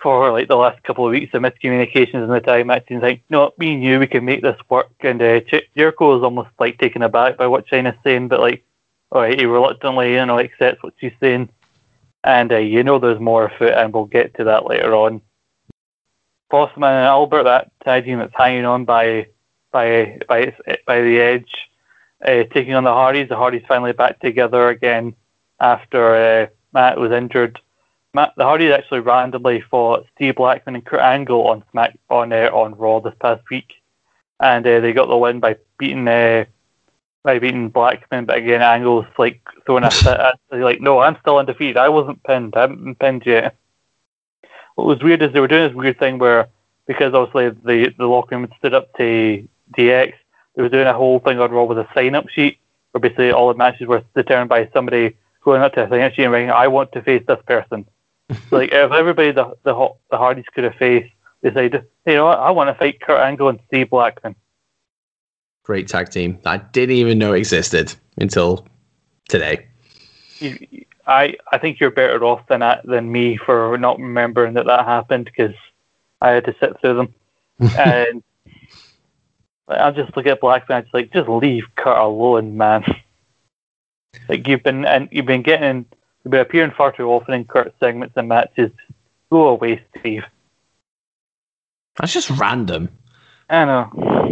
for 0.00 0.32
like 0.32 0.48
the 0.48 0.56
last 0.56 0.82
couple 0.82 1.06
of 1.06 1.12
weeks 1.12 1.34
of 1.34 1.42
miscommunications 1.42 2.22
in 2.22 2.28
the 2.28 2.40
time 2.40 2.68
match. 2.68 2.84
He's 2.88 3.02
like, 3.02 3.22
no, 3.28 3.52
me 3.58 3.74
and 3.74 3.84
you, 3.84 3.98
we 3.98 4.06
can 4.06 4.24
make 4.24 4.42
this 4.42 4.58
work. 4.68 4.90
And 5.00 5.20
uh, 5.20 5.40
Ch- 5.40 5.68
Jericho 5.76 6.16
is 6.16 6.22
almost 6.22 6.50
like 6.58 6.78
taken 6.78 7.02
aback 7.02 7.36
by 7.36 7.46
what 7.46 7.66
Chyna's 7.66 7.98
saying, 8.02 8.28
but 8.28 8.40
like, 8.40 8.64
all 9.12 9.22
right, 9.22 9.38
he 9.38 9.46
reluctantly, 9.46 10.14
you 10.14 10.24
know, 10.24 10.38
accepts 10.38 10.82
what 10.82 10.94
she's 10.98 11.12
saying. 11.20 11.50
And 12.22 12.52
uh, 12.52 12.58
you 12.58 12.82
know 12.82 12.98
there's 12.98 13.20
more 13.20 13.46
afoot, 13.46 13.72
and 13.72 13.92
we'll 13.92 14.04
get 14.04 14.34
to 14.34 14.44
that 14.44 14.66
later 14.66 14.94
on. 14.94 15.22
Bossman 16.52 16.90
and 16.90 17.06
Albert, 17.06 17.44
that 17.44 17.70
tag 17.84 18.04
team 18.04 18.18
that's 18.18 18.34
hanging 18.36 18.64
on 18.64 18.84
by 18.84 19.28
by 19.70 20.18
by 20.28 20.54
by 20.86 21.00
the 21.00 21.18
edge, 21.18 21.50
uh, 22.24 22.44
taking 22.52 22.74
on 22.74 22.84
the 22.84 22.92
Hardys. 22.92 23.28
The 23.28 23.36
Hardys 23.36 23.62
finally 23.68 23.92
back 23.92 24.20
together 24.20 24.68
again 24.68 25.14
after 25.60 26.14
uh, 26.14 26.46
Matt 26.72 26.98
was 26.98 27.12
injured. 27.12 27.60
Matt, 28.12 28.32
the 28.36 28.44
Hardys 28.44 28.72
actually 28.72 29.00
randomly 29.00 29.60
fought 29.70 30.06
Steve 30.14 30.34
Blackman 30.34 30.74
and 30.74 30.84
Kurt 30.84 31.00
Angle 31.00 31.46
on 31.46 31.62
Smack 31.70 31.98
on 32.08 32.32
uh, 32.32 32.50
on 32.52 32.74
Raw 32.74 33.00
this 33.00 33.14
past 33.20 33.42
week, 33.50 33.72
and 34.40 34.66
uh, 34.66 34.80
they 34.80 34.92
got 34.92 35.08
the 35.08 35.16
win 35.16 35.40
by 35.40 35.56
beating 35.78 36.08
uh, 36.08 36.44
by 37.22 37.38
beating 37.38 37.68
Blackman. 37.68 38.24
But 38.24 38.38
again, 38.38 38.62
Angle's 38.62 39.06
like 39.18 39.40
throwing 39.66 39.84
a 39.84 39.90
fit. 39.90 40.18
at- 40.18 40.38
like, 40.50 40.80
no, 40.80 41.00
I'm 41.00 41.16
still 41.20 41.38
undefeated. 41.38 41.76
I 41.76 41.88
wasn't 41.88 42.22
pinned. 42.24 42.54
I 42.56 42.62
haven't 42.62 42.84
been 42.84 42.94
pinned 42.94 43.22
yet. 43.26 43.56
What 44.74 44.86
was 44.86 45.02
weird 45.02 45.22
is 45.22 45.32
they 45.32 45.40
were 45.40 45.48
doing 45.48 45.68
this 45.68 45.76
weird 45.76 45.98
thing 45.98 46.18
where 46.18 46.48
because 46.86 47.14
obviously 47.14 47.50
the 47.64 47.94
the 47.98 48.06
locker 48.06 48.34
room 48.34 48.48
had 48.48 48.58
stood 48.58 48.74
up 48.74 48.92
to 48.96 49.46
DX, 49.76 50.14
they 50.54 50.62
were 50.62 50.68
doing 50.68 50.86
a 50.86 50.92
whole 50.94 51.18
thing 51.20 51.38
on 51.38 51.50
Raw 51.50 51.64
with 51.64 51.78
a 51.78 51.86
sign 51.94 52.14
up 52.14 52.28
sheet 52.28 52.58
where 52.92 53.00
basically 53.00 53.30
all 53.30 53.48
the 53.48 53.54
matches 53.58 53.86
were 53.86 54.02
determined 54.14 54.48
by 54.48 54.68
somebody 54.72 55.16
going 55.42 55.62
up 55.62 55.74
to 55.74 55.84
a 55.84 55.88
sign 55.88 56.00
up 56.00 56.12
sheet 56.14 56.24
and 56.24 56.34
saying, 56.34 56.50
I 56.50 56.68
want 56.68 56.92
to 56.92 57.02
face 57.02 57.22
this 57.26 57.38
person. 57.46 57.86
so 58.30 58.36
like 58.56 58.70
if 58.72 58.92
everybody 58.92 59.32
the 59.32 59.54
the, 59.62 59.90
the 60.10 60.16
Hardys 60.18 60.46
could 60.54 60.64
have 60.64 60.74
faced, 60.74 61.12
they 61.42 61.52
said, 61.52 61.86
you 62.06 62.14
know 62.14 62.26
what, 62.26 62.38
I 62.38 62.50
want 62.50 62.68
to 62.68 62.74
fight 62.74 63.00
Kurt 63.00 63.20
Angle 63.20 63.48
and 63.50 63.60
Steve 63.68 63.90
Blackman. 63.90 64.34
Great 65.70 65.86
tag 65.86 66.10
team. 66.10 66.36
I 66.44 66.56
didn't 66.56 66.96
even 66.96 67.16
know 67.16 67.32
existed 67.32 67.94
until 68.18 68.66
today. 69.28 69.68
I 71.06 71.36
I 71.52 71.58
think 71.58 71.78
you're 71.78 71.92
better 71.92 72.24
off 72.24 72.44
than 72.48 72.60
I, 72.60 72.80
than 72.82 73.12
me 73.12 73.36
for 73.36 73.78
not 73.78 74.00
remembering 74.00 74.54
that 74.54 74.66
that 74.66 74.84
happened 74.84 75.26
because 75.26 75.54
I 76.20 76.30
had 76.30 76.46
to 76.46 76.56
sit 76.58 76.80
through 76.80 76.94
them. 76.94 77.14
and 77.78 78.20
I 79.68 79.92
just 79.92 80.16
look 80.16 80.26
at 80.26 80.40
Blackman, 80.40 80.82
it's 80.82 80.92
like 80.92 81.12
just 81.12 81.28
leave 81.28 81.66
Kurt 81.76 81.98
alone, 81.98 82.56
man. 82.56 82.84
Like 84.28 84.48
you've 84.48 84.64
been 84.64 84.84
and 84.84 85.08
you've 85.12 85.26
been 85.26 85.42
getting 85.42 85.86
you've 86.24 86.32
been 86.32 86.40
appearing 86.40 86.72
far 86.72 86.90
too 86.90 87.08
often 87.12 87.32
in 87.32 87.44
Kurt 87.44 87.72
segments 87.78 88.16
and 88.16 88.26
matches. 88.26 88.72
Go 89.30 89.46
away, 89.46 89.84
Steve. 90.00 90.24
That's 91.94 92.12
just 92.12 92.28
random. 92.30 92.88
I 93.48 93.64
know. 93.66 94.30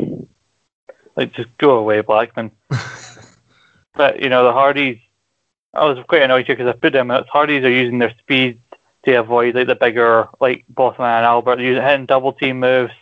Like 1.18 1.32
just 1.34 1.48
go 1.58 1.72
away, 1.72 2.00
Blackman. 2.00 2.52
but 3.96 4.22
you 4.22 4.28
know 4.28 4.44
the 4.44 4.52
Hardys. 4.52 5.00
I 5.74 5.84
was 5.84 5.98
quite 6.08 6.22
annoyed 6.22 6.46
here 6.46 6.54
because 6.54 6.72
I 6.72 6.78
put 6.78 6.92
them 6.92 7.10
out. 7.10 7.28
Hardys 7.28 7.64
are 7.64 7.70
using 7.70 7.98
their 7.98 8.14
speed 8.20 8.60
to 9.04 9.14
avoid 9.14 9.56
like 9.56 9.66
the 9.66 9.74
bigger 9.74 10.28
like 10.40 10.64
Bossman 10.72 11.00
and 11.00 11.26
Albert. 11.26 11.56
They're 11.56 11.66
using 11.66 11.82
hitting 11.82 12.06
double 12.06 12.32
team 12.32 12.60
moves, 12.60 12.92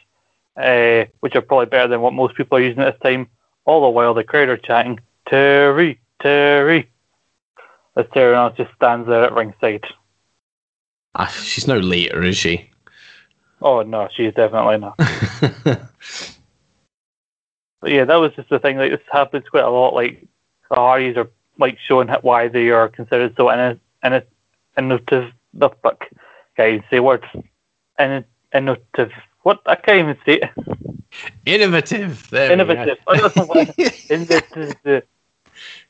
uh, 0.56 1.04
which 1.20 1.36
are 1.36 1.42
probably 1.42 1.66
better 1.66 1.88
than 1.88 2.00
what 2.00 2.14
most 2.14 2.36
people 2.36 2.56
are 2.56 2.62
using 2.62 2.82
at 2.82 2.94
this 2.94 3.02
time. 3.02 3.28
All 3.66 3.82
the 3.82 3.90
while 3.90 4.14
the 4.14 4.24
crowd 4.24 4.48
are 4.48 4.56
chanting 4.56 5.00
Terri, 5.28 5.98
Terri. 6.22 6.86
As 7.96 8.06
Terri 8.06 8.56
just 8.56 8.74
stands 8.76 9.06
there 9.08 9.24
at 9.24 9.34
ringside. 9.34 9.84
Ah, 11.14 11.26
she's 11.26 11.68
no 11.68 11.76
leader, 11.76 12.22
is 12.22 12.38
she? 12.38 12.70
Oh 13.60 13.82
no, 13.82 14.08
she's 14.16 14.32
definitely 14.32 14.78
not. 14.78 14.98
But 17.86 17.92
yeah, 17.92 18.04
that 18.04 18.16
was 18.16 18.32
just 18.34 18.48
the 18.48 18.58
thing. 18.58 18.78
Like 18.78 18.90
this 18.90 19.00
happens 19.12 19.48
quite 19.48 19.62
a 19.62 19.70
lot. 19.70 19.94
Like 19.94 20.26
the 20.68 20.74
Hardys 20.74 21.16
are 21.16 21.30
like 21.56 21.78
showing 21.78 22.08
why 22.22 22.48
they 22.48 22.70
are 22.70 22.88
considered 22.88 23.36
so 23.36 23.46
inno- 23.46 23.78
inno- 24.04 24.24
innovative. 24.76 25.32
The 25.54 25.70
fuck, 25.84 26.04
can't 26.56 26.68
even 26.72 26.84
say 26.90 26.98
words. 26.98 27.22
Inno- 28.00 28.24
innovative. 28.52 29.12
What 29.44 29.60
I 29.66 29.76
can't 29.76 30.00
even 30.00 30.18
say. 30.26 30.40
it. 30.42 30.50
Innovative. 31.46 32.28
There 32.30 32.50
Innovative. 32.50 32.98
Oh, 33.06 33.14
go. 33.14 33.18
I 33.18 33.20
don't 33.20 33.36
know 33.36 33.44
what- 33.44 34.10
Innovative. 34.10 35.02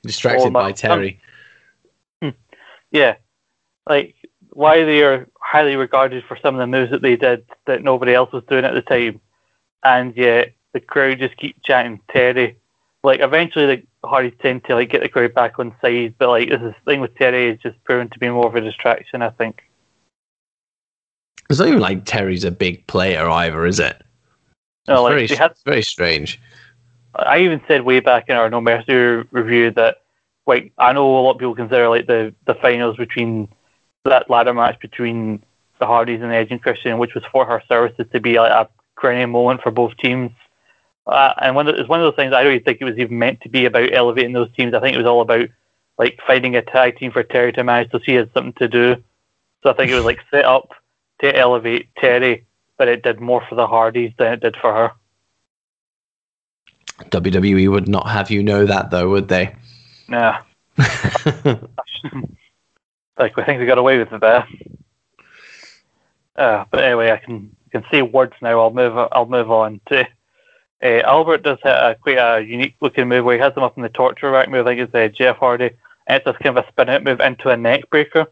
Distracted 0.03 0.49
Oh, 0.49 0.51
by 0.51 0.73
Terri. 0.75 1.17
Hmm. 2.21 2.29
Yeah. 2.91 3.15
like 3.89 4.17
why 4.51 4.85
they 4.85 5.03
are 5.03 5.27
highly 5.41 5.77
regarded 5.77 6.25
for 6.29 6.37
some 6.43 6.57
of 6.57 6.59
the 6.59 6.67
moves 6.67 6.91
that 6.91 7.01
they 7.01 7.17
did 7.17 7.47
that 7.65 7.83
nobody 7.83 8.13
else 8.13 8.31
was 8.33 8.45
doing 8.51 8.67
at 8.67 8.75
the 8.75 8.83
time, 8.83 9.19
and 9.83 10.15
yet 10.15 10.53
the 10.77 10.81
crowd 10.81 11.19
just 11.19 11.39
keep 11.39 11.57
chanting 11.63 11.99
Terri. 12.15 12.55
Like 13.03 13.21
eventually 13.21 13.67
the 13.67 14.07
Hardys 14.07 14.35
tend 14.43 14.65
to 14.65 14.75
like 14.75 14.91
get 14.91 15.01
the 15.01 15.09
crowd 15.09 15.33
back 15.33 15.59
on 15.59 15.75
side, 15.81 16.15
but 16.19 16.29
like 16.29 16.51
this 16.51 16.61
is, 16.61 16.75
thing 16.85 17.01
with 17.01 17.15
Terri 17.15 17.55
is 17.55 17.61
just 17.63 17.83
proven 17.85 18.11
to 18.11 18.19
be 18.19 18.29
more 18.29 18.47
of 18.47 18.55
a 18.55 18.61
distraction. 18.61 19.23
I 19.23 19.31
think. 19.31 19.63
It's 21.49 21.59
not 21.59 21.69
even 21.69 21.81
like 21.81 22.05
Terri's 22.05 22.45
a 22.45 22.51
big 22.51 22.87
player 22.89 23.27
either, 23.27 23.65
is 23.65 23.81
it? 23.81 24.03
No, 24.87 25.05
like 25.05 25.13
very, 25.13 25.29
had 25.29 25.55
very 25.65 25.83
strange. 25.83 26.39
I 27.15 27.39
even 27.39 27.63
said 27.67 27.83
way 27.83 28.01
back 28.01 28.29
in 28.29 28.37
our 28.37 28.51
No 28.51 28.61
Mercy 28.61 28.93
review 29.31 29.71
that, 29.71 30.03
like, 30.47 30.73
I 30.77 30.93
know 30.93 31.19
a 31.19 31.23
lot 31.23 31.33
of 31.33 31.39
people 31.39 31.55
consider 31.55 31.89
like 31.89 32.07
the 32.07 32.35
the 32.45 32.55
finals 32.57 32.99
between 32.99 33.49
that 34.05 34.29
ladder 34.29 34.53
match 34.53 34.79
between 34.81 35.43
the 35.79 35.87
Hardys 35.87 36.21
and 36.21 36.33
Edge 36.33 36.51
and 36.51 36.61
Christian, 36.61 36.99
which 36.99 37.15
was 37.15 37.25
for 37.33 37.47
her 37.47 37.63
services, 37.67 38.07
to 38.13 38.21
be 38.21 38.39
like 38.39 38.53
a 38.53 38.69
crowning 38.97 39.31
moment 39.31 39.63
for 39.63 39.71
both 39.71 39.97
teams. 39.99 40.33
Uh, 41.07 41.33
and 41.41 41.55
one 41.55 41.69
of, 41.69 41.77
it's 41.77 41.89
one 41.89 42.01
of 42.01 42.07
those 42.07 42.17
things 42.17 42.33
I 42.33 42.43
don't 42.43 42.53
even 42.53 42.65
think 42.65 42.79
it 42.81 42.85
was 42.85 42.99
even 42.99 43.19
meant 43.19 43.41
to 43.43 43.49
be 43.49 43.65
about 43.65 43.93
elevating 43.93 44.33
those 44.33 44.53
teams. 44.57 44.75
I 44.75 44.81
think 44.81 44.95
it 44.95 44.99
was 44.99 45.07
all 45.07 45.21
about 45.21 45.49
like 45.99 46.19
finding 46.27 46.57
a 46.57 46.63
tag 46.63 46.99
team 46.99 47.13
for 47.13 47.23
Terri 47.23 47.55
to 47.55 47.65
manage, 47.65 47.91
so 47.91 48.01
she 48.01 48.15
had 48.15 48.33
something 48.33 48.53
to 48.55 48.69
do. 48.69 48.97
So 49.63 49.71
I 49.71 49.75
think 49.75 49.91
it 49.91 49.95
was 49.95 50.05
like 50.05 50.21
set 50.31 50.45
up 50.45 50.73
to 51.21 51.35
elevate 51.35 51.89
Terri, 51.95 52.45
but 52.77 52.89
it 52.89 53.03
did 53.03 53.21
more 53.21 53.45
for 53.49 53.55
the 53.55 53.67
Hardys 53.67 54.13
than 54.19 54.33
it 54.33 54.41
did 54.41 54.57
for 54.57 54.73
her. 54.73 54.93
WWE 57.05 57.71
would 57.71 57.89
not 57.89 58.09
have 58.09 58.31
you 58.31 58.43
know 58.43 58.65
that, 58.67 58.91
though, 58.91 59.11
would 59.11 59.29
they? 59.29 59.55
Yeah. 60.09 60.41
like 63.19 63.37
we 63.37 63.45
think 63.45 63.61
we 63.61 63.67
got 63.67 63.79
away 63.79 63.99
with 63.99 64.13
it 64.13 64.21
there. 64.21 64.47
Uh, 66.37 66.65
but 66.71 66.85
anyway, 66.85 67.11
I 67.11 67.17
can 67.17 67.55
can 67.71 67.85
say 67.91 68.03
words 68.03 68.35
now. 68.43 68.61
I'll 68.61 68.71
move. 68.71 69.09
I'll 69.13 69.27
move 69.27 69.51
on 69.51 69.81
to. 69.89 70.07
Uh, 70.87 71.01
Albert 71.05 71.43
does 71.43 71.59
a, 71.65 71.97
quite 72.01 72.19
a 72.19 72.41
unique 72.41 72.77
looking 72.81 73.09
move 73.09 73.25
where 73.25 73.35
he 73.35 73.43
has 73.43 73.55
them 73.55 73.65
up 73.65 73.77
in 73.77 73.83
the 73.83 73.89
torture 73.89 74.31
rack 74.31 74.49
move. 74.49 74.67
I 74.67 74.77
think 74.77 74.83
it's 74.83 74.95
uh, 74.95 75.09
Jeff 75.09 75.37
Hardy, 75.39 75.71
and 76.07 76.17
it's 76.17 76.25
just 76.25 76.39
kind 76.39 76.57
of 76.57 76.65
a 76.65 76.69
spin 76.69 76.89
out 76.89 77.03
move 77.03 77.21
into 77.21 77.49
a 77.49 77.57
neck 77.57 77.91
breaker, 77.91 78.27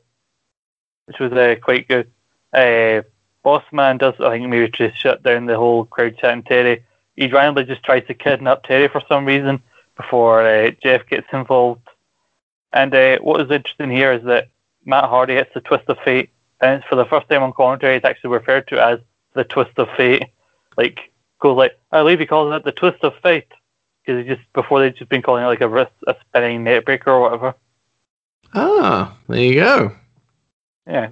which 1.06 1.18
was 1.18 1.32
uh, 1.32 1.56
quite 1.60 1.88
good. 1.88 2.10
Uh, 2.52 3.02
Bossman 3.44 3.98
does, 3.98 4.14
I 4.20 4.30
think, 4.30 4.48
maybe 4.48 4.70
to 4.70 4.94
shut 4.94 5.24
down 5.24 5.46
the 5.46 5.56
whole 5.56 5.84
crowd 5.84 6.16
chatting 6.18 6.44
Terri. 6.44 6.82
He 7.16 7.26
randomly 7.26 7.64
just 7.64 7.82
tries 7.82 8.06
to 8.06 8.14
kidnap 8.14 8.64
Terri 8.64 8.90
for 8.90 9.02
some 9.08 9.24
reason 9.24 9.60
before 9.96 10.46
uh, 10.46 10.70
Jeff 10.82 11.08
gets 11.08 11.26
involved. 11.32 11.88
And 12.72 12.94
uh, 12.94 13.18
what 13.18 13.40
is 13.40 13.50
interesting 13.50 13.90
here 13.90 14.12
is 14.12 14.22
that 14.24 14.48
Matt 14.84 15.04
Hardy 15.04 15.34
hits 15.34 15.50
the 15.54 15.60
twist 15.60 15.88
of 15.88 15.98
fate, 16.04 16.30
and 16.60 16.84
for 16.84 16.94
the 16.94 17.04
first 17.06 17.28
time 17.28 17.42
on 17.42 17.52
commentary, 17.52 17.96
it's 17.96 18.04
actually 18.04 18.30
referred 18.30 18.68
to 18.68 18.80
as 18.80 19.00
the 19.34 19.44
twist 19.44 19.76
of 19.76 19.88
fate. 19.96 20.26
Like, 20.76 21.10
goes 21.40 21.56
like, 21.56 21.78
I 21.92 21.98
believe 21.98 22.20
he 22.20 22.26
calls 22.26 22.54
it 22.54 22.64
the 22.64 22.72
twist 22.72 23.02
of 23.02 23.14
fate. 23.22 23.48
Because 24.04 24.26
just 24.26 24.42
before 24.52 24.80
they'd 24.80 24.96
just 24.96 25.08
been 25.08 25.22
calling 25.22 25.44
it 25.44 25.46
like 25.46 25.62
a 25.62 25.68
wrist, 25.68 25.92
a 26.06 26.14
spinning 26.20 26.64
neck 26.64 26.84
breaker 26.84 27.10
or 27.10 27.22
whatever. 27.22 27.54
Ah, 28.52 29.16
there 29.28 29.40
you 29.40 29.54
go. 29.54 29.96
Yeah, 30.86 31.08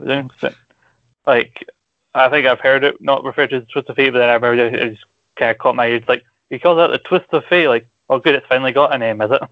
like 1.27 1.66
I 2.14 2.29
think 2.29 2.47
I've 2.47 2.61
heard 2.61 2.85
it 2.85 3.01
not 3.01 3.25
referred 3.25 3.51
to 3.51 3.57
as 3.57 3.66
twist 3.68 3.89
of 3.89 3.97
fate, 3.97 4.11
but 4.11 4.18
then 4.18 4.29
I 4.29 4.35
remember 4.35 4.66
it 4.66 4.93
just 4.93 5.05
kind 5.37 5.51
of 5.51 5.59
caught 5.59 5.77
my 5.77 5.87
ears. 5.87 6.03
Like 6.07 6.25
he 6.51 6.59
calls 6.59 6.77
that 6.77 6.89
the 6.89 6.99
twist 6.99 7.33
of 7.33 7.45
fate. 7.47 7.68
Like, 7.68 7.87
oh, 8.11 8.18
good, 8.18 8.35
it's 8.35 8.47
finally 8.47 8.73
got 8.73 8.95
a 8.95 8.99
name, 8.99 9.23
is 9.23 9.31
it? 9.31 9.43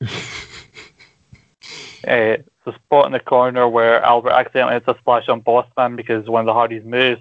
uh, 2.08 2.42
the 2.64 2.74
spot 2.74 3.06
in 3.06 3.12
the 3.12 3.20
corner 3.20 3.68
where 3.68 4.02
Albert 4.02 4.32
accidentally 4.32 4.74
hits 4.74 4.88
a 4.88 4.96
splash 4.98 5.28
on 5.28 5.42
Bossman 5.42 5.96
because 5.96 6.28
one 6.28 6.40
of 6.40 6.46
the 6.46 6.54
Hardys 6.54 6.84
moves. 6.84 7.20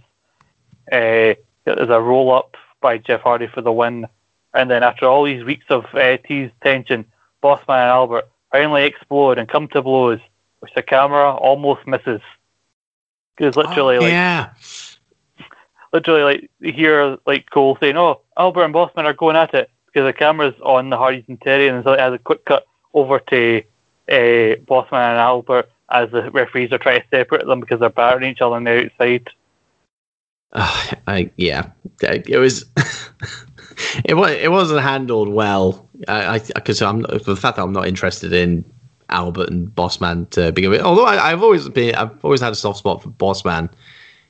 Uh, 0.89 1.35
there's 1.65 1.89
a 1.89 2.01
roll 2.01 2.33
up 2.33 2.55
by 2.81 2.97
Jeff 2.97 3.21
Hardy 3.21 3.47
for 3.47 3.61
the 3.61 3.71
win, 3.71 4.07
and 4.53 4.69
then 4.69 4.83
after 4.83 5.05
all 5.05 5.23
these 5.23 5.43
weeks 5.43 5.65
of 5.69 5.85
uh, 5.93 6.17
teased 6.17 6.53
tension, 6.61 7.05
Bossman 7.43 7.69
and 7.69 7.91
Albert 7.91 8.29
finally 8.51 8.83
explode 8.83 9.37
and 9.37 9.47
come 9.47 9.67
to 9.69 9.81
blows, 9.81 10.19
which 10.59 10.73
the 10.73 10.81
camera 10.81 11.33
almost 11.35 11.85
misses. 11.87 12.21
Because 13.35 13.55
literally, 13.55 13.97
oh, 13.97 14.01
like, 14.01 14.11
yeah. 14.11 14.49
literally, 15.93 16.23
like, 16.23 16.51
you 16.59 16.73
hear 16.73 17.17
like 17.25 17.49
Cole 17.49 17.77
saying, 17.79 17.97
"Oh, 17.97 18.21
Albert 18.37 18.63
and 18.63 18.73
Bossman 18.73 19.05
are 19.05 19.13
going 19.13 19.35
at 19.35 19.53
it," 19.53 19.69
because 19.85 20.07
the 20.07 20.13
camera's 20.13 20.55
on 20.63 20.89
the 20.89 20.97
Hardys 20.97 21.25
and 21.27 21.39
Terri, 21.39 21.71
and 21.71 21.83
so 21.83 21.93
it 21.93 21.99
has 21.99 22.13
a 22.13 22.17
quick 22.19 22.45
cut 22.45 22.65
over 22.93 23.19
to 23.19 23.61
uh, 24.09 24.55
Bossman 24.65 25.11
and 25.11 25.19
Albert 25.19 25.69
as 25.89 26.09
the 26.11 26.29
referees 26.31 26.71
are 26.71 26.77
trying 26.77 27.01
to 27.01 27.07
separate 27.09 27.45
them 27.45 27.59
because 27.59 27.79
they're 27.79 27.89
battering 27.89 28.31
each 28.31 28.41
other 28.41 28.55
on 28.55 28.63
the 28.63 28.85
outside. 28.85 29.29
Uh, 30.53 30.95
I 31.07 31.31
yeah, 31.37 31.69
it 32.01 32.37
was. 32.37 32.65
it 34.05 34.15
was 34.15 34.31
it 34.31 34.51
wasn't 34.51 34.81
handled 34.81 35.29
well. 35.29 35.87
I 36.07 36.39
because 36.55 36.81
I'm 36.81 37.01
the 37.01 37.35
fact 37.35 37.57
that 37.57 37.63
I'm 37.63 37.73
not 37.73 37.87
interested 37.87 38.33
in 38.33 38.65
Albert 39.09 39.49
and 39.49 39.69
Bossman 39.69 40.29
to 40.31 40.51
begin 40.51 40.71
with. 40.71 40.81
Although 40.81 41.05
I, 41.05 41.29
have 41.29 41.43
always 41.43 41.67
been, 41.69 41.95
I've 41.95 42.23
always 42.23 42.41
had 42.41 42.53
a 42.53 42.55
soft 42.55 42.79
spot 42.79 43.01
for 43.01 43.09
Bossman 43.09 43.69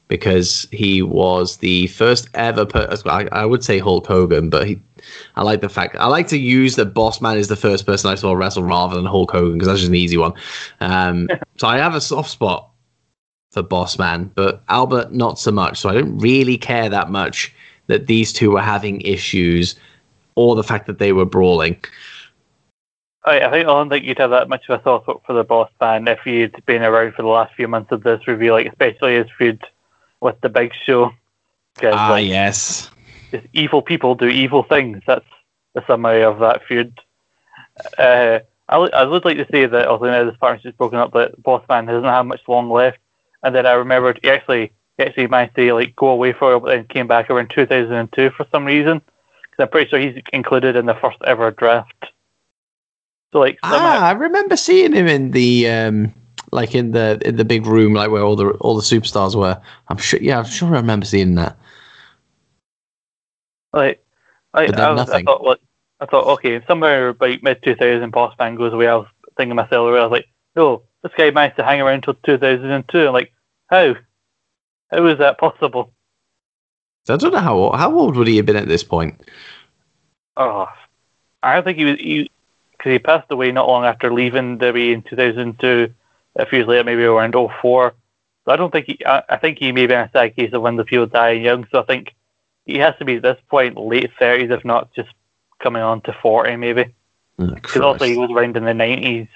because 0.07 0.67
he 0.71 1.01
was 1.01 1.57
the 1.57 1.87
first 1.87 2.29
ever. 2.33 2.65
Per- 2.65 2.95
I, 3.05 3.27
I, 3.31 3.45
would 3.45 3.63
say 3.63 3.79
Hulk 3.79 4.05
Hogan, 4.05 4.49
but 4.49 4.67
he, 4.67 4.79
I 5.35 5.43
like 5.43 5.61
the 5.61 5.69
fact 5.69 5.95
I 5.99 6.07
like 6.07 6.27
to 6.29 6.37
use 6.37 6.75
that 6.75 6.93
Bossman 6.93 7.37
is 7.37 7.47
the 7.47 7.55
first 7.55 7.85
person 7.85 8.09
I 8.09 8.15
saw 8.15 8.33
wrestle 8.33 8.63
rather 8.63 8.95
than 8.95 9.05
Hulk 9.05 9.31
Hogan 9.31 9.53
because 9.53 9.67
that's 9.67 9.79
just 9.79 9.89
an 9.89 9.95
easy 9.95 10.17
one. 10.17 10.33
Um, 10.79 11.27
so 11.57 11.67
I 11.67 11.77
have 11.77 11.95
a 11.95 12.01
soft 12.01 12.29
spot 12.29 12.69
for 13.51 13.63
Bossman, 13.63 14.29
but 14.35 14.61
Albert 14.69 15.11
not 15.11 15.39
so 15.39 15.51
much. 15.51 15.79
So 15.79 15.89
I 15.89 15.93
don't 15.93 16.17
really 16.17 16.57
care 16.57 16.89
that 16.89 17.09
much 17.09 17.53
that 17.87 18.07
these 18.07 18.33
two 18.33 18.51
were 18.51 18.61
having 18.61 19.01
issues 19.01 19.75
or 20.35 20.55
the 20.55 20.63
fact 20.63 20.87
that 20.87 20.99
they 20.99 21.13
were 21.13 21.25
brawling. 21.25 21.77
I, 23.25 23.41
I 23.41 23.51
think 23.51 23.67
I 23.67 23.73
don't 23.73 23.89
think 23.89 24.05
you'd 24.05 24.19
have 24.19 24.29
that 24.29 24.49
much 24.49 24.69
of 24.69 24.79
a 24.79 24.83
thought 24.83 25.21
for 25.25 25.33
the 25.33 25.43
boss 25.43 25.69
man 25.81 26.07
if 26.07 26.25
you'd 26.25 26.63
been 26.65 26.83
around 26.83 27.13
for 27.13 27.21
the 27.21 27.27
last 27.27 27.53
few 27.55 27.67
months 27.67 27.91
of 27.91 28.03
this 28.03 28.27
review, 28.27 28.53
like 28.53 28.67
especially 28.67 29.15
his 29.15 29.27
feud 29.37 29.61
with 30.21 30.39
the 30.41 30.49
Big 30.49 30.73
Show. 30.85 31.11
Ah, 31.83 32.09
like, 32.11 32.27
yes. 32.27 32.89
Just 33.31 33.47
evil 33.53 33.81
people 33.81 34.15
do 34.15 34.27
evil 34.27 34.63
things. 34.63 35.01
That's 35.05 35.25
the 35.73 35.85
summary 35.85 36.23
of 36.23 36.39
that 36.39 36.65
feud. 36.65 36.99
Uh, 37.97 38.39
I, 38.69 38.77
I 38.77 39.03
would 39.03 39.25
like 39.25 39.37
to 39.37 39.47
say 39.51 39.65
that 39.65 39.87
although 39.87 40.11
now 40.11 40.23
this 40.23 40.37
partnership's 40.39 40.77
broken 40.77 40.99
up, 40.99 41.13
that 41.13 41.41
Boss 41.41 41.63
Man 41.69 41.85
doesn't 41.85 42.03
have 42.03 42.25
much 42.25 42.41
long 42.47 42.69
left. 42.69 42.99
And 43.43 43.55
then 43.55 43.65
I 43.65 43.73
remembered 43.73 44.19
he 44.21 44.29
actually 44.29 44.71
he 44.97 45.03
actually 45.03 45.27
managed 45.27 45.55
to 45.55 45.73
like 45.73 45.95
go 45.95 46.07
away 46.07 46.33
for 46.33 46.53
a 46.53 46.59
while, 46.59 46.73
and 46.73 46.89
came 46.89 47.07
back 47.07 47.29
around 47.29 47.51
2002 47.51 48.31
for 48.31 48.45
some 48.51 48.65
reason. 48.65 49.01
Because 49.41 49.63
I'm 49.63 49.69
pretty 49.69 49.89
sure 49.89 49.99
he's 49.99 50.21
included 50.33 50.75
in 50.75 50.85
the 50.85 50.95
first 50.95 51.17
ever 51.25 51.51
draft. 51.51 52.05
So 53.33 53.39
like 53.39 53.59
ah, 53.63 54.07
I 54.07 54.11
remember 54.11 54.55
seeing 54.55 54.93
him 54.93 55.07
in 55.07 55.31
the 55.31 55.69
um, 55.69 56.13
like 56.51 56.73
in 56.73 56.91
the 56.91 57.19
in 57.25 57.35
the 57.35 57.45
big 57.45 57.65
room, 57.65 57.93
like 57.93 58.09
where 58.09 58.23
all 58.23 58.35
the 58.35 58.51
all 58.61 58.75
the 58.75 58.81
superstars 58.81 59.35
were. 59.35 59.61
I'm 59.89 59.97
sure. 59.97 60.19
Yeah, 60.21 60.39
I'm 60.39 60.45
sure 60.45 60.69
I 60.69 60.79
remember 60.79 61.05
seeing 61.05 61.35
that. 61.35 61.57
Like, 63.73 64.03
I, 64.53 64.65
I, 64.65 64.91
was, 64.91 65.09
I 65.09 65.21
thought, 65.23 65.43
like, 65.43 65.59
I 65.99 66.05
thought, 66.05 66.25
okay, 66.35 66.63
somewhere 66.67 67.09
about 67.09 67.43
mid 67.43 67.61
2000, 67.63 68.09
Boss 68.11 68.33
Man 68.39 68.55
goes 68.55 68.73
away. 68.73 68.87
I 68.87 68.95
was 68.95 69.07
thinking 69.35 69.55
myself, 69.55 69.87
I 69.87 70.03
was 70.03 70.11
like, 70.11 70.27
no, 70.55 70.83
this 71.03 71.11
guy 71.17 71.31
managed 71.31 71.57
to 71.57 71.63
hang 71.63 71.81
around 71.81 71.95
until 71.95 72.15
2002. 72.25 73.07
I'm 73.07 73.13
like, 73.13 73.33
how? 73.67 73.95
How 74.91 75.05
is 75.07 75.19
that 75.19 75.37
possible? 75.37 75.91
I 77.09 77.15
don't 77.15 77.33
know 77.33 77.39
how 77.39 77.71
how 77.71 77.93
old 77.93 78.15
would 78.15 78.27
he 78.27 78.37
have 78.37 78.45
been 78.45 78.55
at 78.55 78.67
this 78.67 78.83
point. 78.83 79.21
Oh, 80.35 80.67
I 81.41 81.55
don't 81.55 81.63
think 81.63 81.77
he 81.77 81.85
was. 81.85 81.97
He, 81.99 82.31
because 82.71 82.91
he 82.91 82.99
passed 82.99 83.31
away 83.31 83.51
not 83.51 83.67
long 83.67 83.85
after 83.85 84.13
leaving 84.13 84.59
WWE 84.59 84.93
in 84.93 85.01
2002. 85.03 85.93
A 86.35 86.45
few 86.45 86.59
years 86.59 86.67
later, 86.67 86.83
maybe 86.83 87.03
around 87.03 87.33
04. 87.33 87.93
So 88.45 88.51
I 88.51 88.55
don't 88.55 88.71
think 88.71 88.85
he. 88.85 89.05
I, 89.05 89.23
I 89.29 89.37
think 89.37 89.57
he 89.57 89.71
may 89.71 89.87
be 89.87 89.93
in 89.93 90.01
a 90.01 90.09
sad 90.11 90.35
case 90.35 90.53
of 90.53 90.61
when 90.61 90.75
the 90.75 90.83
people 90.83 91.07
dying 91.07 91.43
young. 91.43 91.65
So 91.71 91.79
I 91.79 91.85
think 91.85 92.13
he 92.65 92.77
has 92.77 92.95
to 92.99 93.05
be 93.05 93.15
at 93.15 93.23
this 93.23 93.39
point 93.49 93.77
late 93.77 94.11
30s, 94.19 94.51
if 94.51 94.63
not 94.63 94.93
just 94.93 95.09
coming 95.59 95.81
on 95.81 96.01
to 96.01 96.13
40, 96.21 96.55
maybe. 96.57 96.93
Ah, 97.39 97.55
because 97.55 97.77
oh, 97.77 97.85
also 97.85 98.05
he 98.05 98.17
was 98.17 98.29
around 98.29 98.57
in 98.57 98.65
the 98.65 98.71
90s, 98.71 99.29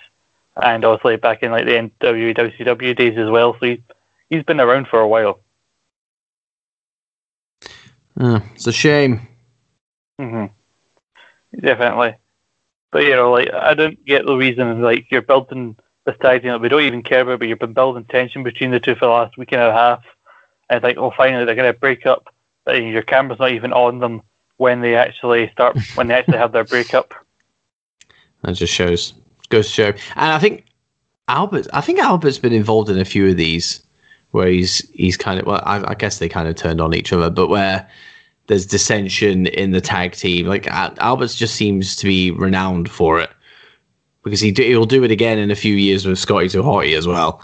and 0.56 0.84
obviously 0.86 1.18
back 1.18 1.43
in 1.43 1.52
like 1.52 1.66
the 1.66 1.72
NWA 2.02 2.36
WCW 2.36 2.95
days 2.95 3.18
as 3.18 3.30
well. 3.30 3.54
So 3.60 3.66
he, 3.68 3.84
he's 4.30 4.43
been 4.43 4.60
around 4.60 4.88
for 4.88 4.99
a 4.99 5.08
while. 5.08 5.39
Uh, 8.20 8.39
it's 8.56 8.68
a 8.68 8.72
shame. 8.72 9.28
hmm 10.20 10.45
Definitely. 11.60 12.16
But 12.91 13.04
you 13.04 13.12
know, 13.12 13.32
like 13.32 13.52
I 13.54 13.74
don't 13.74 14.04
get 14.06 14.26
the 14.26 14.36
reason 14.36 14.82
like 14.82 15.08
you're 15.12 15.22
building 15.22 15.78
this 16.06 16.16
tag 16.22 16.41
team 16.41 16.52
that 16.52 16.62
we 16.62 16.70
don't 16.70 16.82
even 16.84 17.04
care 17.04 17.22
about, 17.22 17.39
but 17.39 17.47
you've 17.47 17.60
been 17.60 17.74
building 17.74 18.06
tension 18.06 18.43
between 18.43 18.72
the 18.72 18.80
two 18.80 18.95
for 18.95 19.06
the 19.06 19.12
last 19.12 19.38
week 19.38 19.52
and 19.54 19.62
a 19.62 19.72
half. 19.72 20.04
And 20.70 20.78
it's 20.78 20.84
like, 20.84 20.97
oh, 20.97 21.12
finally 21.16 21.45
they're 21.45 21.56
going 21.56 21.72
to 21.72 21.80
break 21.80 22.06
up. 22.06 22.34
But 22.66 22.78
your 22.84 23.02
camera's 23.02 23.39
not 23.39 23.52
even 23.52 23.74
on 23.74 23.99
them 23.99 24.22
when 24.58 24.82
they 24.82 24.95
actually 24.95 25.49
start 25.52 25.78
when 25.95 26.08
they 26.08 26.14
actually 26.14 26.38
have 26.38 26.52
their 26.52 26.66
breakup. 26.66 27.14
That 28.43 28.54
just 28.54 28.74
shows 28.74 29.14
goes 29.52 29.68
to 29.68 29.74
show, 29.74 29.88
and 30.16 30.32
I 30.32 30.39
think 30.39 30.66
Albert, 31.28 31.68
I 31.74 31.82
think 31.82 31.99
Albert's 31.99 32.39
been 32.39 32.54
involved 32.54 32.89
in 32.89 32.99
a 32.99 33.06
few 33.06 33.30
of 33.30 33.38
these 33.38 33.84
where 34.32 34.47
he's 34.47 34.89
he's 34.91 35.18
kind 35.18 35.39
of 35.39 35.45
well, 35.45 35.62
I, 35.66 35.91
I 35.91 35.95
guess 35.95 36.20
they 36.20 36.30
kind 36.30 36.47
of 36.47 36.56
turned 36.56 36.82
on 36.82 36.93
each 36.93 37.14
other, 37.14 37.30
but 37.30 37.47
where 37.47 37.88
there's 38.47 38.66
dissension 38.66 39.47
in 39.47 39.72
the 39.72 39.82
tag 39.82 40.14
team. 40.14 40.45
Like 40.47 40.72
uh, 40.72 40.91
Albert's 40.97 41.36
just 41.36 41.56
seems 41.56 41.95
to 41.97 42.06
be 42.06 42.32
renowned 42.32 42.89
for 42.89 43.20
it 43.20 43.30
because 44.24 44.41
he 44.41 44.52
do, 44.52 44.64
he'll 44.64 44.86
do 44.86 45.04
it 45.04 45.12
again 45.12 45.38
in 45.38 45.52
a 45.52 45.56
few 45.56 45.76
years 45.76 46.06
with 46.06 46.20
Scotty 46.20 46.49
2 46.49 46.62
Hotty 46.62 46.97
as 46.97 47.08
well. 47.08 47.41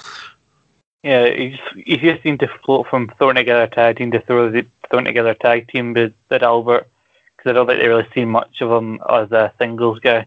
Yeah, 1.03 1.29
he 1.29 1.49
just, 1.51 1.87
he 1.87 1.97
just 1.97 2.23
seemed 2.23 2.39
to 2.41 2.49
float 2.65 2.87
from 2.89 3.09
throwing 3.17 3.35
together 3.35 3.63
a 3.63 3.69
tag 3.69 3.97
team 3.97 4.11
to 4.11 4.19
throw 4.21 4.51
throwing 4.89 5.05
together 5.05 5.29
a 5.29 5.35
tag 5.35 5.69
team 5.69 5.93
with, 5.93 6.13
with 6.29 6.43
Albert 6.43 6.89
because 7.37 7.51
I 7.51 7.53
don't 7.53 7.67
think 7.67 7.79
they 7.79 7.87
really 7.87 8.07
see 8.13 8.25
much 8.25 8.61
of 8.61 8.71
him 8.71 8.99
as 9.09 9.31
a 9.31 9.53
singles 9.59 9.99
guy. 9.99 10.25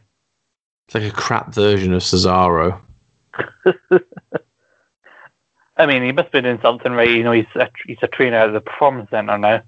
It's 0.90 0.94
like 0.96 1.04
a 1.04 1.14
crap 1.14 1.54
version 1.54 1.92
of 1.92 2.02
Cesaro. 2.02 2.80
I 5.76 5.86
mean, 5.86 6.02
he 6.02 6.10
must 6.10 6.32
be 6.32 6.40
doing 6.40 6.58
something 6.60 6.90
right. 6.90 7.08
You 7.08 7.22
know, 7.22 7.30
he's 7.30 7.46
a, 7.54 7.70
he's 7.86 7.98
a 8.02 8.08
trainer 8.08 8.38
at 8.38 8.52
the 8.52 8.60
performance 8.60 9.08
center 9.10 9.38
now. 9.38 9.62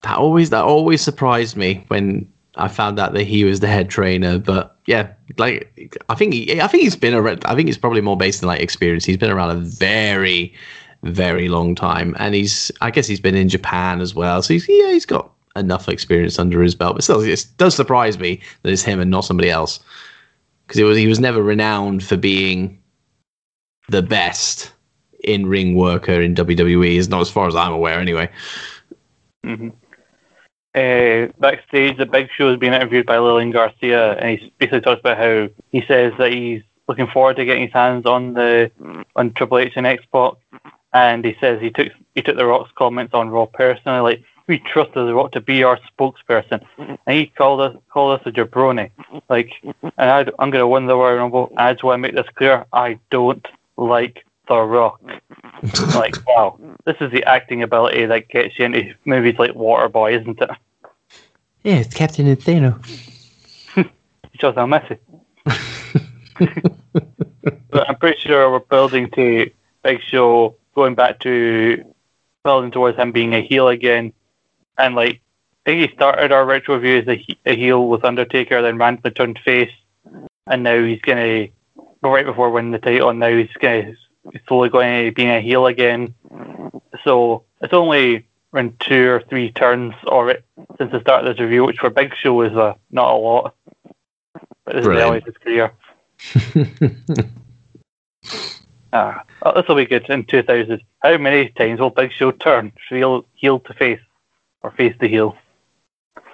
That 0.00 0.16
always 0.16 0.48
that 0.48 0.64
always 0.64 1.02
surprised 1.02 1.58
me 1.58 1.84
when 1.88 2.32
I 2.54 2.68
found 2.68 2.98
out 2.98 3.12
that 3.12 3.24
he 3.24 3.44
was 3.44 3.60
the 3.60 3.66
head 3.66 3.90
trainer. 3.90 4.38
But 4.38 4.74
yeah, 4.86 5.12
like 5.36 6.00
I 6.08 6.14
think 6.14 6.32
he, 6.32 6.62
I 6.62 6.66
think 6.66 6.84
he's 6.84 6.96
been 6.96 7.12
around. 7.12 7.44
I 7.44 7.54
think 7.54 7.68
it's 7.68 7.76
probably 7.76 8.00
more 8.00 8.16
based 8.16 8.42
on 8.42 8.46
like 8.46 8.62
experience. 8.62 9.04
He's 9.04 9.18
been 9.18 9.30
around 9.30 9.50
a 9.50 9.60
very, 9.60 10.54
very 11.02 11.50
long 11.50 11.74
time, 11.74 12.16
and 12.18 12.34
he's 12.34 12.72
I 12.80 12.90
guess 12.90 13.06
he's 13.06 13.20
been 13.20 13.34
in 13.34 13.50
Japan 13.50 14.00
as 14.00 14.14
well. 14.14 14.40
So 14.40 14.54
he's 14.54 14.66
yeah, 14.66 14.92
he's 14.92 15.04
got 15.04 15.33
enough 15.56 15.88
experience 15.88 16.38
under 16.38 16.62
his 16.62 16.74
belt. 16.74 16.96
But 16.96 17.04
still, 17.04 17.20
it 17.20 17.46
does 17.56 17.74
surprise 17.74 18.18
me 18.18 18.40
that 18.62 18.72
it's 18.72 18.82
him 18.82 19.00
and 19.00 19.10
not 19.10 19.24
somebody 19.24 19.50
else 19.50 19.80
because 20.66 20.80
it 20.80 20.84
was 20.84 20.96
he 20.96 21.06
was 21.06 21.20
never 21.20 21.42
renowned 21.42 22.04
for 22.04 22.16
being 22.16 22.80
the 23.88 24.02
best 24.02 24.72
in 25.22 25.46
ring 25.46 25.74
worker 25.74 26.20
in 26.20 26.34
WWE. 26.34 26.96
Is 26.96 27.08
not 27.08 27.20
as 27.20 27.30
far 27.30 27.48
as 27.48 27.56
I'm 27.56 27.72
aware, 27.72 28.00
anyway. 28.00 28.28
Mm-hmm. 29.44 29.70
Uh, 30.74 31.32
backstage, 31.38 31.96
the 31.98 32.06
Big 32.06 32.28
Show 32.36 32.52
is 32.52 32.58
being 32.58 32.72
interviewed 32.72 33.06
by 33.06 33.18
Lillian 33.18 33.52
Garcia, 33.52 34.14
and 34.14 34.38
he 34.38 34.52
basically 34.58 34.80
talks 34.80 35.00
about 35.00 35.18
how 35.18 35.48
he 35.70 35.84
says 35.86 36.12
that 36.18 36.32
he's 36.32 36.62
looking 36.88 37.06
forward 37.06 37.36
to 37.36 37.44
getting 37.44 37.62
his 37.62 37.72
hands 37.72 38.06
on 38.06 38.34
the 38.34 38.70
on 39.16 39.32
Triple 39.34 39.58
H 39.58 39.74
and 39.76 39.86
X 39.86 40.04
Pac, 40.12 40.32
and 40.92 41.24
he 41.24 41.36
says 41.40 41.60
he 41.60 41.70
took 41.70 41.92
he 42.14 42.22
took 42.22 42.36
the 42.36 42.46
Rock's 42.46 42.72
comments 42.76 43.14
on 43.14 43.30
Raw 43.30 43.46
personally, 43.46 44.00
like 44.00 44.24
we 44.46 44.58
trusted 44.58 45.06
the 45.06 45.14
Rock 45.14 45.32
to 45.32 45.40
be 45.40 45.62
our 45.62 45.78
spokesperson, 45.78 46.64
and 46.78 46.98
he 47.06 47.26
called 47.26 47.60
us 47.60 47.76
called 47.90 48.20
us 48.20 48.26
a 48.26 48.32
jabroni, 48.32 48.90
like, 49.28 49.52
and 49.62 49.82
I, 49.98 50.20
I'm 50.38 50.50
going 50.50 50.62
to 50.62 50.66
win 50.66 50.86
the 50.86 50.96
Royal 50.96 51.16
Rumble. 51.18 51.52
I 51.56 51.72
just 51.72 51.84
want 51.84 51.98
to 51.98 52.02
make 52.02 52.14
this 52.14 52.28
clear: 52.34 52.64
I 52.72 52.98
don't 53.10 53.46
like 53.76 54.24
the 54.48 54.60
Rock. 54.60 55.00
like, 55.94 56.16
wow, 56.26 56.58
this 56.84 56.96
is 57.00 57.10
the 57.10 57.24
acting 57.24 57.62
ability 57.62 58.06
that 58.06 58.28
gets 58.28 58.58
you 58.58 58.66
into 58.66 58.94
movies 59.04 59.36
like 59.38 59.52
Waterboy, 59.52 60.20
isn't 60.20 60.40
it? 60.40 60.50
Yeah, 61.62 61.76
it's 61.76 61.94
Captain 61.94 62.26
Insano. 62.26 62.84
He 63.74 63.84
shows 64.38 64.54
how 64.54 64.66
messy. 64.66 64.98
but 66.34 67.88
I'm 67.88 67.96
pretty 67.96 68.20
sure 68.20 68.50
we're 68.50 68.58
building 68.58 69.10
to 69.12 69.50
Big 69.82 70.02
Show 70.02 70.56
going 70.74 70.94
back 70.94 71.20
to 71.20 71.84
building 72.42 72.70
towards 72.70 72.98
him 72.98 73.12
being 73.12 73.34
a 73.34 73.40
heel 73.40 73.68
again. 73.68 74.12
And 74.78 74.94
like, 74.94 75.20
I 75.66 75.70
think 75.70 75.90
he 75.90 75.96
started 75.96 76.32
our 76.32 76.44
retro 76.44 76.76
review 76.76 76.98
as 76.98 77.08
a, 77.08 77.26
a 77.46 77.56
heel 77.56 77.88
with 77.88 78.04
Undertaker, 78.04 78.60
then 78.62 78.78
randomly 78.78 79.12
turned 79.12 79.38
face, 79.44 79.72
and 80.46 80.62
now 80.62 80.82
he's 80.82 81.00
gonna 81.00 81.48
right 82.02 82.26
before 82.26 82.50
winning 82.50 82.72
the 82.72 82.78
title, 82.78 83.12
now 83.14 83.28
he's 83.28 83.48
gonna 83.60 83.94
slowly 84.46 84.68
going 84.68 85.06
to 85.06 85.12
being 85.12 85.30
a 85.30 85.40
heel 85.40 85.66
again. 85.66 86.14
So 87.04 87.44
it's 87.60 87.72
only 87.72 88.26
around 88.52 88.78
two 88.80 89.10
or 89.10 89.20
three 89.20 89.50
turns 89.52 89.94
or 90.06 90.30
it 90.30 90.44
since 90.78 90.92
the 90.92 91.00
start 91.00 91.26
of 91.26 91.34
this 91.34 91.40
review, 91.42 91.64
which 91.64 91.78
for 91.78 91.90
Big 91.90 92.14
Show 92.14 92.40
is 92.42 92.56
uh, 92.56 92.74
not 92.90 93.12
a 93.12 93.16
lot. 93.16 93.54
But 94.64 94.76
this 94.76 94.84
Brilliant. 94.84 95.26
is 95.26 95.34
early 95.44 95.64
his 96.40 96.54
career. 97.12 97.30
ah, 98.92 99.22
oh, 99.42 99.52
this 99.54 99.68
will 99.68 99.76
be 99.76 99.86
good 99.86 100.08
in 100.08 100.24
2000. 100.24 100.80
How 101.02 101.18
many 101.18 101.48
times 101.50 101.80
will 101.80 101.90
Big 101.90 102.12
Show 102.12 102.30
turn 102.30 102.72
heel, 102.88 103.26
heel 103.34 103.60
to 103.60 103.74
face 103.74 104.00
or 104.64 104.72
face 104.72 104.94
to 105.00 105.06
heel? 105.06 105.36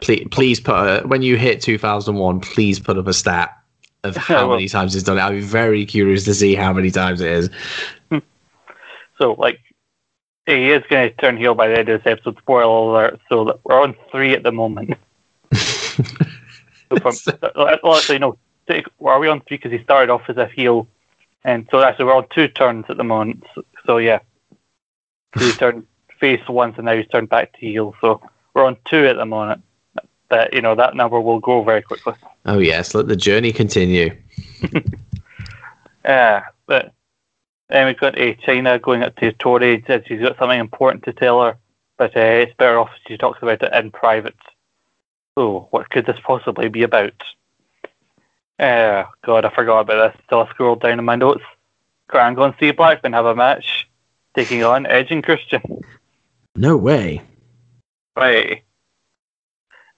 Please, 0.01 0.27
please 0.31 0.61
put 0.61 0.75
a, 0.75 1.07
when 1.07 1.21
you 1.21 1.37
hit 1.37 1.61
2001. 1.61 2.41
Please 2.41 2.79
put 2.79 2.97
up 2.97 3.07
a 3.07 3.13
stat 3.13 3.59
of 4.05 4.17
how 4.17 4.49
well, 4.49 4.57
many 4.57 4.69
times 4.69 4.95
it's 4.95 5.05
done 5.05 5.19
it. 5.19 5.23
I'd 5.23 5.33
be 5.33 5.41
very 5.41 5.85
curious 5.85 6.25
to 6.25 6.35
see 6.35 6.55
how 6.55 6.73
many 6.73 6.91
times 6.91 7.21
it 7.21 7.31
is. 7.31 7.51
So, 9.19 9.35
like, 9.35 9.61
he 10.47 10.71
is 10.71 10.83
going 10.89 11.11
to 11.11 11.17
turn 11.17 11.37
heel 11.37 11.55
by 11.55 11.69
the 11.69 11.79
end 11.79 11.91
of 11.91 12.03
this 12.03 12.11
episode. 12.11 12.39
Spoiler 12.39 12.63
alert. 12.65 13.21
So 13.29 13.61
we're 13.65 13.83
on 13.83 13.95
three 14.11 14.33
at 14.33 14.43
the 14.43 14.51
moment. 14.51 14.95
so 15.55 16.03
from, 17.03 17.15
well, 17.55 17.97
actually, 17.97 18.19
no. 18.19 18.39
Are 19.05 19.19
we 19.19 19.29
on 19.29 19.43
three? 19.43 19.59
Because 19.59 19.73
he 19.73 19.85
started 19.85 20.09
off 20.11 20.23
as 20.31 20.39
a 20.39 20.47
heel, 20.47 20.89
and 21.45 21.69
so 21.71 21.83
actually 21.83 22.07
we're 22.07 22.17
on 22.17 22.29
two 22.35 22.49
turns 22.49 22.87
at 22.89 22.97
the 22.97 23.05
moment. 23.05 23.45
So, 23.55 23.63
so 23.85 23.99
yeah, 23.99 24.21
he 25.39 25.53
turned 25.53 25.87
face 26.21 26.47
once, 26.49 26.77
and 26.77 26.85
now 26.85 26.97
he's 26.97 27.09
turned 27.09 27.29
back 27.29 27.53
to 27.55 27.59
heel. 27.59 27.95
So 28.01 28.21
we're 28.55 28.65
on 28.65 28.77
two 28.85 29.07
at 29.07 29.17
the 29.17 29.25
moment. 29.25 29.63
But 30.29 30.53
you 30.53 30.61
know 30.61 30.77
that 30.77 30.95
number 30.95 31.21
will 31.21 31.41
grow 31.41 31.65
very 31.65 31.83
quickly. 31.83 32.15
Oh 32.47 32.59
yes, 32.59 32.95
let 32.95 33.09
the 33.09 33.17
journey 33.17 33.53
continue. 33.53 34.17
yeah, 36.05 36.45
but 36.67 36.93
then 37.69 37.87
we've 37.87 37.99
got 37.99 38.17
uh, 38.17 38.35
Chyna 38.35 38.81
going 38.81 39.03
up 39.03 39.17
to 39.17 39.33
Tori. 39.33 39.83
Said 39.87 40.05
she's 40.07 40.21
got 40.21 40.39
something 40.39 40.61
important 40.61 41.05
to 41.05 41.13
tell 41.13 41.43
her, 41.43 41.57
but 41.99 42.17
uh, 42.17 42.21
it's 42.21 42.55
better 42.57 42.79
off 42.79 42.91
she 43.09 43.17
talks 43.17 43.43
about 43.43 43.63
it 43.63 43.73
in 43.73 43.91
private. 43.91 44.37
Oh, 45.37 45.67
what 45.71 45.91
could 45.91 46.07
this 46.07 46.21
possibly 46.23 46.69
be 46.69 46.85
about? 46.85 47.15
Uh, 48.59 49.05
God, 49.25 49.45
I 49.45 49.51
forgot 49.55 49.81
about 49.81 50.13
this. 50.13 50.23
So 50.29 50.43
I 50.43 50.51
scrolled 50.51 50.83
down 50.83 50.99
in 50.99 51.05
my 51.05 51.17
notes. 51.17 51.43
Angle 52.13 52.45
and 52.45 52.55
C 52.59 52.73
Blackman 52.73 53.13
have 53.13 53.25
a 53.25 53.35
match 53.35 53.89
taking 54.35 54.65
on 54.65 54.87
Edge 54.87 55.11
and 55.11 55.25
Christian. 55.25 55.63
No 56.57 56.77
way. 56.77 57.23
Right. 58.17 58.63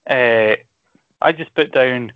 Uh, 0.07 0.55
I 1.21 1.31
just 1.31 1.53
put 1.53 1.71
down 1.71 2.13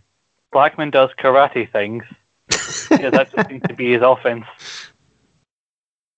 Blackman 0.52 0.92
does 0.92 1.10
karate 1.20 1.72
things. 1.72 2.04
yeah, 2.92 3.10
that 3.10 3.32
just 3.34 3.50
seems 3.50 3.64
to 3.68 3.74
be 3.74 3.92
his 3.94 4.02
offense. 4.02 4.46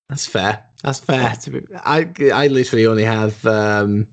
That's 0.09 0.25
fair. 0.25 0.65
That's 0.83 0.99
fair. 0.99 1.35
I 1.85 2.11
I 2.33 2.47
literally 2.47 2.85
only 2.87 3.03
have. 3.03 3.45
Um, 3.45 4.07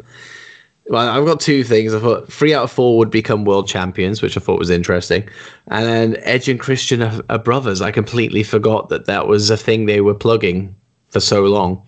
well, 0.89 1.09
I've 1.09 1.27
got 1.27 1.41
two 1.41 1.65
things. 1.65 1.95
I 1.95 2.01
thought 2.01 2.31
three 2.33 2.55
out 2.55 2.65
of 2.65 2.71
four 2.71 2.97
would 2.99 3.11
become 3.11 3.45
world 3.45 3.67
champions, 3.67 4.23
which 4.23 4.37
I 4.37 4.41
thought 4.41 4.59
was 4.59 4.71
interesting, 4.71 5.29
and 5.69 5.87
then 5.87 6.17
Edge 6.23 6.49
and 6.49 6.61
Christian 6.61 7.03
are, 7.03 7.21
are 7.31 7.39
brothers. 7.39 7.81
I 7.81 7.91
completely 7.91 8.43
forgot 8.43 8.89
that 8.91 9.07
that 9.07 9.27
was 9.27 9.51
a 9.51 9.57
thing 9.57 9.87
they 9.87 10.01
were 10.01 10.15
plugging 10.15 10.75
for 11.09 11.21
so 11.21 11.45
long, 11.45 11.83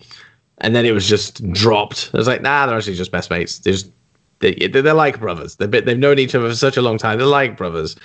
and 0.59 0.75
then 0.75 0.85
it 0.85 0.91
was 0.91 1.07
just 1.07 1.43
dropped. 1.51 2.11
I 2.13 2.17
was 2.17 2.27
like, 2.27 2.41
nah, 2.41 2.65
they're 2.65 2.77
actually 2.77 2.95
just 2.95 3.11
best 3.11 3.29
mates. 3.29 3.59
They're 3.59 3.73
just 3.73 3.91
they, 4.39 4.53
they're 4.53 4.93
like 4.93 5.19
brothers. 5.19 5.55
They've, 5.55 5.71
they've 5.71 5.97
known 5.97 6.19
each 6.19 6.33
other 6.33 6.49
for 6.49 6.55
such 6.55 6.77
a 6.77 6.81
long 6.81 6.97
time. 6.97 7.17
They're 7.17 7.27
like 7.27 7.57
brothers. 7.57 7.95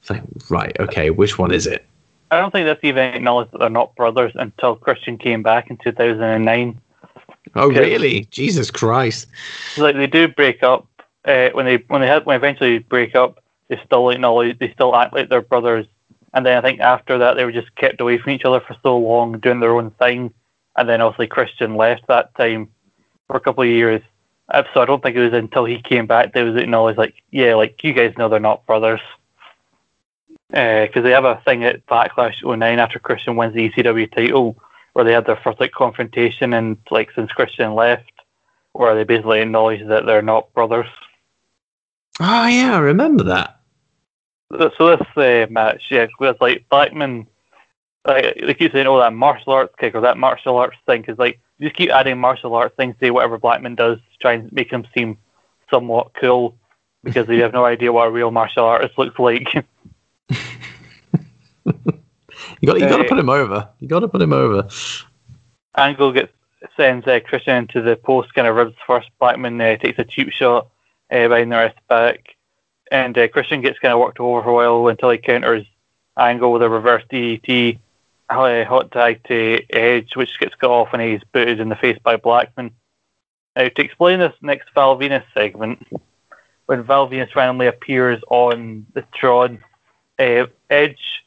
It's 0.00 0.10
like, 0.10 0.22
right, 0.50 0.76
okay, 0.80 1.10
which 1.10 1.38
one 1.38 1.52
is 1.52 1.66
it? 1.66 1.86
I 2.30 2.40
don't 2.40 2.50
think 2.50 2.66
that's 2.66 2.82
even 2.82 3.14
acknowledged 3.14 3.52
that 3.52 3.58
they're 3.58 3.70
not 3.70 3.94
brothers 3.94 4.32
until 4.34 4.76
Christian 4.76 5.18
came 5.18 5.42
back 5.42 5.70
in 5.70 5.76
2009. 5.78 6.80
Oh, 7.54 7.68
really? 7.68 8.24
Jesus 8.30 8.70
Christ! 8.70 9.28
Like 9.76 9.94
they 9.94 10.08
do 10.08 10.26
break 10.26 10.62
up 10.62 10.86
uh, 11.24 11.50
when 11.52 11.66
they 11.66 11.76
when 11.88 12.00
they 12.00 12.08
had 12.08 12.26
when 12.26 12.34
they 12.34 12.46
eventually 12.46 12.78
break 12.78 13.14
up. 13.14 13.42
They 13.68 13.80
still 13.84 14.10
acknowledge 14.10 14.58
they 14.58 14.72
still 14.72 14.94
act 14.96 15.14
like 15.14 15.28
they're 15.28 15.42
brothers. 15.42 15.86
And 16.32 16.44
then 16.44 16.58
I 16.58 16.60
think 16.60 16.80
after 16.80 17.16
that 17.18 17.34
they 17.34 17.44
were 17.44 17.52
just 17.52 17.74
kept 17.76 18.00
away 18.00 18.18
from 18.18 18.32
each 18.32 18.44
other 18.44 18.60
for 18.60 18.76
so 18.82 18.98
long, 18.98 19.38
doing 19.38 19.60
their 19.60 19.76
own 19.76 19.90
thing. 19.92 20.34
And 20.76 20.88
then 20.88 21.00
obviously 21.00 21.28
Christian 21.28 21.76
left 21.76 22.06
that 22.08 22.34
time 22.34 22.68
for 23.26 23.36
a 23.36 23.40
couple 23.40 23.62
of 23.62 23.68
years. 23.68 24.02
So 24.52 24.80
I 24.80 24.84
don't 24.84 25.02
think 25.02 25.16
it 25.16 25.22
was 25.22 25.32
until 25.32 25.64
he 25.64 25.80
came 25.80 26.06
back 26.06 26.34
they 26.34 26.42
was 26.42 26.56
acknowledged 26.56 26.98
like, 26.98 27.14
yeah, 27.30 27.54
like 27.54 27.82
you 27.82 27.94
guys 27.94 28.14
know 28.18 28.28
they're 28.28 28.40
not 28.40 28.66
brothers 28.66 29.00
because 30.54 30.98
uh, 30.98 31.00
they 31.00 31.10
have 31.10 31.24
a 31.24 31.42
thing 31.44 31.64
at 31.64 31.84
Backlash 31.86 32.44
09 32.44 32.78
after 32.78 33.00
Christian 33.00 33.34
wins 33.34 33.54
the 33.54 33.70
ECW 33.70 34.12
title, 34.14 34.56
where 34.92 35.04
they 35.04 35.12
had 35.12 35.26
their 35.26 35.40
first 35.42 35.58
like 35.58 35.72
confrontation, 35.72 36.52
and 36.52 36.76
like 36.90 37.10
since 37.14 37.32
Christian 37.32 37.74
left, 37.74 38.12
where 38.72 38.94
they 38.94 39.02
basically 39.02 39.40
acknowledge 39.40 39.84
that 39.88 40.06
they're 40.06 40.22
not 40.22 40.52
brothers. 40.54 40.86
Oh 42.20 42.46
yeah, 42.46 42.76
I 42.76 42.78
remember 42.78 43.24
that. 43.24 43.60
So 44.78 44.96
this 44.96 45.06
uh, 45.16 45.50
match, 45.50 45.82
yeah, 45.90 46.06
was 46.20 46.36
like 46.40 46.66
Blackman, 46.68 47.26
like 48.06 48.34
they 48.46 48.54
keep 48.54 48.72
saying, 48.72 48.86
"Oh, 48.86 48.98
that 48.98 49.12
martial 49.12 49.52
arts 49.52 49.74
kick 49.78 49.94
or 49.94 50.00
that 50.02 50.18
martial 50.18 50.56
arts 50.56 50.76
thing," 50.86 51.02
because 51.02 51.18
like 51.18 51.40
you 51.58 51.68
just 51.68 51.76
keep 51.76 51.90
adding 51.90 52.18
martial 52.18 52.54
arts 52.54 52.74
things 52.76 52.94
to 53.00 53.10
whatever 53.10 53.38
Blackman 53.38 53.74
does 53.74 53.98
to 53.98 54.18
try 54.20 54.32
and 54.34 54.52
make 54.52 54.70
him 54.70 54.86
seem 54.94 55.16
somewhat 55.70 56.12
cool, 56.14 56.56
because 57.02 57.26
they 57.26 57.38
have 57.38 57.52
no 57.52 57.64
idea 57.64 57.92
what 57.92 58.08
a 58.08 58.10
real 58.10 58.30
martial 58.30 58.64
artist 58.64 58.98
looks 58.98 59.18
like. 59.18 59.64
You 62.60 62.66
got 62.66 62.80
you 62.80 62.88
got 62.88 62.96
to 62.98 63.04
Uh, 63.04 63.08
put 63.08 63.18
him 63.18 63.30
over. 63.30 63.68
You 63.80 63.88
got 63.88 64.00
to 64.00 64.08
put 64.08 64.22
him 64.22 64.32
over. 64.32 64.68
Angle 65.76 66.12
gets 66.12 66.32
sends 66.76 67.06
uh, 67.06 67.20
Christian 67.20 67.56
into 67.56 67.82
the 67.82 67.96
post, 67.96 68.32
kind 68.34 68.48
of 68.48 68.56
ribs 68.56 68.74
first. 68.86 69.10
Blackman 69.18 69.60
uh, 69.60 69.76
takes 69.76 69.98
a 69.98 70.04
cheap 70.04 70.30
shot 70.30 70.68
uh, 71.10 71.28
behind 71.28 71.52
the 71.52 71.56
rest 71.56 71.78
back, 71.88 72.36
and 72.90 73.16
uh, 73.18 73.28
Christian 73.28 73.60
gets 73.60 73.78
kind 73.78 73.92
of 73.92 74.00
worked 74.00 74.18
over 74.20 74.42
for 74.42 74.50
a 74.50 74.54
while 74.54 74.88
until 74.88 75.10
he 75.10 75.18
counters 75.18 75.66
Angle 76.18 76.52
with 76.52 76.62
a 76.62 76.70
reverse 76.70 77.02
DDT, 77.10 77.78
uh, 78.28 78.64
hot 78.64 78.90
tag 78.90 79.20
to 79.28 79.62
Edge, 79.70 80.16
which 80.16 80.38
gets 80.38 80.54
cut 80.54 80.70
off 80.70 80.88
and 80.92 81.02
he's 81.02 81.22
booted 81.32 81.60
in 81.60 81.68
the 81.68 81.76
face 81.76 81.98
by 82.02 82.16
Blackman. 82.16 82.70
Now, 83.56 83.68
to 83.68 83.82
explain 83.82 84.18
this 84.18 84.34
next 84.42 84.68
Val 84.74 84.96
Venis 84.96 85.24
segment, 85.32 85.86
when 86.66 86.82
Val 86.82 87.08
Venis 87.08 87.34
randomly 87.34 87.66
appears 87.66 88.20
on 88.28 88.86
the 88.94 89.04
Tron, 89.14 89.62
uh, 90.18 90.46
Edge 90.70 91.24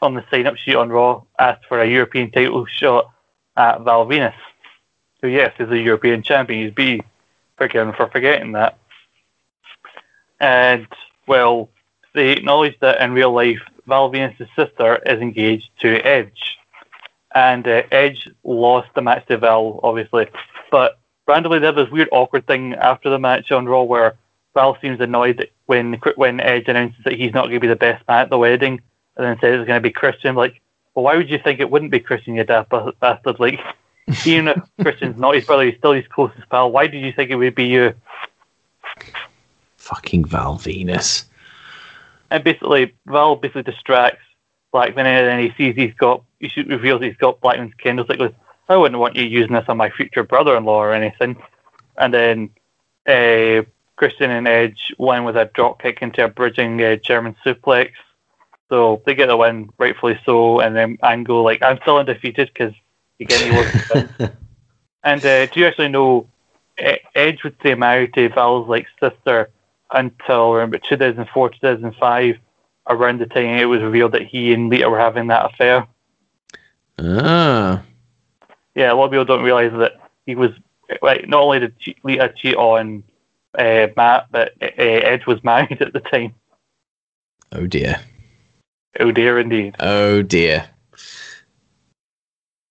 on 0.00 0.14
the 0.14 0.24
sign-up 0.30 0.56
sheet 0.56 0.76
on 0.76 0.90
Raw 0.90 1.22
asked 1.38 1.66
for 1.66 1.80
a 1.80 1.88
European 1.88 2.30
title 2.30 2.66
shot 2.66 3.10
at 3.56 3.82
Val 3.82 4.06
Venis, 4.06 4.34
who 5.20 5.28
yes 5.28 5.52
is 5.58 5.70
a 5.70 5.78
European 5.78 6.22
champion. 6.22 6.64
He's 6.64 6.74
be 6.74 7.02
forgiven 7.56 7.92
for 7.92 8.08
forgetting 8.08 8.52
that. 8.52 8.78
And 10.40 10.86
well, 11.26 11.68
they 12.14 12.30
acknowledge 12.30 12.78
that 12.80 13.00
in 13.00 13.12
real 13.12 13.32
life, 13.32 13.60
Val 13.88 14.10
Venis' 14.10 14.48
sister 14.54 14.96
is 15.06 15.20
engaged 15.20 15.70
to 15.80 15.96
Edge, 16.06 16.58
and 17.34 17.66
uh, 17.66 17.82
Edge 17.90 18.28
lost 18.44 18.88
the 18.94 19.02
match 19.02 19.26
to 19.26 19.38
Val, 19.38 19.80
obviously, 19.82 20.28
but 20.70 20.98
randomly 21.26 21.58
they 21.58 21.66
have 21.66 21.76
this 21.76 21.90
weird 21.90 22.08
awkward 22.12 22.46
thing 22.46 22.74
after 22.74 23.10
the 23.10 23.18
match 23.18 23.50
on 23.50 23.66
Raw 23.66 23.82
where 23.82 24.16
Val 24.54 24.78
seems 24.80 25.00
annoyed 25.00 25.48
when 25.66 25.94
when 26.16 26.40
Edge 26.40 26.68
announces 26.68 27.02
that 27.04 27.14
he's 27.14 27.32
not 27.32 27.44
going 27.44 27.54
to 27.54 27.60
be 27.60 27.66
the 27.66 27.76
best 27.76 28.06
man 28.06 28.20
at 28.20 28.30
the 28.30 28.38
wedding, 28.38 28.80
and 29.16 29.26
then 29.26 29.38
says 29.40 29.60
it's 29.60 29.66
going 29.66 29.82
to 29.82 29.88
be 29.88 29.90
Christian. 29.90 30.34
Like, 30.34 30.60
well, 30.94 31.04
why 31.04 31.16
would 31.16 31.30
you 31.30 31.38
think 31.38 31.60
it 31.60 31.70
wouldn't 31.70 31.90
be 31.90 32.00
Christian, 32.00 32.34
you 32.34 32.44
daft 32.44 32.70
ba- 32.70 32.92
bastard? 33.00 33.38
Like, 33.40 33.60
even 34.26 34.48
if 34.48 34.62
Christian's 34.80 35.18
not 35.18 35.34
his 35.34 35.44
brother, 35.44 35.64
he's 35.64 35.76
still 35.76 35.92
his 35.92 36.06
closest 36.08 36.48
pal. 36.48 36.72
Why 36.72 36.86
did 36.86 37.02
you 37.02 37.12
think 37.12 37.30
it 37.30 37.34
would 37.34 37.54
be 37.54 37.66
you? 37.66 37.94
Fucking 39.76 40.24
Val 40.24 40.56
Venis. 40.56 41.24
And 42.30 42.44
basically, 42.44 42.94
Val 43.06 43.36
basically 43.36 43.62
distracts 43.62 44.22
Blackman, 44.72 45.06
and 45.06 45.26
then 45.26 45.40
he 45.40 45.52
sees 45.56 45.74
he's 45.74 45.94
got, 45.94 46.22
he 46.40 46.62
reveals 46.62 47.02
he's 47.02 47.16
got 47.16 47.40
Blackman's 47.40 47.72
kendo 47.82 48.04
stick. 48.04 48.18
Goes, 48.18 48.32
I 48.68 48.76
wouldn't 48.76 49.00
want 49.00 49.16
you 49.16 49.24
using 49.24 49.54
this 49.54 49.64
on 49.68 49.78
my 49.78 49.90
future 49.90 50.22
brother-in-law 50.22 50.82
or 50.82 50.92
anything. 50.92 51.36
And 51.96 52.12
then 52.12 52.50
uh, 53.06 53.62
Christian 53.96 54.30
and 54.30 54.46
Edge 54.46 54.94
win 54.98 55.24
with 55.24 55.36
a 55.36 55.50
drop 55.54 55.80
kick 55.80 56.02
into 56.02 56.24
a 56.24 56.28
bridging 56.28 56.82
uh, 56.82 56.96
German 56.96 57.34
suplex. 57.44 57.92
So 58.68 59.02
they 59.06 59.14
get 59.14 59.28
the 59.28 59.36
win, 59.36 59.70
rightfully 59.78 60.20
so. 60.26 60.60
And 60.60 60.76
then 60.76 60.98
Angle 61.02 61.42
like, 61.42 61.62
I'm 61.62 61.78
still 61.80 61.96
undefeated 61.96 62.50
because 62.52 62.74
again 63.18 63.50
he 63.50 63.56
wasn't. 63.56 64.32
And 65.02 65.24
uh, 65.24 65.46
do 65.46 65.60
you 65.60 65.66
actually 65.66 65.88
know 65.88 66.28
Edge 67.14 67.42
would 67.42 67.56
stay 67.60 67.74
married 67.74 68.12
to 68.14 68.28
Val's 68.28 68.68
like 68.68 68.86
sister 69.00 69.50
until 69.92 70.52
around 70.52 70.68
about 70.68 70.82
2004, 70.84 71.50
2005, 71.50 72.36
around 72.88 73.20
the 73.20 73.26
time 73.26 73.58
it 73.58 73.64
was 73.64 73.82
revealed 73.82 74.12
that 74.12 74.26
he 74.26 74.52
and 74.52 74.68
Lita 74.68 74.88
were 74.88 74.98
having 74.98 75.28
that 75.28 75.52
affair. 75.52 75.86
ah. 76.98 77.82
Yeah, 78.74 78.92
a 78.92 78.94
lot 78.94 79.06
of 79.06 79.10
people 79.10 79.24
don't 79.24 79.42
realize 79.42 79.72
that 79.72 80.00
he 80.24 80.34
was 80.34 80.50
like 81.02 81.28
not 81.28 81.42
only 81.42 81.60
did 81.60 81.74
Lita 82.04 82.32
cheat 82.36 82.56
on 82.56 83.02
uh, 83.58 83.88
Matt, 83.96 84.28
but 84.30 84.52
uh, 84.62 84.66
Edge 84.76 85.26
was 85.26 85.42
married 85.44 85.82
at 85.82 85.92
the 85.92 86.00
time. 86.00 86.34
Oh 87.52 87.66
dear. 87.66 88.00
Oh 89.00 89.10
dear, 89.10 89.38
indeed. 89.38 89.76
Oh 89.80 90.22
dear. 90.22 90.68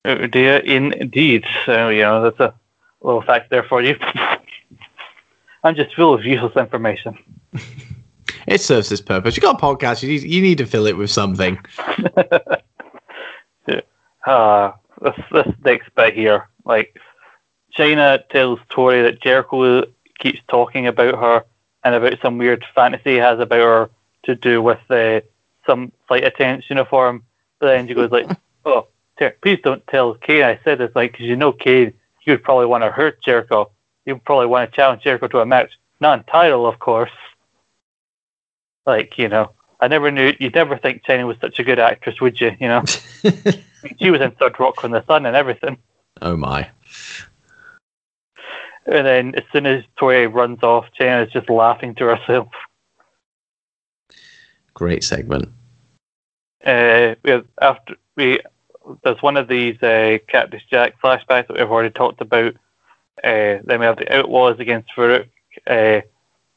Oh 0.05 0.28
dear, 0.28 0.57
indeed. 0.57 1.45
So 1.65 1.89
you 1.89 2.01
know 2.01 2.24
that's 2.24 2.39
a 2.39 2.53
little 3.01 3.22
fact 3.22 3.49
there 3.49 3.63
for 3.63 3.82
you. 3.82 3.97
I'm 5.68 5.76
just 5.76 5.93
full 5.95 6.13
of 6.13 6.24
useless 6.26 6.55
information. 6.55 7.18
It 8.47 8.61
serves 8.61 8.89
its 8.93 9.01
purpose. 9.01 9.36
You 9.36 9.41
got 9.41 9.61
a 9.61 9.65
podcast. 9.65 10.01
You 10.01 10.09
need, 10.09 10.24
you 10.24 10.41
need 10.41 10.57
to 10.59 10.65
fill 10.65 10.86
it 10.86 10.95
with 10.95 11.11
something. 11.11 11.59
yeah. 13.68 13.82
uh, 14.26 14.72
this, 15.01 15.15
this 15.34 15.47
next 15.65 15.93
bit 15.95 16.13
here, 16.13 16.47
like, 16.63 16.97
Chyna 17.78 18.26
tells 18.30 18.59
Tori 18.70 19.01
that 19.03 19.22
Jericho 19.22 19.84
keeps 20.20 20.39
talking 20.47 20.88
about 20.88 21.15
her 21.15 21.43
and 21.84 21.93
about 21.93 22.20
some 22.22 22.38
weird 22.38 22.65
fantasy 22.74 23.11
he 23.11 23.15
has 23.18 23.38
about 23.39 23.59
her 23.59 23.89
to 24.24 24.36
do 24.36 24.61
with 24.61 24.80
uh, 24.89 25.20
some 25.65 25.91
flight 26.07 26.24
attendant's 26.24 26.70
uniform. 26.70 27.24
But 27.59 27.68
then 27.68 27.88
she 27.88 27.93
goes 27.93 28.11
like, 28.11 28.30
"Oh, 28.65 28.88
Ter- 29.20 29.36
please 29.41 29.59
don't 29.61 29.86
tell 29.88 30.15
Kane 30.15 30.43
I 30.43 30.59
said 30.63 30.78
this, 30.80 30.91
like, 30.95 31.11
because 31.11 31.26
you 31.26 31.36
know 31.36 31.51
Kane, 31.51 31.93
he 32.20 32.32
would 32.32 32.43
probably 32.43 32.65
want 32.65 32.84
to 32.84 32.91
hurt 32.91 33.22
Jericho. 33.22 33.72
Would 34.14 34.24
probably 34.24 34.47
want 34.47 34.70
to 34.72 34.76
challenge 34.76 35.03
Jericho 35.03 35.28
to 35.28 35.39
a 35.39 35.45
match, 35.45 35.72
non-title, 35.99 36.66
of 36.66 36.80
course. 36.80 37.12
Like, 38.86 39.18
you 39.18 39.28
know, 39.28 39.51
I 39.80 39.88
never 39.88 40.12
knew. 40.12 40.34
You'd 40.39 40.55
never 40.55 40.78
think 40.78 41.03
Chyna 41.03 41.28
was 41.28 41.38
such 41.41 41.60
a 41.60 41.64
good 41.64 41.80
actress, 41.80 42.22
would 42.22 42.39
you? 42.39 42.55
You 42.60 42.68
know." 42.68 42.84
she 43.99 44.10
was 44.10 44.22
in 44.22 44.32
Third 44.32 44.60
Rock 44.60 44.80
from 44.80 44.91
the 44.91 45.05
Sun 45.05 45.26
and 45.26 45.36
everything. 45.36 45.78
oh 46.22 46.38
my. 46.38 46.70
And 48.86 49.05
then 49.05 49.36
as 49.36 49.43
soon 49.51 49.66
as 49.66 49.84
Tori 49.99 50.28
runs 50.28 50.64
off, 50.64 50.86
Chyna's 50.97 51.32
just 51.34 51.49
laughing 51.49 51.93
to 51.95 52.05
herself. 52.05 52.47
Great 54.74 55.03
segment. 55.03 55.49
Uh, 56.66 57.16
we 57.24 57.32
have, 57.32 57.45
after 57.62 57.95
we 58.16 58.39
there's 59.03 59.22
one 59.22 59.38
of 59.38 59.47
these 59.47 59.82
uh, 59.84 60.18
Cactus 60.28 60.64
Jack 60.70 61.01
flashbacks 61.01 61.47
that 61.47 61.58
we've 61.58 61.70
already 61.70 61.89
talked 61.89 62.22
about. 62.22 62.55
Uh, 63.24 63.59
then 63.63 63.80
we 63.80 63.86
have 63.86 63.97
the 63.97 64.15
Outlaws 64.15 64.59
against 64.59 64.89
Faarooq. 64.95 65.28
Uh, 65.65 66.01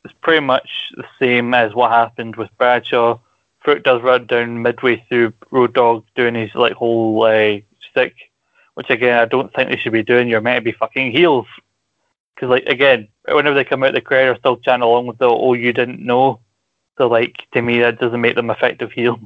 it's 0.04 0.14
pretty 0.22 0.44
much 0.44 0.68
the 0.96 1.04
same 1.18 1.54
as 1.54 1.74
what 1.74 1.90
happened 1.90 2.36
with 2.36 2.56
Bradshaw. 2.58 3.18
Faarooq 3.64 3.82
does 3.82 4.02
run 4.02 4.26
down 4.26 4.62
midway 4.62 5.04
through 5.08 5.32
Road 5.50 5.74
Dogg 5.74 6.04
doing 6.14 6.34
his 6.34 6.54
like 6.54 6.72
whole 6.72 7.22
uh, 7.24 7.58
stick, 7.90 8.14
which 8.74 8.90
again 8.90 9.18
I 9.18 9.26
don't 9.26 9.52
think 9.52 9.70
they 9.70 9.76
should 9.76 9.92
be 9.92 10.02
doing. 10.02 10.28
You're 10.28 10.40
meant 10.40 10.64
to 10.64 10.70
be 10.72 10.76
fucking 10.76 11.12
heels. 11.12 11.46
Because 12.34 12.50
like 12.50 12.66
again, 12.66 13.08
whenever 13.26 13.54
they 13.54 13.64
come 13.64 13.82
out, 13.82 13.92
the 13.92 14.00
crowd 14.00 14.28
are 14.28 14.38
still 14.38 14.56
chanting 14.56 14.86
along 14.86 15.06
with 15.06 15.18
the 15.18 15.26
"Oh, 15.26 15.52
you 15.52 15.72
didn't 15.72 16.04
know." 16.04 16.40
So 16.96 17.08
like 17.08 17.46
to 17.52 17.62
me, 17.62 17.80
that 17.80 17.98
doesn't 17.98 18.20
make 18.20 18.36
them 18.36 18.50
effective 18.50 18.92
heels. 18.92 19.20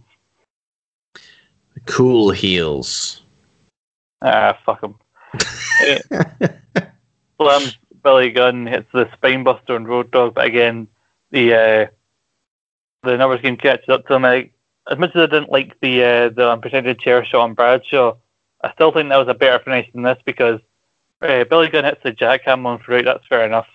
Cool 1.86 2.30
heels. 2.30 3.22
Ah, 4.22 4.58
fuck 4.64 4.80
them. 4.80 4.98
Slams 7.36 7.78
Billy 8.02 8.30
Gunn 8.30 8.66
hits 8.66 8.86
the 8.92 9.06
spinebuster 9.06 9.70
on 9.70 9.86
Road 9.86 10.10
Dogg, 10.10 10.34
but 10.34 10.46
again, 10.46 10.88
the 11.30 11.54
uh, 11.54 11.86
the 13.02 13.16
numbers 13.16 13.40
game 13.40 13.56
catches 13.56 13.88
up 13.88 14.06
to 14.06 14.14
him. 14.14 14.22
Like, 14.22 14.52
as 14.90 14.98
much 14.98 15.10
as 15.14 15.22
I 15.22 15.26
didn't 15.26 15.50
like 15.50 15.78
the 15.80 16.04
uh, 16.04 16.28
the 16.28 16.50
unprotected 16.50 17.00
chair 17.00 17.24
shot 17.24 17.40
on 17.42 17.54
Bradshaw, 17.54 18.16
I 18.62 18.72
still 18.72 18.92
think 18.92 19.08
that 19.08 19.16
was 19.16 19.28
a 19.28 19.34
better 19.34 19.62
finish 19.64 19.90
than 19.92 20.02
this 20.02 20.18
because 20.24 20.60
uh, 21.22 21.44
Billy 21.44 21.68
Gunn 21.68 21.84
hits 21.84 22.02
the 22.02 22.12
jackhammer 22.12 22.66
on 22.66 22.78
Faarooq. 22.80 23.04
That's 23.04 23.26
fair 23.26 23.44
enough, 23.46 23.68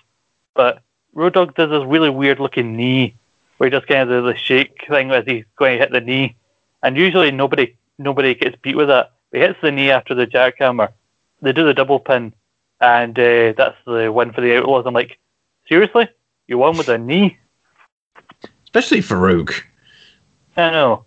but 0.54 0.82
Road 1.12 1.34
Dogg 1.34 1.54
does 1.54 1.70
this 1.70 1.84
really 1.84 2.10
weird 2.10 2.38
looking 2.38 2.76
knee 2.76 3.16
where 3.56 3.68
he 3.68 3.70
does 3.70 3.84
kind 3.84 4.08
of 4.08 4.24
the, 4.24 4.32
the 4.32 4.38
shake 4.38 4.86
thing 4.88 5.10
as 5.10 5.24
he's 5.26 5.44
going 5.56 5.74
to 5.74 5.84
hit 5.84 5.92
the 5.92 6.00
knee, 6.00 6.36
and 6.82 6.96
usually 6.96 7.30
nobody 7.30 7.76
nobody 7.98 8.34
gets 8.34 8.56
beat 8.62 8.76
with 8.76 8.88
that. 8.88 9.12
He 9.32 9.38
hits 9.38 9.58
the 9.60 9.72
knee 9.72 9.90
after 9.90 10.14
the 10.14 10.26
jackhammer. 10.26 10.92
They 11.42 11.52
do 11.52 11.64
the 11.64 11.74
double 11.74 12.00
pin, 12.00 12.32
and 12.80 13.18
uh, 13.18 13.52
that's 13.56 13.76
the 13.86 14.10
win 14.12 14.32
for 14.32 14.40
the 14.40 14.56
Outlaws. 14.56 14.84
I'm 14.86 14.94
like, 14.94 15.18
seriously, 15.68 16.08
you 16.46 16.58
won 16.58 16.76
with 16.76 16.88
a 16.88 16.98
knee? 16.98 17.38
Especially 18.64 19.00
for 19.00 19.16
Faarooq. 19.16 19.62
I 20.56 20.70
know. 20.70 21.04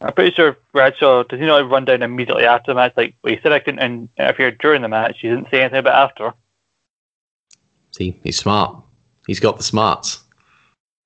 I'm 0.00 0.12
pretty 0.12 0.34
sure 0.34 0.56
Bradshaw 0.72 1.24
does 1.24 1.40
he 1.40 1.46
not 1.46 1.68
run 1.68 1.84
down 1.84 2.02
immediately 2.02 2.44
after 2.44 2.70
the 2.70 2.76
match? 2.76 2.92
Like, 2.96 3.14
well, 3.22 3.34
he 3.34 3.40
said 3.42 3.52
I 3.52 3.58
couldn't 3.58 3.80
in- 3.80 4.08
interfere 4.16 4.52
during 4.52 4.82
the 4.82 4.88
match. 4.88 5.18
He 5.20 5.28
didn't 5.28 5.48
say 5.50 5.60
anything 5.60 5.80
about 5.80 6.10
after. 6.10 6.34
See, 7.96 8.18
he's 8.22 8.36
smart. 8.36 8.76
He's 9.26 9.40
got 9.40 9.56
the 9.56 9.64
smarts. 9.64 10.22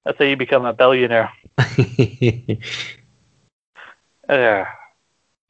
That's 0.05 0.19
how 0.19 0.25
you 0.25 0.37
become 0.37 0.65
a 0.65 0.73
billionaire. 0.73 1.33
Uh, 4.29 4.65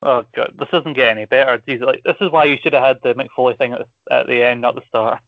oh 0.02 0.24
god, 0.34 0.54
this 0.58 0.68
doesn't 0.70 0.94
get 0.94 1.16
any 1.16 1.24
better. 1.24 1.62
These 1.64 1.80
like 1.80 2.02
this 2.02 2.16
is 2.20 2.30
why 2.30 2.44
you 2.44 2.58
should 2.62 2.72
have 2.72 2.82
had 2.82 3.02
the 3.02 3.14
Mick 3.14 3.30
Foley 3.30 3.54
thing 3.54 3.72
at 3.72 3.88
the, 4.06 4.14
at 4.14 4.26
the 4.26 4.42
end, 4.42 4.60
not 4.60 4.74
the 4.74 4.84
start. 4.86 5.22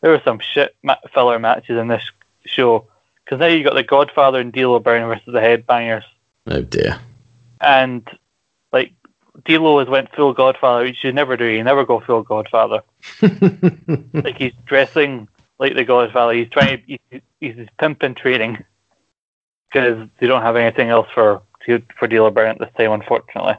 There 0.00 0.10
were 0.10 0.22
some 0.24 0.40
shit 0.40 0.74
ma- 0.82 0.96
filler 1.12 1.38
matches 1.38 1.78
in 1.78 1.88
this 1.88 2.04
show 2.44 2.86
because 3.24 3.40
now 3.40 3.46
you 3.46 3.64
got 3.64 3.74
the 3.74 3.82
Godfather 3.82 4.40
and 4.40 4.52
D'Lo 4.52 4.78
Brown 4.78 5.08
versus 5.08 5.32
the 5.32 5.40
Headbangers, 5.40 6.04
oh 6.48 6.62
dear. 6.62 6.98
and 7.60 8.08
like 8.72 8.92
D'Lo 9.44 9.78
has 9.78 9.88
went 9.88 10.14
full 10.14 10.32
Godfather, 10.32 10.84
which 10.84 11.04
you 11.04 11.12
never 11.12 11.36
do. 11.36 11.44
You 11.44 11.62
never 11.64 11.84
go 11.84 12.00
full 12.00 12.22
Godfather. 12.22 12.82
like 13.22 14.38
he's 14.38 14.54
dressing 14.64 15.28
like 15.58 15.74
the 15.74 15.84
Godfather. 15.84 16.34
He's 16.34 16.50
trying. 16.50 16.82
He's, 16.86 17.20
he's 17.40 17.68
pimp 17.78 18.02
in 18.02 18.14
training 18.14 18.64
because 19.72 20.08
they 20.20 20.26
don't 20.26 20.42
have 20.42 20.56
anything 20.56 20.88
else 20.88 21.08
for 21.12 21.42
for 21.98 22.30
Brown 22.30 22.50
at 22.50 22.58
this 22.58 22.70
time, 22.76 22.92
unfortunately. 22.92 23.54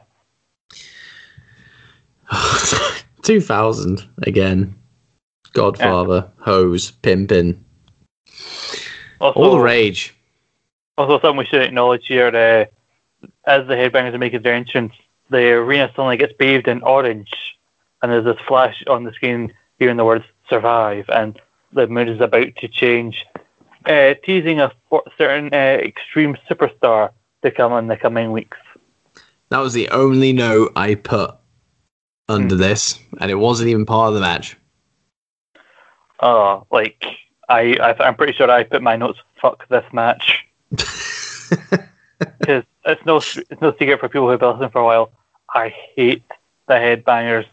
2000 3.23 4.07
again. 4.23 4.75
Godfather, 5.53 6.29
yeah. 6.37 6.43
hose, 6.43 6.91
pimping. 6.91 7.63
Also, 9.19 9.39
All 9.39 9.51
the 9.51 9.59
rage. 9.59 10.13
Also, 10.97 11.19
something 11.19 11.37
we 11.37 11.45
should 11.45 11.61
acknowledge 11.61 12.05
here 12.05 12.27
uh, 12.27 12.65
as 13.45 13.67
the 13.67 13.73
headbangers 13.73 14.13
are 14.13 14.19
making 14.19 14.41
their 14.43 14.53
entrance, 14.53 14.93
the 15.29 15.51
arena 15.51 15.91
suddenly 15.95 16.17
gets 16.17 16.33
bathed 16.33 16.67
in 16.67 16.83
orange, 16.83 17.31
and 18.01 18.11
there's 18.11 18.25
this 18.25 18.37
flash 18.47 18.83
on 18.87 19.03
the 19.03 19.11
screen 19.13 19.51
hearing 19.79 19.97
the 19.97 20.05
words 20.05 20.25
survive, 20.49 21.05
and 21.09 21.39
the 21.73 21.87
mood 21.87 22.09
is 22.09 22.21
about 22.21 22.55
to 22.57 22.67
change, 22.67 23.25
uh, 23.85 24.13
teasing 24.23 24.59
a 24.59 24.71
certain 25.17 25.49
uh, 25.53 25.79
extreme 25.81 26.37
superstar 26.49 27.11
to 27.43 27.51
come 27.51 27.73
in 27.73 27.87
the 27.87 27.97
coming 27.97 28.31
weeks. 28.31 28.57
That 29.49 29.59
was 29.59 29.73
the 29.73 29.89
only 29.89 30.33
note 30.33 30.73
I 30.75 30.95
put 30.95 31.35
under 32.27 32.55
hmm. 32.55 32.61
this, 32.61 32.99
and 33.19 33.31
it 33.31 33.35
wasn't 33.35 33.69
even 33.69 33.85
part 33.85 34.09
of 34.09 34.15
the 34.15 34.21
match. 34.21 34.57
Oh, 36.19 36.65
like 36.71 37.05
I, 37.47 37.75
I, 37.75 38.07
am 38.07 38.15
pretty 38.15 38.33
sure 38.33 38.49
I 38.49 38.63
put 38.63 38.81
my 38.81 38.95
notes. 38.95 39.19
Fuck 39.41 39.67
this 39.69 39.85
match. 39.93 40.45
Because 42.19 42.63
it's 42.85 43.05
no, 43.05 43.17
it's 43.17 43.61
no 43.61 43.75
secret 43.77 43.99
for 43.99 44.09
people 44.09 44.27
who've 44.29 44.39
been 44.39 44.49
listening 44.49 44.71
for 44.71 44.81
a 44.81 44.85
while. 44.85 45.11
I 45.53 45.73
hate 45.95 46.23
the 46.67 46.73
headbangers 46.73 47.45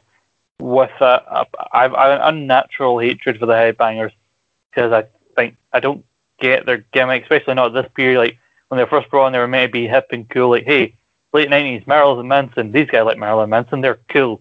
with 0.59 0.91
a, 1.01 1.05
a 1.05 1.47
I've, 1.73 1.95
I've 1.95 2.21
an 2.21 2.35
unnatural 2.35 2.99
hatred 2.99 3.39
for 3.39 3.47
the 3.47 3.53
headbangers 3.53 4.13
because 4.71 4.93
I 4.93 5.05
think 5.37 5.57
I 5.73 5.81
don't 5.81 6.05
get 6.41 6.65
their 6.67 6.85
gimmick, 6.93 7.25
especially 7.25 7.55
not 7.55 7.75
this 7.75 7.91
period. 7.95 8.19
Like 8.19 8.39
when 8.69 8.79
they 8.79 8.85
were 8.85 8.91
first 8.91 9.11
brought 9.11 9.27
on, 9.27 9.33
they 9.33 9.39
were 9.39 9.49
maybe 9.49 9.87
hip 9.87 10.07
and 10.11 10.29
cool. 10.29 10.51
Like, 10.51 10.65
hey, 10.65 10.97
late 11.33 11.51
nineties, 11.51 11.87
Marilyn 11.87 12.29
Manson. 12.29 12.73
These 12.73 12.89
guys 12.89 13.05
like 13.05 13.19
Marilyn 13.19 13.51
Manson. 13.51 13.81
They're 13.81 14.01
cool, 14.09 14.41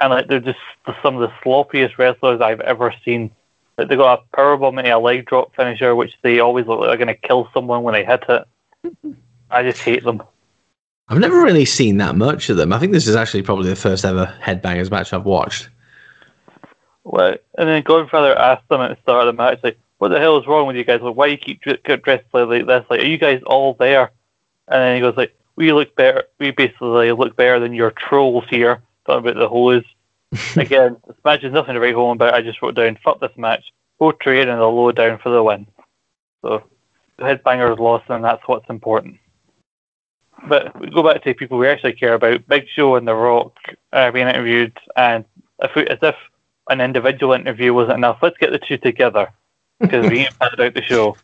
and 0.00 0.10
like 0.10 0.28
they're 0.28 0.40
just 0.40 0.58
some 1.02 1.16
of 1.16 1.20
the 1.20 1.34
sloppiest 1.44 1.98
wrestlers 1.98 2.40
I've 2.40 2.60
ever 2.60 2.94
seen. 3.04 3.30
Like 3.78 3.88
they 3.88 3.96
got 3.96 4.20
a 4.20 4.36
powerbomb 4.36 4.78
and 4.78 4.88
a 4.88 4.98
leg 4.98 5.26
drop 5.26 5.54
finisher, 5.56 5.96
which 5.96 6.14
they 6.22 6.40
always 6.40 6.66
look 6.66 6.80
like 6.80 6.88
they're 6.88 6.96
going 6.96 7.08
to 7.08 7.28
kill 7.28 7.48
someone 7.54 7.82
when 7.82 7.94
they 7.94 8.04
hit 8.04 8.24
it. 8.28 8.46
I 9.50 9.62
just 9.62 9.80
hate 9.80 10.04
them. 10.04 10.22
I've 11.08 11.18
never 11.18 11.42
really 11.42 11.64
seen 11.64 11.98
that 11.98 12.14
much 12.16 12.48
of 12.48 12.56
them. 12.56 12.72
I 12.72 12.78
think 12.78 12.92
this 12.92 13.06
is 13.06 13.16
actually 13.16 13.42
probably 13.42 13.68
the 13.68 13.76
first 13.76 14.04
ever 14.04 14.34
Headbangers 14.42 14.90
match 14.90 15.12
I've 15.12 15.24
watched. 15.24 15.68
Well, 17.04 17.36
and 17.58 17.68
then 17.68 17.82
Godfather 17.82 18.38
asked 18.38 18.68
them 18.68 18.80
at 18.80 18.90
the 18.90 19.02
start 19.02 19.26
of 19.26 19.34
the 19.34 19.42
match, 19.42 19.58
like, 19.62 19.78
"What 20.02 20.08
the 20.08 20.18
hell 20.18 20.36
is 20.36 20.48
wrong 20.48 20.66
with 20.66 20.74
you 20.74 20.82
guys? 20.82 21.00
Like, 21.00 21.14
why 21.14 21.26
do 21.26 21.30
you 21.30 21.38
keep 21.38 21.60
dressed 21.60 22.24
like 22.32 22.66
this? 22.66 22.84
Like, 22.90 23.02
are 23.02 23.06
you 23.06 23.18
guys 23.18 23.40
all 23.46 23.74
there?" 23.74 24.10
And 24.66 24.82
then 24.82 24.96
he 24.96 25.00
goes, 25.00 25.16
"Like, 25.16 25.32
we 25.54 25.72
look 25.72 25.94
better. 25.94 26.24
We 26.40 26.50
basically 26.50 27.12
look 27.12 27.36
better 27.36 27.60
than 27.60 27.72
your 27.72 27.92
trolls 27.92 28.42
here." 28.50 28.82
Talking 29.06 29.28
about 29.28 29.38
the 29.38 29.48
hose. 29.48 29.84
Again, 30.56 30.96
this 31.06 31.16
match 31.24 31.44
is 31.44 31.52
nothing 31.52 31.74
to 31.74 31.80
write 31.80 31.94
home 31.94 32.16
about. 32.16 32.34
I 32.34 32.42
just 32.42 32.60
wrote 32.60 32.74
down, 32.74 32.98
"Fuck 33.04 33.20
this 33.20 33.36
match." 33.36 33.72
Go 34.00 34.10
trade 34.10 34.48
and 34.48 34.60
the 34.60 34.66
low 34.66 34.90
down 34.90 35.18
for 35.18 35.30
the 35.30 35.40
win. 35.40 35.68
So, 36.40 36.64
the 37.18 37.22
headbangers 37.22 37.78
lost, 37.78 38.10
and 38.10 38.24
that's 38.24 38.42
what's 38.48 38.68
important. 38.68 39.20
But 40.48 40.80
we 40.80 40.90
go 40.90 41.04
back 41.04 41.22
to 41.22 41.32
people 41.32 41.58
we 41.58 41.68
actually 41.68 41.92
care 41.92 42.14
about. 42.14 42.48
Big 42.48 42.66
Show 42.74 42.96
and 42.96 43.06
The 43.06 43.14
Rock 43.14 43.56
are 43.92 44.10
being 44.10 44.26
interviewed, 44.26 44.76
and 44.96 45.24
if 45.62 45.76
we, 45.76 45.86
as 45.86 46.00
if 46.02 46.16
an 46.70 46.80
individual 46.80 47.34
interview 47.34 47.72
wasn't 47.72 47.98
enough, 47.98 48.18
let's 48.20 48.38
get 48.38 48.50
the 48.50 48.58
two 48.58 48.78
together 48.78 49.32
because 49.82 50.10
we 50.10 50.26
passed 50.40 50.58
out 50.58 50.74
the 50.74 50.82
show. 50.82 51.16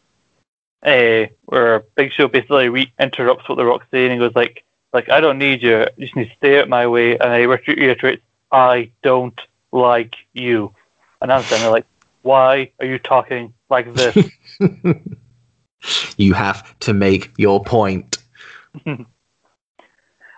Uh, 0.83 1.27
where 1.47 1.81
Big 1.97 2.13
Show 2.13 2.29
basically 2.29 2.69
re- 2.69 2.93
interrupts 3.01 3.49
what 3.49 3.57
The 3.57 3.65
Rock's 3.65 3.87
saying 3.91 4.13
and 4.13 4.21
goes 4.21 4.35
like, 4.37 4.65
"Like 4.93 5.11
I 5.11 5.21
don't 5.21 5.39
need 5.39 5.63
you. 5.63 5.87
You 5.97 6.07
just 6.07 6.15
need 6.15 6.29
to 6.29 6.37
stay 6.37 6.61
out 6.61 6.69
my 6.69 6.87
way." 6.87 7.19
And 7.19 7.35
he 7.35 7.47
reiterates, 7.47 8.23
"I 8.53 8.93
don't 9.03 9.41
like 9.73 10.15
you." 10.35 10.73
And 11.21 11.33
I'm 11.33 11.43
saying, 11.43 11.69
like, 11.71 11.87
why 12.23 12.71
are 12.79 12.87
you 12.87 12.99
talking 12.99 13.55
like 13.71 13.93
this? 13.95 14.17
you 16.17 16.35
have 16.35 16.79
to 16.81 16.93
make 16.93 17.33
your 17.37 17.63
point. 17.65 18.19
Am 18.87 19.07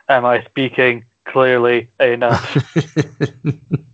I 0.08 0.44
speaking 0.44 1.04
clearly 1.24 1.90
enough? 2.00 2.56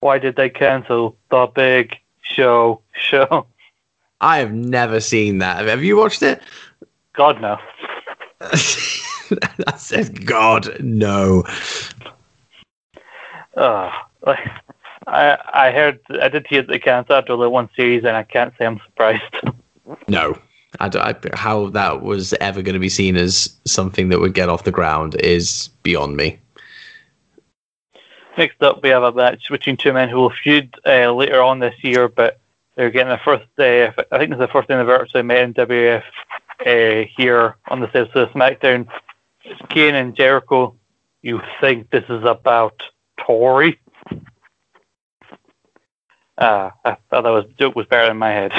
Why 0.00 0.18
did 0.18 0.36
they 0.36 0.50
cancel 0.50 1.16
the 1.30 1.46
big 1.46 1.96
show 2.22 2.80
show? 2.92 3.46
I 4.20 4.38
have 4.38 4.52
never 4.52 5.00
seen 5.00 5.38
that. 5.38 5.66
Have 5.66 5.84
you 5.84 5.96
watched 5.96 6.22
it? 6.22 6.42
God 7.12 7.40
no. 7.40 7.58
I 8.40 9.76
said 9.76 10.26
God 10.26 10.76
no. 10.80 11.44
Oh, 13.56 13.90
like, 14.26 14.38
I 15.06 15.38
I 15.52 15.70
heard 15.70 15.98
I 16.20 16.28
did 16.28 16.46
hear 16.46 16.62
the 16.62 16.78
cancer 16.78 17.14
after 17.14 17.36
the 17.36 17.48
one 17.48 17.70
series, 17.74 18.04
and 18.04 18.16
I 18.16 18.22
can't 18.22 18.52
say 18.58 18.66
I'm 18.66 18.80
surprised. 18.84 19.22
No, 20.08 20.38
I 20.80 20.88
don't, 20.88 21.02
I, 21.02 21.36
how 21.36 21.70
that 21.70 22.02
was 22.02 22.34
ever 22.34 22.60
going 22.62 22.74
to 22.74 22.80
be 22.80 22.88
seen 22.88 23.16
as 23.16 23.54
something 23.64 24.08
that 24.08 24.20
would 24.20 24.34
get 24.34 24.48
off 24.48 24.64
the 24.64 24.72
ground 24.72 25.14
is 25.20 25.68
beyond 25.82 26.16
me. 26.16 26.38
Next 28.36 28.62
up, 28.62 28.82
we 28.82 28.90
have 28.90 29.02
a 29.02 29.12
match 29.12 29.48
between 29.50 29.78
two 29.78 29.94
men 29.94 30.10
who 30.10 30.16
will 30.18 30.32
feud 30.44 30.74
uh, 30.84 31.10
later 31.12 31.42
on 31.42 31.58
this 31.58 31.74
year, 31.82 32.06
but 32.06 32.38
they're 32.74 32.90
getting 32.90 33.08
the 33.08 33.18
first. 33.24 33.46
Uh, 33.58 33.92
I 34.12 34.18
think 34.18 34.30
it's 34.30 34.38
the 34.38 34.48
first 34.52 34.70
anniversary 34.70 35.22
met 35.22 35.42
in 35.42 35.54
WF 35.54 36.02
uh, 36.66 37.08
here 37.16 37.56
on 37.68 37.80
the 37.80 37.90
set 37.92 38.14
of 38.14 38.28
SmackDown. 38.30 38.86
It's 39.42 39.60
Kane 39.70 39.94
and 39.94 40.14
Jericho. 40.14 40.74
You 41.22 41.40
think 41.62 41.88
this 41.88 42.04
is 42.10 42.24
about 42.24 42.82
Tori? 43.18 43.80
Uh, 46.36 46.70
I 46.84 46.96
thought 47.08 47.22
that 47.22 47.24
was 47.24 47.46
joke 47.58 47.74
was 47.74 47.86
better 47.86 48.10
in 48.10 48.18
my 48.18 48.30
head. 48.30 48.52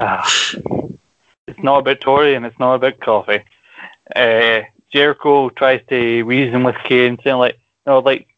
uh, 0.00 0.28
it's 1.46 1.62
not 1.62 1.78
about 1.78 2.00
Tori 2.00 2.34
and 2.34 2.44
it's 2.44 2.58
not 2.58 2.74
about 2.74 2.98
coffee. 2.98 3.44
Uh, 4.16 4.62
Jericho 4.92 5.50
tries 5.50 5.80
to 5.88 6.22
reason 6.22 6.64
with 6.64 6.76
Kane, 6.84 7.18
saying 7.22 7.36
like, 7.36 7.58
"No, 7.86 7.98
like, 7.98 8.28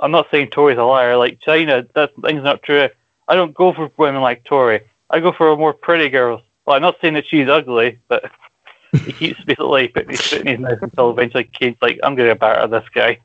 I'm 0.00 0.10
not 0.10 0.28
saying 0.30 0.48
Tori's 0.48 0.78
a 0.78 0.84
liar. 0.84 1.16
Like 1.16 1.40
Chyna, 1.40 1.88
that 1.94 2.12
thing's 2.22 2.42
not 2.42 2.62
true. 2.62 2.88
I 3.28 3.34
don't 3.34 3.54
go 3.54 3.72
for 3.72 3.90
women 3.96 4.22
like 4.22 4.44
Tori. 4.44 4.80
I 5.10 5.20
go 5.20 5.32
for 5.32 5.56
more 5.56 5.72
pretty 5.72 6.08
girls. 6.08 6.40
Well, 6.64 6.76
I'm 6.76 6.82
not 6.82 6.96
saying 7.00 7.14
that 7.14 7.26
she's 7.26 7.48
ugly, 7.48 7.98
but 8.08 8.30
he 8.92 9.12
keeps 9.12 9.44
basically 9.44 9.88
putting 9.88 10.10
his 10.10 10.20
foot 10.20 10.40
in 10.42 10.46
his 10.46 10.58
mouth 10.60 10.82
until 10.82 11.10
eventually 11.10 11.44
Kane's 11.44 11.76
like, 11.82 11.98
I'm 12.02 12.14
going 12.14 12.28
to 12.28 12.34
batter 12.34 12.66
this 12.66 12.88
guy. 12.94 13.18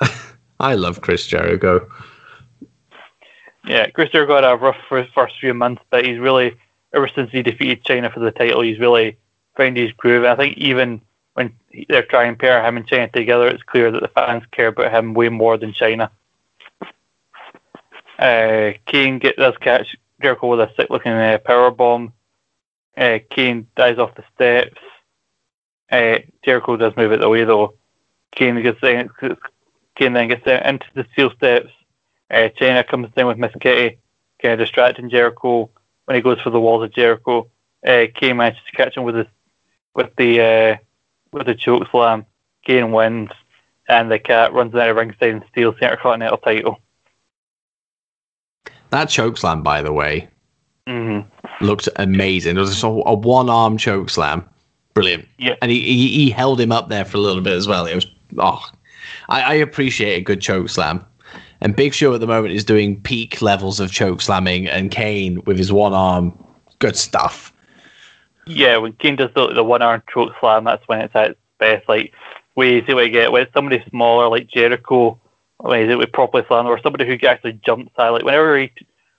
I 0.60 0.74
love 0.74 1.00
Chris 1.00 1.26
Jericho. 1.26 1.88
Yeah, 3.66 3.88
Chris 3.90 4.10
Jericho 4.10 4.34
had 4.34 4.44
a 4.44 4.56
rough 4.56 4.76
first 4.88 5.38
few 5.40 5.54
months, 5.54 5.82
but 5.90 6.04
he's 6.04 6.18
really, 6.18 6.56
ever 6.92 7.08
since 7.08 7.30
he 7.30 7.42
defeated 7.42 7.84
Chyna 7.84 8.12
for 8.12 8.20
the 8.20 8.30
title, 8.30 8.60
he's 8.60 8.78
really 8.78 9.16
found 9.56 9.76
his 9.76 9.92
groove. 9.92 10.24
And 10.24 10.32
I 10.32 10.36
think 10.36 10.58
even 10.58 11.00
when 11.34 11.54
they're 11.88 12.06
trying 12.06 12.34
to 12.34 12.38
pair 12.38 12.64
him 12.64 12.76
and 12.76 12.86
Chyna 12.86 13.12
together, 13.12 13.48
it's 13.48 13.62
clear 13.62 13.90
that 13.90 14.00
the 14.00 14.08
fans 14.08 14.44
care 14.52 14.68
about 14.68 14.92
him 14.92 15.14
way 15.14 15.28
more 15.28 15.58
than 15.58 15.72
Chyna. 15.72 16.10
Uh, 18.18 18.72
Kane 18.86 19.18
get, 19.18 19.36
does 19.36 19.54
catch 19.60 19.96
Jericho 20.22 20.48
with 20.48 20.60
a 20.60 20.72
sick 20.76 20.88
looking 20.90 21.12
uh, 21.12 21.38
power 21.44 21.70
bomb. 21.70 22.12
Uh, 22.96 23.18
Kane 23.28 23.66
dies 23.76 23.98
off 23.98 24.14
the 24.14 24.24
steps. 24.34 24.80
Uh, 25.90 26.18
Jericho 26.44 26.76
does 26.76 26.96
move 26.96 27.12
it 27.12 27.24
away 27.24 27.44
though. 27.44 27.74
Kane 28.34 28.62
gets 28.62 28.82
in, 28.82 29.10
Kane 29.96 30.12
then 30.12 30.28
gets 30.28 30.44
down 30.44 30.62
into 30.62 30.86
the 30.94 31.06
steel 31.12 31.30
steps. 31.36 31.70
Uh, 32.30 32.48
Chyna 32.58 32.86
comes 32.86 33.08
in 33.16 33.26
with 33.26 33.38
Miss 33.38 33.52
Kitty, 33.60 33.98
kind 34.40 34.54
of 34.54 34.60
distracting 34.60 35.10
Jericho 35.10 35.70
when 36.04 36.14
he 36.14 36.22
goes 36.22 36.40
for 36.40 36.50
the 36.50 36.60
walls 36.60 36.84
of 36.84 36.92
Jericho. 36.92 37.48
Uh, 37.86 38.06
Kane 38.14 38.36
manages 38.36 38.62
to 38.70 38.76
catch 38.76 38.96
him 38.96 39.02
with 39.02 39.16
the 39.16 39.26
with 39.94 40.14
the 40.16 40.40
uh, 40.40 40.76
with 41.34 41.46
the 41.46 41.54
choke 41.54 41.90
slam. 41.90 42.24
Kane 42.64 42.92
wins, 42.92 43.30
and 43.88 44.10
the 44.10 44.18
cat 44.18 44.54
runs 44.54 44.74
out 44.74 44.88
of 44.88 44.96
ringside 44.96 45.30
and 45.30 45.44
steals 45.50 45.74
the 45.78 45.84
Intercontinental 45.84 46.38
title. 46.38 46.78
That 48.90 49.10
choke 49.10 49.36
slam, 49.36 49.62
by 49.62 49.82
the 49.82 49.92
way, 49.92 50.28
mm-hmm. 50.86 51.28
looked 51.64 51.88
amazing. 51.96 52.56
It 52.56 52.60
was 52.60 52.82
a, 52.82 52.86
a 52.86 53.14
one 53.14 53.50
arm 53.50 53.76
choke 53.76 54.08
slam, 54.08 54.48
brilliant. 54.94 55.28
Yeah, 55.38 55.56
and 55.60 55.70
he, 55.70 55.80
he, 55.80 56.08
he 56.08 56.30
held 56.30 56.60
him 56.60 56.72
up 56.72 56.88
there 56.88 57.04
for 57.04 57.18
a 57.18 57.20
little 57.20 57.42
bit 57.42 57.54
as 57.54 57.66
well. 57.66 57.86
It 57.86 57.96
was 57.96 58.06
oh, 58.38 58.64
I, 59.28 59.42
I 59.42 59.54
appreciate 59.54 60.16
a 60.16 60.22
good 60.22 60.40
choke 60.40 60.68
slam. 60.68 61.04
And 61.60 61.74
Big 61.74 61.94
Show 61.94 62.14
at 62.14 62.20
the 62.20 62.26
moment 62.26 62.54
is 62.54 62.64
doing 62.64 63.00
peak 63.00 63.40
levels 63.42 63.80
of 63.80 63.90
choke 63.90 64.20
slamming, 64.20 64.68
and 64.68 64.90
Kane 64.90 65.42
with 65.44 65.58
his 65.58 65.72
one 65.72 65.92
arm, 65.92 66.32
good 66.78 66.96
stuff. 66.96 67.52
Yeah, 68.46 68.76
when 68.76 68.92
Kane 68.94 69.16
does 69.16 69.30
the, 69.34 69.52
the 69.52 69.64
one 69.64 69.82
arm 69.82 70.02
choke 70.12 70.32
slam, 70.40 70.64
that's 70.64 70.86
when 70.86 71.00
it's 71.00 71.14
at 71.14 71.30
its 71.30 71.40
best. 71.58 71.88
Like, 71.88 72.12
we 72.56 72.84
see 72.86 72.94
what 72.94 73.06
you 73.06 73.12
get 73.12 73.32
when 73.32 73.46
somebody 73.54 73.82
smaller 73.88 74.28
like 74.28 74.48
Jericho, 74.48 75.18
when 75.58 75.88
he's 75.88 75.96
with 75.96 76.12
properly 76.12 76.44
slam, 76.46 76.66
or 76.66 76.80
somebody 76.82 77.06
who 77.06 77.26
actually 77.26 77.60
jumps 77.64 77.92
at. 77.98 78.10
Like, 78.10 78.24
whenever 78.24 78.58
he 78.58 78.70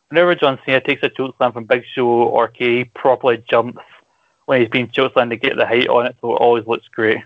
whenever 0.10 0.36
John 0.36 0.60
Cena 0.66 0.82
takes 0.82 1.04
a 1.04 1.10
choke 1.10 1.36
slam 1.38 1.52
from 1.52 1.66
Big 1.66 1.84
Show 1.94 2.08
or 2.08 2.48
K, 2.48 2.78
he 2.78 2.84
properly 2.86 3.44
jumps 3.50 3.82
when 4.46 4.62
he's 4.62 4.70
being 4.70 4.88
chokeslammed 4.88 5.30
to 5.30 5.38
get 5.38 5.58
the 5.58 5.66
height 5.66 5.88
on 5.88 6.06
it, 6.06 6.16
so 6.22 6.36
it 6.36 6.40
always 6.40 6.66
looks 6.68 6.88
great. 6.88 7.20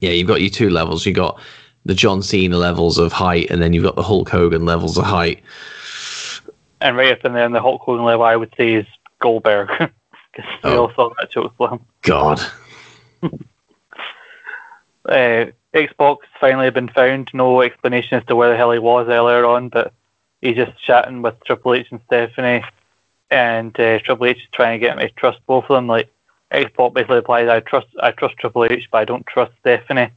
Yeah, 0.00 0.10
you've 0.10 0.28
got 0.28 0.40
your 0.40 0.50
two 0.50 0.70
levels. 0.70 1.04
You've 1.04 1.16
got 1.16 1.40
the 1.84 1.94
John 1.94 2.22
Cena 2.22 2.56
levels 2.56 2.98
of 2.98 3.12
height, 3.12 3.50
and 3.50 3.60
then 3.60 3.72
you've 3.72 3.84
got 3.84 3.96
the 3.96 4.02
Hulk 4.02 4.28
Hogan 4.28 4.64
levels 4.64 4.96
of 4.96 5.04
height. 5.04 5.42
And 6.80 6.96
right 6.96 7.12
up 7.12 7.24
in 7.24 7.34
there, 7.34 7.44
in 7.44 7.52
the 7.52 7.60
Hulk 7.60 7.82
Hogan 7.82 8.04
level, 8.04 8.24
I 8.24 8.36
would 8.36 8.54
say 8.56 8.74
is 8.74 8.86
Goldberg. 9.20 9.68
Because 10.32 10.50
we 10.62 10.70
Oh. 10.70 10.82
all 10.82 10.92
saw 10.94 11.10
that 11.18 11.30
chokeslam. 11.32 11.80
God. 12.02 12.40
uh, 15.08 15.46
X-Pac 15.74 16.18
finally 16.40 16.70
been 16.70 16.88
found. 16.88 17.30
No 17.32 17.60
explanation 17.62 18.18
as 18.18 18.24
to 18.26 18.36
where 18.36 18.50
the 18.50 18.56
hell 18.56 18.72
he 18.72 18.78
was 18.78 19.08
earlier 19.08 19.44
on, 19.44 19.68
but 19.68 19.92
he's 20.40 20.56
just 20.56 20.72
chatting 20.82 21.22
with 21.22 21.34
Triple 21.44 21.74
H 21.74 21.86
and 21.90 22.00
Stephanie, 22.06 22.64
and 23.30 23.78
uh, 23.78 23.98
Triple 24.00 24.26
H 24.26 24.38
is 24.38 24.42
trying 24.52 24.80
to 24.80 24.84
get 24.86 24.96
me 24.96 25.04
to 25.08 25.14
trust 25.14 25.38
both 25.46 25.64
of 25.68 25.76
them. 25.76 25.86
Like 25.86 26.12
X-Pac 26.50 26.92
basically 26.94 27.16
replies, 27.16 27.48
"I 27.48 27.60
trust, 27.60 27.86
I 28.02 28.10
trust 28.10 28.36
Triple 28.38 28.64
H, 28.64 28.88
but 28.90 28.98
I 28.98 29.04
don't 29.04 29.26
trust 29.26 29.52
Stephanie." 29.60 30.10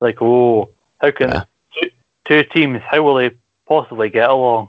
Like, 0.00 0.20
oh, 0.22 0.68
how 1.00 1.10
can 1.10 1.28
Yeah. 1.30 1.44
two, 1.80 1.90
two 2.24 2.44
teams? 2.44 2.80
How 2.82 3.02
will 3.02 3.14
they 3.16 3.30
possibly 3.66 4.08
get 4.08 4.30
along? 4.30 4.68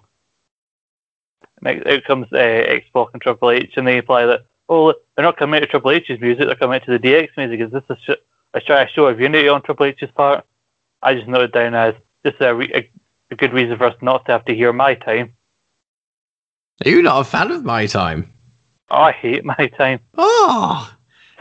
And 1.63 1.87
out 1.87 2.03
comes 2.05 2.27
uh, 2.33 2.37
X-Pac 2.37 3.07
and 3.13 3.21
Triple 3.21 3.51
H, 3.51 3.73
and 3.77 3.87
they 3.87 3.95
reply 3.95 4.25
that, 4.25 4.45
"Oh, 4.69 4.93
they're 5.15 5.25
not 5.25 5.37
coming 5.37 5.61
to 5.61 5.67
Triple 5.67 5.91
H's 5.91 6.19
music; 6.19 6.45
they're 6.45 6.55
coming 6.55 6.81
to 6.81 6.91
the 6.91 6.99
DX 6.99 7.29
music. 7.37 7.59
Is 7.59 7.71
this 7.71 7.83
a 7.89 7.97
sh- 7.97 8.21
I 8.53 8.59
try 8.59 8.85
to 8.85 8.91
show 8.91 9.07
of 9.07 9.19
unity 9.19 9.47
on 9.47 9.61
Triple 9.61 9.87
H's 9.87 10.09
part. 10.15 10.45
I 11.01 11.15
just 11.15 11.27
noted 11.27 11.51
down 11.51 11.75
as 11.75 11.95
just 12.25 12.39
a, 12.39 12.55
re- 12.55 12.71
a, 12.73 12.89
a 13.31 13.35
good 13.35 13.53
reason 13.53 13.77
for 13.77 13.85
us 13.85 13.95
not 14.01 14.25
to 14.25 14.31
have 14.31 14.45
to 14.45 14.55
hear 14.55 14.71
my 14.71 14.95
time. 14.95 15.33
Are 16.85 16.89
you 16.89 17.01
not 17.01 17.21
a 17.21 17.23
fan 17.23 17.51
of 17.51 17.63
my 17.63 17.85
time? 17.85 18.31
Oh, 18.89 19.01
I 19.01 19.11
hate 19.11 19.43
my 19.43 19.71
time. 19.77 19.99
Oh, 20.17 20.93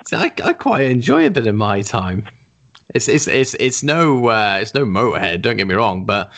see, 0.06 0.16
I, 0.16 0.32
I 0.44 0.52
quite 0.52 0.90
enjoy 0.90 1.26
a 1.26 1.30
bit 1.30 1.46
of 1.46 1.54
my 1.54 1.82
time. 1.82 2.26
It's 2.94 3.08
it's 3.08 3.26
it's 3.26 3.54
it's 3.54 3.82
no 3.82 4.26
uh, 4.28 4.58
it's 4.60 4.74
no 4.74 4.84
Motorhead. 4.84 5.42
Don't 5.42 5.56
get 5.56 5.66
me 5.66 5.74
wrong, 5.74 6.04
but 6.04 6.32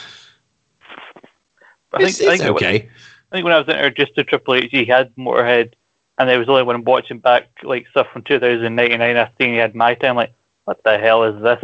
I 1.92 2.02
it's, 2.02 2.18
think, 2.18 2.30
I 2.30 2.38
think, 2.38 2.50
okay. 2.56 2.88
I 3.32 3.36
think 3.36 3.44
when 3.44 3.52
I 3.52 3.58
was 3.58 3.68
introduced 3.68 4.14
to 4.16 4.24
Triple 4.24 4.54
H, 4.54 4.70
he 4.70 4.84
had 4.84 5.14
Motorhead, 5.16 5.72
and 6.18 6.30
it 6.30 6.38
was 6.38 6.48
only 6.48 6.62
when 6.62 6.76
I'm 6.76 6.84
watching 6.84 7.18
back 7.18 7.48
like 7.62 7.88
stuff 7.88 8.06
from 8.12 8.22
2099, 8.22 9.16
I 9.16 9.30
seen 9.38 9.50
he 9.50 9.56
had 9.56 9.74
my 9.74 9.94
time. 9.94 10.16
Like, 10.16 10.32
what 10.64 10.82
the 10.84 10.98
hell 10.98 11.24
is 11.24 11.42
this? 11.42 11.62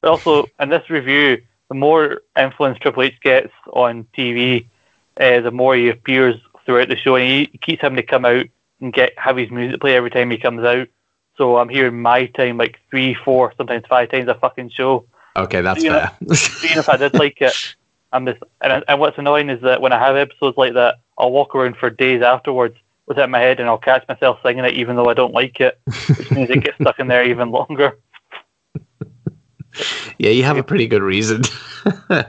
But 0.00 0.10
also 0.10 0.46
in 0.58 0.68
this 0.68 0.90
review, 0.90 1.42
the 1.68 1.74
more 1.74 2.22
influence 2.36 2.78
Triple 2.78 3.04
H 3.04 3.14
gets 3.22 3.52
on 3.72 4.06
TV, 4.16 4.66
uh, 5.18 5.40
the 5.40 5.50
more 5.50 5.76
he 5.76 5.88
appears 5.88 6.36
throughout 6.66 6.88
the 6.88 6.96
show, 6.96 7.16
and 7.16 7.24
he, 7.24 7.48
he 7.52 7.58
keeps 7.58 7.82
having 7.82 7.96
to 7.96 8.02
come 8.02 8.24
out 8.24 8.46
and 8.80 8.92
get 8.92 9.12
have 9.16 9.36
his 9.36 9.50
music 9.50 9.80
play 9.80 9.94
every 9.94 10.10
time 10.10 10.30
he 10.30 10.38
comes 10.38 10.64
out. 10.64 10.88
So 11.36 11.56
I'm 11.56 11.68
hearing 11.68 12.00
my 12.00 12.26
time 12.26 12.58
like 12.58 12.80
three, 12.90 13.14
four, 13.14 13.52
sometimes 13.56 13.84
five 13.88 14.10
times 14.10 14.28
a 14.28 14.34
fucking 14.34 14.70
show. 14.70 15.06
Okay, 15.36 15.62
that's 15.62 15.82
fair. 15.82 16.12
even 16.20 16.78
if 16.78 16.88
I 16.88 16.96
did 16.96 17.14
like 17.14 17.40
it, 17.40 17.76
I'm 18.12 18.26
just 18.26 18.42
and, 18.60 18.84
and 18.86 19.00
what's 19.00 19.18
annoying 19.18 19.50
is 19.50 19.62
that 19.62 19.80
when 19.80 19.92
I 19.92 19.98
have 19.98 20.16
episodes 20.16 20.56
like 20.56 20.74
that, 20.74 20.96
I'll 21.16 21.32
walk 21.32 21.54
around 21.54 21.76
for 21.76 21.90
days 21.90 22.22
afterwards 22.22 22.76
with 23.06 23.18
it 23.18 23.22
in 23.22 23.30
my 23.30 23.40
head 23.40 23.60
and 23.60 23.68
I'll 23.68 23.78
catch 23.78 24.06
myself 24.08 24.38
singing 24.42 24.64
it 24.64 24.74
even 24.74 24.96
though 24.96 25.08
I 25.08 25.14
don't 25.14 25.34
like 25.34 25.60
it, 25.60 25.78
which 26.16 26.30
means 26.30 26.50
it 26.50 26.64
gets 26.64 26.76
stuck 26.80 26.98
in 26.98 27.08
there 27.08 27.24
even 27.24 27.50
longer. 27.50 27.98
yeah, 30.18 30.30
you 30.30 30.42
have 30.44 30.56
a 30.56 30.62
pretty 30.62 30.86
good 30.86 31.02
reason. 31.02 31.42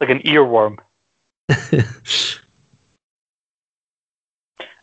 Like 0.00 0.10
an 0.10 0.20
earworm. 0.20 0.78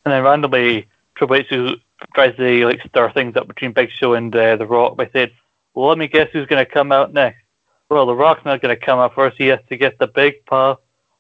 And 0.06 0.14
then 0.14 0.24
randomly 0.24 0.88
Triple 1.16 1.38
H 1.38 1.48
who 1.50 1.76
tries 2.14 2.36
to 2.38 2.66
like 2.66 2.80
stir 2.88 3.12
things 3.12 3.36
up 3.36 3.48
between 3.48 3.74
Big 3.74 3.90
Show 3.90 4.14
and 4.14 4.34
uh, 4.36 4.56
The 4.56 4.68
Rock 4.68 4.98
by 4.98 5.10
saying, 5.12 5.32
Well 5.74 5.90
let 5.90 5.98
me 5.98 6.08
guess 6.08 6.30
who's 6.32 6.46
gonna 6.46 6.66
come 6.66 6.92
out 6.92 7.12
next. 7.12 7.42
Well 7.90 8.06
the 8.06 8.14
Rock's 8.16 8.46
not 8.46 8.62
gonna 8.62 8.76
come 8.76 9.00
out 9.00 9.16
first, 9.16 9.38
he 9.38 9.48
has 9.48 9.60
to 9.70 9.78
get 9.78 9.98
the 9.98 10.08
big 10.08 10.46
paw. 10.46 10.76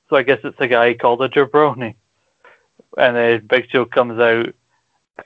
So 0.10 0.16
I 0.16 0.22
guess 0.22 0.39
it's 0.43 0.60
a 0.60 0.68
guy 0.68 0.93
called 0.93 1.24
a 1.24 1.30
jabroni. 1.30 1.95
And 2.98 3.16
then 3.16 3.48
Big 3.48 3.70
Show 3.70 3.86
comes 3.86 4.20
out, 4.20 4.56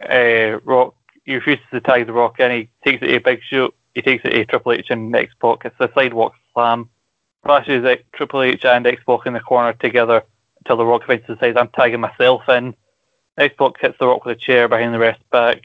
uh, 0.10 0.60
Rock 0.64 0.96
he 1.26 1.36
refuses 1.36 1.66
to 1.72 1.80
tag 1.80 2.08
the 2.08 2.14
Rock 2.14 2.36
and 2.40 2.52
he 2.52 2.70
takes 2.84 3.04
it 3.04 3.08
to 3.08 3.20
Big 3.20 3.42
Show 3.44 3.72
he 3.94 4.02
takes 4.02 4.24
it 4.26 4.30
to 4.30 4.46
Triple 4.46 4.74
H 4.74 4.88
and 4.90 5.16
X-Pac. 5.16 5.66
It's 5.66 5.76
a 5.80 5.90
sidewalk 5.94 6.34
slam. 6.54 6.90
Flashes 7.44 7.84
like 7.84 8.06
Triple 8.14 8.44
H 8.44 8.66
and 8.66 8.86
X-Pac 8.86 9.26
in 9.26 9.34
the 9.34 9.40
corner 9.40 9.74
together 9.74 10.24
until 10.60 10.78
the 10.78 10.86
Rock 10.86 11.04
eventually 11.04 11.36
decides 11.36 11.58
I'm 11.58 11.70
tagging 11.70 12.00
myself 12.00 12.48
in. 12.50 12.76
X-Pac 13.38 13.80
hits 13.80 13.98
the 14.00 14.08
Rock 14.08 14.26
with 14.26 14.38
a 14.38 14.40
chair 14.40 14.68
behind 14.68 14.94
the 14.94 15.00
rest 15.00 15.22
back. 15.32 15.64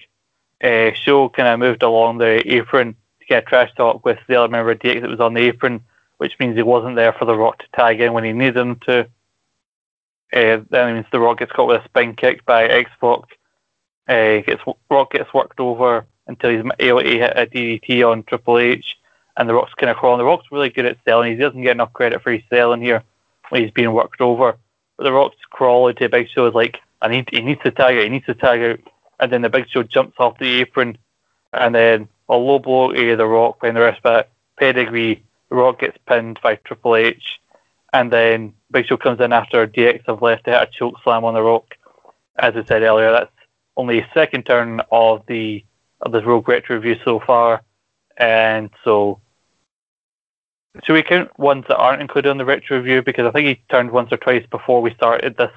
Uh, 0.63 0.93
Show 0.95 1.29
kind 1.29 1.49
of 1.49 1.59
moved 1.59 1.83
along 1.83 2.19
the 2.19 2.43
apron 2.53 2.95
to 3.21 3.27
get 3.27 3.43
a 3.43 3.47
trash 3.47 3.71
talk 3.77 4.05
with 4.05 4.19
the 4.29 4.37
other 4.37 4.51
member 4.51 4.71
of 4.71 4.79
DX 4.79 5.03
that 5.03 5.11
was 5.11 5.21
on 5.21 5.35
the 5.35 5.43
apron, 5.43 5.81
which 6.19 6.39
means 6.39 6.57
he 6.57 6.63
wasn't 6.63 6.97
there 6.97 7.13
for 7.13 7.25
the 7.25 7.37
Rock 7.37 7.59
to 7.59 7.67
tag 7.75 8.01
in 8.01 8.13
when 8.13 8.25
he 8.25 8.33
needed 8.33 8.57
him 8.57 8.77
to. 8.87 9.09
Uh, 10.33 10.61
that 10.71 10.93
means 10.93 11.07
the 11.13 11.21
Rock 11.21 11.39
gets 11.39 11.53
caught 11.53 11.69
with 11.69 11.83
a 11.83 11.85
spin 11.85 12.15
kick 12.15 12.45
by 12.45 12.65
X-Pac. 12.65 13.21
Uh, 14.09 14.41
gets 14.41 14.63
Rock 14.91 15.13
gets 15.13 15.33
worked 15.33 15.61
over 15.61 16.07
until 16.27 16.51
he's 16.51 16.73
able 16.79 17.01
to 17.01 17.09
hit 17.09 17.33
a 17.37 17.47
DDT 17.47 18.11
on 18.11 18.23
Triple 18.25 18.59
H, 18.59 18.97
and 19.37 19.49
the 19.49 19.55
Rock's 19.55 19.75
kind 19.75 19.91
of 19.91 19.97
crawling. 19.97 20.19
The 20.19 20.25
Rock's 20.25 20.51
really 20.51 20.71
good 20.71 20.87
at 20.87 20.99
selling. 21.05 21.33
He 21.33 21.39
doesn't 21.39 21.63
get 21.63 21.73
enough 21.73 21.93
credit 21.93 22.23
for 22.23 22.33
his 22.33 22.43
selling 22.51 22.83
here 22.83 23.03
when 23.49 23.63
he's 23.63 23.71
being 23.71 23.93
worked 23.93 24.21
over. 24.21 24.57
But 24.97 25.05
the 25.05 25.13
Rock's 25.13 25.37
crawling 25.51 25.97
to 25.97 26.09
Big 26.09 26.29
Show 26.29 26.47
is 26.47 26.55
like, 26.55 26.79
I 27.03 27.09
need, 27.09 27.29
he 27.31 27.41
needs 27.41 27.63
to 27.63 27.71
tag 27.71 27.97
out, 27.97 28.05
he 28.05 28.09
needs 28.09 28.27
to 28.27 28.35
tag 28.35 28.63
out, 28.63 28.81
and 29.21 29.33
then 29.33 29.43
the 29.43 29.51
Big 29.51 29.69
Show 29.69 29.83
jumps 29.83 30.17
off 30.19 30.39
the 30.39 30.61
apron, 30.61 30.99
and 31.53 31.75
then 31.75 32.09
a 32.29 32.37
low 32.37 32.59
blow 32.59 32.93
to 32.93 33.17
the 33.17 33.27
Rock 33.27 33.61
behind 33.61 33.77
the 33.77 33.83
rest 33.83 34.03
back, 34.03 34.29
pedigree. 34.59 35.23
The 35.51 35.57
Rock 35.57 35.81
gets 35.81 35.99
pinned 36.07 36.41
by 36.43 36.57
Triple 36.57 36.97
H, 36.97 37.41
and 37.93 38.13
then 38.13 38.55
Big 38.75 38.87
Show 38.87 38.97
comes 38.97 39.21
in 39.21 39.33
after 39.33 39.67
DX 39.67 40.03
have 40.07 40.21
left 40.21 40.45
to 40.45 40.51
hit 40.51 40.61
a 40.61 40.67
choke 40.67 40.97
slam 41.05 41.25
on 41.25 41.35
the 41.35 41.43
Rock. 41.43 41.77
As 42.37 42.57
I 42.57 42.65
said 42.65 42.83
earlier, 42.83 43.13
that's 43.13 43.31
only 43.77 44.01
a 44.01 44.11
second 44.13 44.45
turn 44.45 44.83
of 44.91 45.23
the 45.29 45.65
of 46.01 46.11
this 46.11 46.25
Rogue 46.25 46.49
Retro 46.49 46.77
review 46.77 46.97
so 47.05 47.21
far, 47.21 47.63
and 48.19 48.69
so 48.83 49.21
should 50.83 50.95
we 50.95 51.05
count 51.05 51.39
ones 51.39 51.65
that 51.69 51.77
aren't 51.77 52.03
included 52.03 52.31
on 52.31 52.37
the 52.37 52.45
retro 52.45 52.79
review? 52.79 53.01
Because 53.01 53.27
I 53.27 53.31
think 53.31 53.47
he 53.47 53.63
turned 53.71 53.93
once 53.93 54.13
or 54.13 54.17
twice 54.17 54.45
before 54.51 54.83
we 54.83 54.93
started 54.95 55.37
this. 55.37 55.53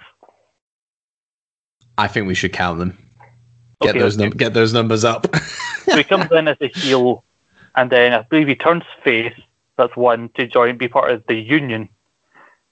I 1.97 2.07
think 2.07 2.27
we 2.27 2.35
should 2.35 2.53
count 2.53 2.77
them. 2.77 2.95
Get 3.81 3.89
Okay, 3.89 3.99
those 3.99 4.15
num- 4.15 4.29
get 4.29 4.53
those 4.53 4.73
numbers 4.73 5.03
up. 5.03 5.25
So 5.85 5.97
he 5.97 6.03
comes 6.03 6.31
in 6.31 6.47
as 6.47 6.57
a 6.61 6.67
heel, 6.67 7.23
and 7.75 7.89
then 7.89 8.13
I 8.13 8.21
believe 8.21 8.47
he 8.47 8.55
turns 8.55 8.83
face. 9.03 9.33
That's 9.77 9.95
one 9.95 10.29
to 10.35 10.45
join, 10.45 10.77
be 10.77 10.87
part 10.87 11.11
of 11.11 11.23
the 11.27 11.35
Union, 11.35 11.89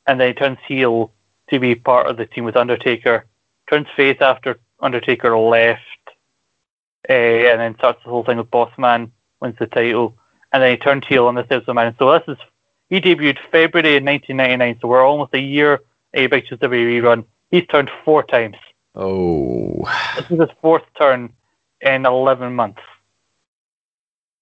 and 0.07 0.19
then 0.19 0.29
he 0.29 0.33
turns 0.33 0.57
heel 0.67 1.11
to 1.49 1.59
be 1.59 1.75
part 1.75 2.07
of 2.07 2.17
the 2.17 2.25
team 2.25 2.43
with 2.43 2.55
Undertaker. 2.55 3.25
Turns 3.69 3.87
face 3.95 4.17
after 4.21 4.59
Undertaker 4.79 5.37
left, 5.37 5.81
uh, 7.09 7.13
and 7.13 7.59
then 7.59 7.75
starts 7.75 8.03
the 8.03 8.09
whole 8.09 8.23
thing 8.23 8.37
with 8.37 8.51
Boss 8.51 8.71
Man, 8.77 9.11
wins 9.41 9.55
the 9.59 9.67
title, 9.67 10.17
and 10.51 10.61
then 10.61 10.71
he 10.71 10.77
turned 10.77 11.05
heel 11.05 11.27
on 11.27 11.35
this 11.35 11.47
episode. 11.49 11.73
Man, 11.73 11.95
so 11.97 12.11
this 12.11 12.23
is 12.27 12.37
he 12.89 13.01
debuted 13.01 13.37
February 13.51 13.97
in 13.97 14.05
1999, 14.05 14.79
so 14.81 14.87
we're 14.87 15.05
almost 15.05 15.33
a 15.33 15.39
year 15.39 15.81
a 16.13 16.27
Big 16.27 16.47
Show's 16.47 16.59
WWE 16.59 17.03
run. 17.03 17.25
He's 17.51 17.65
turned 17.67 17.91
four 18.03 18.23
times. 18.23 18.55
oh, 18.95 19.83
This 20.15 20.31
is 20.31 20.39
his 20.39 20.49
fourth 20.61 20.83
turn 20.97 21.33
in 21.81 22.05
11 22.05 22.53
months. 22.55 22.81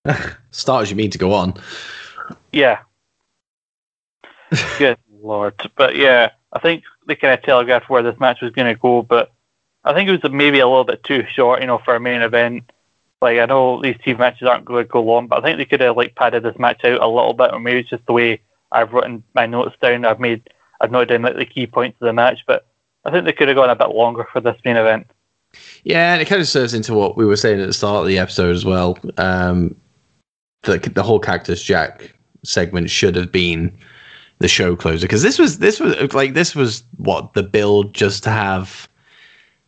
start 0.52 0.84
as 0.84 0.90
you 0.90 0.96
mean 0.96 1.10
to 1.12 1.18
go 1.18 1.34
on. 1.34 1.54
Yeah. 2.52 2.80
Good 4.78 4.98
lord. 5.24 5.56
But 5.76 5.96
yeah, 5.96 6.32
I 6.52 6.60
think 6.60 6.84
they 7.08 7.16
kind 7.16 7.34
of 7.34 7.44
telegraphed 7.44 7.90
where 7.90 8.04
this 8.04 8.20
match 8.20 8.42
was 8.42 8.52
going 8.52 8.74
to 8.74 8.80
go, 8.80 9.02
but 9.02 9.32
I 9.84 9.94
think 9.94 10.10
it 10.10 10.22
was 10.22 10.32
maybe 10.32 10.60
a 10.60 10.68
little 10.68 10.84
bit 10.84 11.04
too 11.04 11.26
short, 11.34 11.62
you 11.62 11.68
know, 11.68 11.82
for 11.84 11.96
a 11.96 12.00
main 12.00 12.22
event. 12.22 12.72
Like, 13.22 13.40
I 13.40 13.46
know 13.46 13.82
these 13.82 13.98
team 14.04 14.18
matches 14.18 14.48
aren't 14.48 14.66
going 14.66 14.86
to 14.86 14.90
go 14.90 15.02
long, 15.02 15.28
but 15.28 15.40
I 15.40 15.42
think 15.42 15.58
they 15.58 15.66
could 15.66 15.82
have, 15.82 15.98
like, 15.98 16.16
padded 16.16 16.44
this 16.44 16.60
match 16.60 16.84
out 16.84 17.02
a 17.02 17.08
little 17.08 17.34
bit, 17.34 17.54
or 17.54 17.60
maybe 17.60 17.80
it's 17.80 17.90
just 17.90 18.06
the 18.06 18.14
way 18.14 18.42
I've 18.72 18.92
written 18.92 19.24
my 19.34 19.46
notes 19.46 19.76
down. 19.82 20.06
I've 20.06 20.20
made, 20.20 20.50
I've 20.82 20.92
noted 20.92 21.10
down, 21.10 21.22
like, 21.22 21.38
the 21.38 21.46
key 21.46 21.66
points 21.66 21.98
of 22.02 22.06
the 22.06 22.14
match, 22.14 22.40
but 22.46 22.68
I 23.06 23.12
think 23.12 23.26
they 23.26 23.32
could 23.32 23.48
have 23.48 23.56
gone 23.56 23.70
a 23.70 23.76
bit 23.76 23.90
longer 23.90 24.28
for 24.32 24.42
this 24.42 24.58
main 24.66 24.78
event. 24.78 25.08
Yeah, 25.84 26.14
and 26.14 26.22
it 26.22 26.26
kind 26.26 26.42
of 26.42 26.48
serves 26.48 26.74
into 26.74 26.94
what 26.94 27.16
we 27.16 27.26
were 27.26 27.38
saying 27.38 27.62
at 27.62 27.68
the 27.68 27.74
start 27.74 28.02
of 28.02 28.08
the 28.08 28.18
episode 28.18 28.56
as 28.56 28.66
well. 28.66 28.98
Um, 29.18 29.76
the 30.64 30.78
the 30.80 31.04
whole 31.04 31.20
Cactus 31.20 31.62
Jack 31.62 32.14
segment 32.44 32.90
should 32.90 33.16
have 33.16 33.32
been 33.32 33.78
the 34.44 34.50
show 34.50 34.76
closer 34.76 35.08
because 35.08 35.22
this 35.22 35.40
was 35.40 35.60
this 35.60 35.80
was 35.80 36.14
like 36.14 36.34
this 36.34 36.54
was 36.54 36.84
what 36.98 37.34
the 37.34 37.42
build 37.42 37.94
just 37.94 38.24
to 38.24 38.30
have 38.30 38.90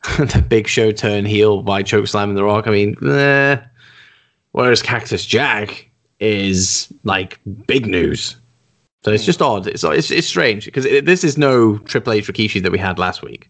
the 0.18 0.46
Big 0.48 0.68
Show 0.68 0.92
turn 0.92 1.26
heel 1.26 1.62
by 1.62 1.82
choke 1.82 2.08
slamming 2.08 2.36
the 2.36 2.44
Rock. 2.44 2.68
I 2.68 2.72
mean, 2.72 2.98
eh. 3.08 3.58
whereas 4.52 4.84
Cactus 4.84 5.26
Jack 5.26 5.90
is 6.20 6.94
like 7.06 7.40
big 7.66 7.88
news. 7.88 8.36
So 9.06 9.12
it's 9.12 9.24
just 9.24 9.42
odd. 9.42 9.66
It's 9.66 9.86
it's, 9.86 10.12
it's 10.12 10.28
strange 10.28 10.66
because 10.66 10.84
it, 10.84 11.06
this 11.06 11.24
is 11.24 11.38
no 11.38 11.78
Triple 11.80 12.12
H 12.12 12.28
Rikishi 12.28 12.62
that 12.62 12.72
we 12.74 12.78
had 12.78 13.00
last 13.00 13.22
week. 13.22 13.50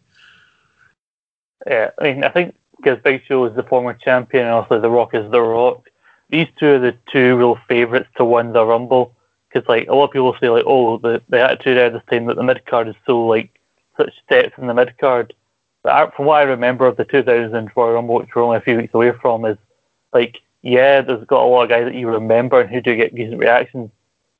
Yeah, 1.65 1.89
I 1.99 2.03
mean, 2.03 2.23
I 2.23 2.29
think 2.29 2.55
because 2.77 2.99
Big 3.03 3.23
Show 3.27 3.45
is 3.45 3.55
the 3.55 3.63
former 3.63 3.95
champion 3.95 4.45
and 4.45 4.53
also 4.53 4.79
The 4.79 4.91
Rock 4.91 5.15
is 5.15 5.31
The 5.31 5.41
Rock, 5.41 5.89
these 6.29 6.47
two 6.59 6.67
are 6.67 6.79
the 6.79 6.95
two 7.11 7.35
real 7.35 7.57
favourites 7.67 8.09
to 8.17 8.25
win 8.25 8.53
the 8.53 8.63
Rumble. 8.63 9.14
Because 9.55 9.69
like 9.69 9.87
a 9.87 9.95
lot 9.95 10.05
of 10.05 10.11
people 10.11 10.35
say, 10.41 10.49
like, 10.49 10.65
oh, 10.67 10.97
the 10.97 11.21
the 11.29 11.39
Attitude 11.39 11.77
Era 11.77 11.89
this 11.89 12.01
time 12.09 12.25
that 12.25 12.35
the 12.35 12.43
mid 12.43 12.65
card 12.65 12.89
is 12.89 12.95
so 13.05 13.25
like 13.25 13.57
such 13.95 14.11
steps 14.25 14.51
in 14.57 14.67
the 14.67 14.73
mid 14.73 14.97
card. 14.97 15.33
But 15.81 16.13
from 16.13 16.25
what 16.25 16.41
I 16.41 16.43
remember 16.43 16.85
of 16.85 16.97
the 16.97 17.05
2000 17.05 17.71
Royal 17.73 17.93
Rumble, 17.93 18.15
which 18.15 18.35
we're 18.35 18.43
only 18.43 18.57
a 18.57 18.61
few 18.61 18.75
weeks 18.75 18.93
away 18.93 19.13
from, 19.21 19.45
is 19.45 19.57
like, 20.11 20.41
yeah, 20.61 20.99
there's 20.99 21.23
got 21.25 21.43
a 21.43 21.47
lot 21.47 21.63
of 21.63 21.69
guys 21.69 21.85
that 21.85 21.95
you 21.95 22.09
remember 22.09 22.59
and 22.59 22.69
who 22.69 22.81
do 22.81 22.97
get 22.97 23.15
decent 23.15 23.39
reactions. 23.39 23.91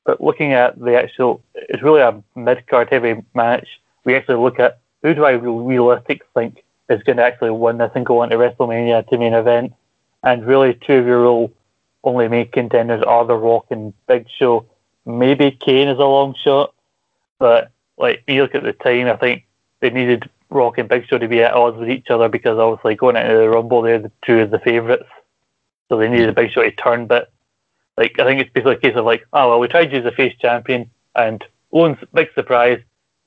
But 0.04 0.20
looking 0.20 0.52
at 0.52 0.78
the 0.78 0.96
actual, 0.96 1.42
it's 1.54 1.82
really 1.82 2.02
a 2.02 2.22
mid 2.34 2.66
card 2.66 2.88
heavy 2.90 3.24
match. 3.34 3.66
We 4.04 4.16
actually 4.16 4.36
look 4.36 4.60
at 4.60 4.80
who 5.02 5.14
do 5.14 5.24
I 5.24 5.32
realistically 5.32 6.26
think 6.34 6.62
is 6.90 7.02
going 7.04 7.16
to 7.16 7.24
actually 7.24 7.52
win 7.52 7.78
this 7.78 7.92
and 7.94 8.04
go 8.04 8.22
into 8.22 8.36
WrestleMania 8.36 9.08
to 9.08 9.18
main 9.18 9.32
event. 9.32 9.72
And 10.22 10.46
really, 10.46 10.74
two 10.74 10.94
of 10.94 11.06
your 11.06 11.22
real 11.22 11.52
only 12.04 12.28
main 12.28 12.50
contenders 12.50 13.02
are 13.02 13.24
The 13.24 13.34
Rock 13.34 13.66
and 13.70 13.94
Big 14.06 14.26
Show. 14.38 14.66
Maybe 15.06 15.52
Kane 15.52 15.88
is 15.88 15.98
a 15.98 16.04
long 16.04 16.34
shot, 16.34 16.74
but 17.38 17.70
like 17.96 18.24
you 18.26 18.42
look 18.42 18.54
at 18.54 18.64
the 18.64 18.72
time, 18.72 19.06
I 19.06 19.16
think 19.16 19.46
they 19.80 19.90
needed 19.90 20.28
Rock 20.50 20.78
and 20.78 20.88
Big 20.88 21.06
Show 21.06 21.18
to 21.18 21.28
be 21.28 21.42
at 21.42 21.54
odds 21.54 21.78
with 21.78 21.88
each 21.88 22.10
other 22.10 22.28
because 22.28 22.58
obviously 22.58 22.96
going 22.96 23.16
into 23.16 23.36
the 23.36 23.48
Rumble, 23.48 23.82
they're 23.82 24.00
the 24.00 24.12
two 24.24 24.40
of 24.40 24.50
the 24.50 24.58
favourites, 24.58 25.08
so 25.88 25.96
they 25.96 26.08
needed 26.08 26.28
a 26.28 26.32
Big 26.32 26.50
Show 26.50 26.62
to 26.62 26.72
turn. 26.72 27.06
But 27.06 27.30
like 27.96 28.18
I 28.18 28.24
think 28.24 28.40
it's 28.40 28.52
basically 28.52 28.74
a 28.74 28.78
case 28.78 28.96
of 28.96 29.04
like, 29.04 29.26
oh 29.32 29.50
well, 29.50 29.60
we 29.60 29.68
tried 29.68 29.92
you 29.92 30.00
as 30.00 30.04
a 30.04 30.12
face 30.12 30.34
champion, 30.40 30.90
and 31.14 31.44
one 31.70 31.98
big 32.12 32.32
surprise, 32.34 32.80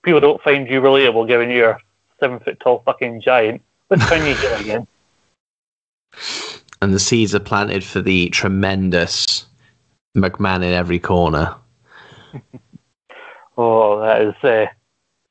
people 0.03 0.19
don't 0.19 0.41
find 0.41 0.67
you 0.67 0.81
relatable 0.81 1.27
given 1.27 1.49
you're 1.49 1.79
seven 2.19 2.39
foot 2.39 2.59
tall 2.59 2.81
fucking 2.85 3.21
giant. 3.21 3.61
Let's 3.89 4.07
turn 4.07 4.25
you 4.25 4.35
heel 4.35 4.55
again. 4.55 4.87
And 6.81 6.93
the 6.93 6.99
seeds 6.99 7.35
are 7.35 7.41
planted 7.41 7.83
for 7.83 8.01
the 8.01 8.29
tremendous 8.29 9.45
McMahon 10.15 10.63
in 10.63 10.71
every 10.71 10.97
corner. 10.97 11.53
oh, 13.57 14.01
that 14.01 14.21
is 14.21 14.35
uh, 14.43 14.65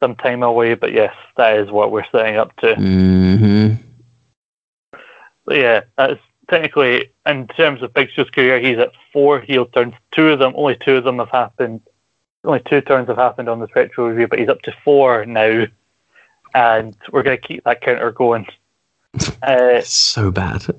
some 0.01 0.17
time 0.17 0.43
away, 0.43 0.75
but 0.75 0.93
yes, 0.93 1.15
that 1.37 1.59
is 1.59 1.71
what 1.71 1.91
we're 1.93 2.05
setting 2.11 2.37
up 2.37 2.55
to. 2.57 2.75
Mm-hmm. 2.75 3.75
Yeah, 5.51 5.83
that's 5.97 6.21
technically 6.51 7.11
in 7.27 7.47
terms 7.49 7.83
of 7.83 7.95
Big 7.95 8.11
Show's 8.11 8.31
career, 8.31 8.61
he's 8.61 8.79
at 8.79 8.93
four 9.13 9.41
heel 9.41 9.67
turns. 9.67 9.95
Two 10.13 10.29
of 10.29 10.39
them, 10.39 10.53
only 10.57 10.77
two 10.85 10.97
of 10.97 11.05
them 11.05 11.19
have 11.19 11.31
happened. 11.31 11.81
Only 12.45 12.61
two 12.69 12.81
turns 12.81 13.09
have 13.09 13.17
happened 13.17 13.49
on 13.49 13.61
this 13.61 13.75
retro 13.75 14.09
review, 14.09 14.29
but 14.29 14.39
he's 14.39 14.49
up 14.49 14.63
to 14.63 14.75
four 14.85 15.27
now, 15.27 15.67
and 16.55 16.97
we're 17.13 17.23
going 17.23 17.39
to 17.39 17.47
keep 17.47 17.65
that 17.65 17.81
counter 17.81 18.11
going. 18.11 18.47
Uh, 19.43 19.81
so 19.81 20.31
bad. 20.31 20.63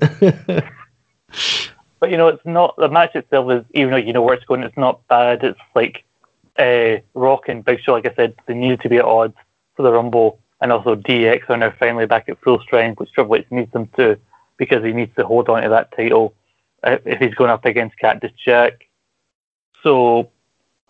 but 1.99 2.11
you 2.11 2.15
know, 2.15 2.27
it's 2.27 2.45
not 2.45 2.75
the 2.77 2.87
match 2.87 3.15
itself 3.15 3.51
is 3.51 3.65
even 3.73 3.91
though 3.91 3.97
you 3.97 4.13
know 4.13 4.21
where 4.21 4.35
it's 4.35 4.45
going, 4.45 4.61
it's 4.61 4.77
not 4.77 5.05
bad. 5.07 5.43
It's 5.43 5.59
like 5.75 6.05
uh, 6.59 6.99
Rock 7.13 7.47
and 7.47 7.63
Big 7.63 7.79
Show, 7.81 7.93
like 7.93 8.05
I 8.05 8.13
said, 8.15 8.35
they 8.45 8.53
needed 8.53 8.81
to 8.81 8.89
be 8.89 8.97
at 8.97 9.05
odds 9.05 9.35
for 9.75 9.83
the 9.83 9.91
Rumble, 9.91 10.39
and 10.61 10.71
also 10.71 10.95
DX 10.95 11.49
are 11.49 11.57
now 11.57 11.73
finally 11.79 12.05
back 12.05 12.27
at 12.29 12.41
full 12.41 12.59
strength, 12.59 12.99
which 12.99 13.11
Triple 13.13 13.35
H 13.35 13.45
needs 13.49 13.71
them 13.71 13.87
to 13.95 14.17
because 14.57 14.83
he 14.83 14.91
needs 14.91 15.15
to 15.15 15.25
hold 15.25 15.47
on 15.47 15.63
to 15.63 15.69
that 15.69 15.95
title 15.95 16.33
uh, 16.83 16.97
if 17.05 17.19
he's 17.19 17.33
going 17.33 17.49
up 17.49 17.65
against 17.65 17.97
Cactus 17.97 18.31
Jack. 18.43 18.85
So, 19.83 20.29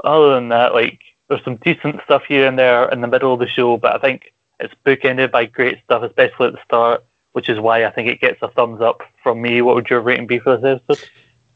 other 0.04 0.34
than 0.34 0.50
that, 0.50 0.74
like 0.74 1.00
there's 1.28 1.44
some 1.44 1.58
decent 1.58 2.02
stuff 2.04 2.24
here 2.28 2.48
and 2.48 2.58
there 2.58 2.90
in 2.90 3.02
the 3.02 3.08
middle 3.08 3.34
of 3.34 3.40
the 3.40 3.48
show, 3.48 3.78
but 3.78 3.96
I 3.96 4.00
think 4.00 4.34
it's 4.60 4.74
bookended 4.86 5.32
by 5.32 5.46
great 5.46 5.78
stuff, 5.84 6.04
especially 6.04 6.48
at 6.48 6.54
the 6.54 6.64
start, 6.66 7.06
which 7.34 7.48
is 7.48 7.60
why 7.60 7.86
I 7.86 7.92
think 7.92 8.10
it 8.10 8.20
gets 8.20 8.40
a 8.42 8.50
thumbs 8.50 8.82
up 8.82 9.02
from 9.22 9.42
me. 9.42 9.62
What 9.62 9.76
would 9.76 9.90
your 9.90 10.02
rating 10.02 10.28
be 10.28 10.40
for 10.40 10.58
this 10.58 10.82
episode? 10.90 11.10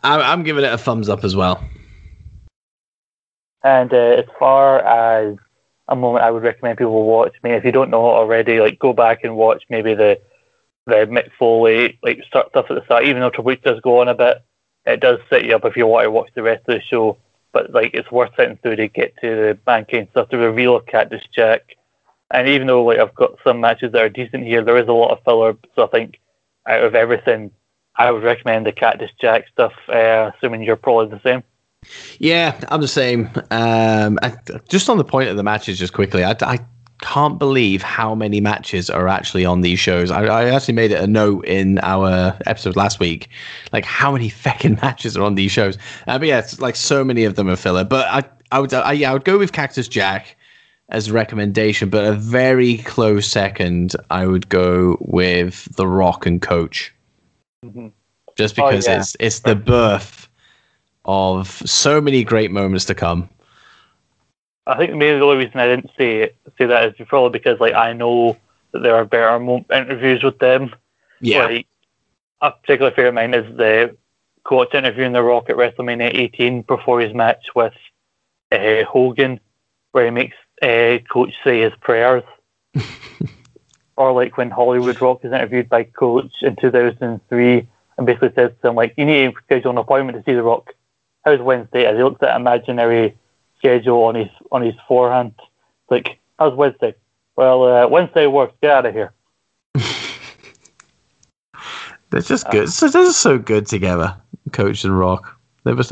I'm 0.03 0.43
giving 0.43 0.63
it 0.63 0.71
a 0.71 0.77
thumbs 0.77 1.09
up 1.09 1.23
as 1.23 1.35
well. 1.35 1.63
And 3.63 3.93
uh, 3.93 3.97
as 3.97 4.25
far 4.37 4.79
as 4.79 5.37
a 5.87 5.95
moment 5.95 6.25
I 6.25 6.31
would 6.31 6.43
recommend 6.43 6.77
people 6.77 7.05
watch, 7.05 7.33
I 7.43 7.47
mean, 7.47 7.57
if 7.57 7.65
you 7.65 7.71
don't 7.71 7.89
know 7.89 8.05
already, 8.05 8.59
like 8.59 8.79
go 8.79 8.93
back 8.93 9.23
and 9.23 9.35
watch 9.35 9.63
maybe 9.69 9.93
the 9.93 10.19
the 10.85 11.07
Mick 11.07 11.29
Foley 11.39 11.97
like 12.03 12.23
start 12.27 12.49
stuff 12.49 12.65
at 12.69 12.75
the 12.75 12.85
start. 12.85 13.05
Even 13.05 13.21
though 13.21 13.29
Triple 13.29 13.51
H 13.51 13.61
does 13.63 13.79
go 13.81 14.01
on 14.01 14.09
a 14.09 14.13
bit, 14.13 14.43
it 14.85 14.99
does 14.99 15.19
set 15.29 15.45
you 15.45 15.55
up 15.55 15.65
if 15.65 15.77
you 15.77 15.87
want 15.87 16.05
to 16.05 16.11
watch 16.11 16.29
the 16.35 16.43
rest 16.43 16.67
of 16.67 16.75
the 16.75 16.81
show. 16.81 17.17
But 17.53 17.71
like 17.71 17.93
it's 17.93 18.11
worth 18.11 18.31
sitting 18.37 18.57
through 18.57 18.77
to 18.77 18.87
get 18.87 19.15
to 19.21 19.27
the 19.27 19.59
mankind 19.65 20.09
stuff, 20.11 20.29
the 20.29 20.37
reveal 20.37 20.75
of 20.75 20.85
Cactus 20.85 21.23
Jack. 21.33 21.77
And 22.31 22.49
even 22.49 22.67
though 22.67 22.83
like 22.83 22.99
I've 22.99 23.15
got 23.15 23.37
some 23.43 23.61
matches 23.61 23.91
that 23.93 24.01
are 24.01 24.09
decent 24.09 24.43
here, 24.43 24.63
there 24.63 24.77
is 24.77 24.87
a 24.87 24.93
lot 24.93 25.11
of 25.11 25.23
filler. 25.23 25.55
So 25.75 25.83
I 25.83 25.87
think 25.87 26.19
out 26.67 26.83
of 26.83 26.95
everything, 26.95 27.51
I 27.95 28.11
would 28.11 28.23
recommend 28.23 28.65
the 28.65 28.71
Cactus 28.71 29.11
Jack 29.21 29.45
stuff. 29.53 29.73
Uh, 29.87 30.31
assuming 30.35 30.63
you're 30.63 30.75
probably 30.75 31.15
the 31.15 31.21
same. 31.21 31.43
Yeah, 32.19 32.59
I'm 32.69 32.81
the 32.81 32.87
same. 32.87 33.29
Um, 33.51 34.19
I, 34.21 34.33
just 34.69 34.89
on 34.89 34.97
the 34.97 35.03
point 35.03 35.29
of 35.29 35.37
the 35.37 35.43
matches, 35.43 35.79
just 35.79 35.93
quickly, 35.93 36.23
I, 36.23 36.35
I 36.41 36.59
can't 37.03 37.37
believe 37.37 37.81
how 37.81 38.15
many 38.15 38.39
matches 38.39 38.89
are 38.89 39.09
actually 39.09 39.45
on 39.45 39.61
these 39.61 39.79
shows. 39.79 40.09
I, 40.09 40.23
I, 40.23 40.49
actually 40.49 40.75
made 40.75 40.91
it 40.91 41.01
a 41.01 41.07
note 41.07 41.45
in 41.45 41.79
our 41.79 42.37
episode 42.45 42.77
last 42.77 42.99
week, 42.99 43.29
like 43.73 43.83
how 43.83 44.13
many 44.13 44.29
fucking 44.45 44.75
matches 44.81 45.17
are 45.17 45.23
on 45.23 45.35
these 45.35 45.51
shows. 45.51 45.77
Uh, 46.07 46.17
but 46.17 46.27
yeah, 46.27 46.39
it's 46.39 46.61
like 46.61 46.75
so 46.75 47.03
many 47.03 47.25
of 47.25 47.35
them 47.35 47.49
are 47.49 47.57
filler. 47.57 47.83
But 47.83 48.07
I, 48.07 48.23
I 48.53 48.59
would, 48.59 48.73
I, 48.73 48.93
yeah, 48.93 49.11
I 49.11 49.13
would 49.13 49.25
go 49.25 49.37
with 49.37 49.51
Cactus 49.51 49.89
Jack 49.89 50.37
as 50.89 51.09
a 51.09 51.13
recommendation. 51.13 51.89
But 51.89 52.05
a 52.05 52.13
very 52.13 52.77
close 52.79 53.27
second, 53.27 53.95
I 54.09 54.25
would 54.25 54.47
go 54.47 54.97
with 55.01 55.67
The 55.75 55.87
Rock 55.87 56.25
and 56.25 56.41
Coach, 56.41 56.93
mm-hmm. 57.65 57.87
just 58.37 58.57
oh, 58.57 58.67
because 58.67 58.87
oh, 58.87 58.91
yeah. 58.91 58.99
it's 58.99 59.17
it's 59.19 59.39
the 59.39 59.55
birth 59.55 60.29
of 61.05 61.61
so 61.65 61.99
many 61.99 62.23
great 62.23 62.51
moments 62.51 62.85
to 62.85 62.95
come. 62.95 63.29
I 64.65 64.77
think 64.77 64.93
maybe 64.93 65.19
the 65.19 65.25
only 65.25 65.45
reason 65.45 65.59
I 65.59 65.67
didn't 65.67 65.91
say 65.97 66.31
say 66.57 66.65
that 66.65 66.95
is 66.99 67.07
probably 67.07 67.37
because 67.37 67.59
like 67.59 67.73
I 67.73 67.93
know 67.93 68.37
that 68.71 68.79
there 68.79 68.95
are 68.95 69.05
better 69.05 69.35
interviews 69.71 70.23
with 70.23 70.39
them. 70.39 70.73
Yeah. 71.19 71.45
Like, 71.45 71.67
a 72.41 72.51
particular 72.51 72.91
favorite 72.91 73.09
of 73.09 73.15
mine 73.15 73.33
is 73.33 73.57
the 73.57 73.95
coach 74.43 74.73
interviewing 74.73 75.13
The 75.13 75.23
Rock 75.23 75.49
at 75.49 75.55
WrestleMania 75.55 76.13
18 76.13 76.63
before 76.63 76.99
his 76.99 77.13
match 77.13 77.45
with 77.55 77.73
uh, 78.51 78.83
Hogan, 78.83 79.39
where 79.93 80.05
he 80.05 80.11
makes 80.11 80.35
uh, 80.61 80.97
Coach 81.09 81.33
say 81.43 81.61
his 81.61 81.73
prayers. 81.79 82.23
or 83.95 84.11
like 84.11 84.37
when 84.37 84.49
Hollywood 84.49 85.01
Rock 85.01 85.21
is 85.23 85.31
interviewed 85.31 85.69
by 85.69 85.83
Coach 85.83 86.31
in 86.41 86.55
2003 86.57 87.67
and 87.97 88.07
basically 88.07 88.31
says 88.35 88.51
to 88.61 88.69
him 88.69 88.75
like, 88.75 88.93
"You 88.97 89.05
need 89.05 89.31
to 89.31 89.41
schedule 89.45 89.71
an 89.71 89.77
appointment 89.77 90.17
to 90.17 90.29
see 90.29 90.35
The 90.35 90.43
Rock." 90.43 90.73
How's 91.25 91.39
Wednesday? 91.39 91.85
As 91.85 91.95
he 91.95 92.03
looks 92.03 92.21
at 92.23 92.35
imaginary 92.35 93.15
schedule 93.57 94.03
on 94.03 94.15
his 94.15 94.29
on 94.51 94.61
his 94.61 94.75
forehand. 94.87 95.33
It's 95.37 95.91
like, 95.91 96.19
how's 96.37 96.53
Wednesday? 96.53 96.95
Well, 97.35 97.63
uh, 97.63 97.87
Wednesday 97.87 98.27
works. 98.27 98.53
Get 98.61 98.71
out 98.71 98.85
of 98.85 98.93
here. 98.93 99.11
They're 102.09 102.21
just 102.21 102.49
good. 102.51 102.69
So 102.69 102.89
they're 102.89 103.05
just 103.05 103.21
so 103.21 103.39
good 103.39 103.65
together, 103.65 104.15
Coach 104.51 104.83
and 104.83 104.97
Rock. 104.97 105.39
They 105.63 105.73
was 105.73 105.91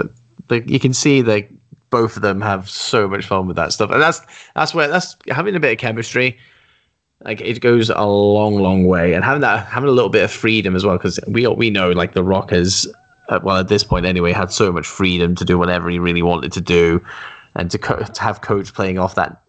like, 0.50 0.70
you 0.70 0.80
can 0.80 0.94
see 0.94 1.22
they 1.22 1.50
both 1.90 2.16
of 2.16 2.22
them 2.22 2.42
have 2.42 2.70
so 2.70 3.08
much 3.08 3.26
fun 3.26 3.48
with 3.48 3.56
that 3.56 3.74
stuff, 3.74 3.92
and 3.92 4.02
that's 4.02 4.22
that's 4.54 4.74
where 4.74 4.88
that's 4.88 5.16
having 5.30 5.56
a 5.56 5.60
bit 5.60 5.72
of 5.74 5.78
chemistry. 5.78 6.38
Like 7.24 7.42
it 7.42 7.60
goes 7.62 7.90
a 7.90 8.06
long, 8.06 8.56
long 8.56 8.86
way, 8.86 9.14
and 9.14 9.24
having 9.24 9.42
that 9.42 9.68
having 9.68 9.90
a 9.90 9.92
little 9.92 10.10
bit 10.10 10.24
of 10.24 10.32
freedom 10.32 10.76
as 10.76 10.86
well, 10.86 10.98
because 10.98 11.20
we 11.28 11.48
we 11.48 11.70
know 11.70 11.92
like 11.92 12.14
the 12.14 12.24
Rock 12.24 12.52
has, 12.52 12.88
uh, 12.88 12.98
well 13.40 13.58
at 13.58 13.68
this 13.68 13.84
point 13.84 14.06
anyway, 14.06 14.32
had 14.32 14.52
so 14.52 14.72
much 14.72 14.88
freedom 14.88 15.36
to 15.36 15.46
do 15.46 15.58
whatever 15.58 15.90
he 15.90 16.00
really 16.00 16.22
wanted 16.22 16.52
to 16.54 16.62
do 16.62 17.04
and 17.56 17.70
to, 17.72 17.78
co- 17.78 18.04
to 18.04 18.22
have 18.22 18.42
coach 18.42 18.74
playing 18.74 18.98
off 18.98 19.16
that 19.16 19.42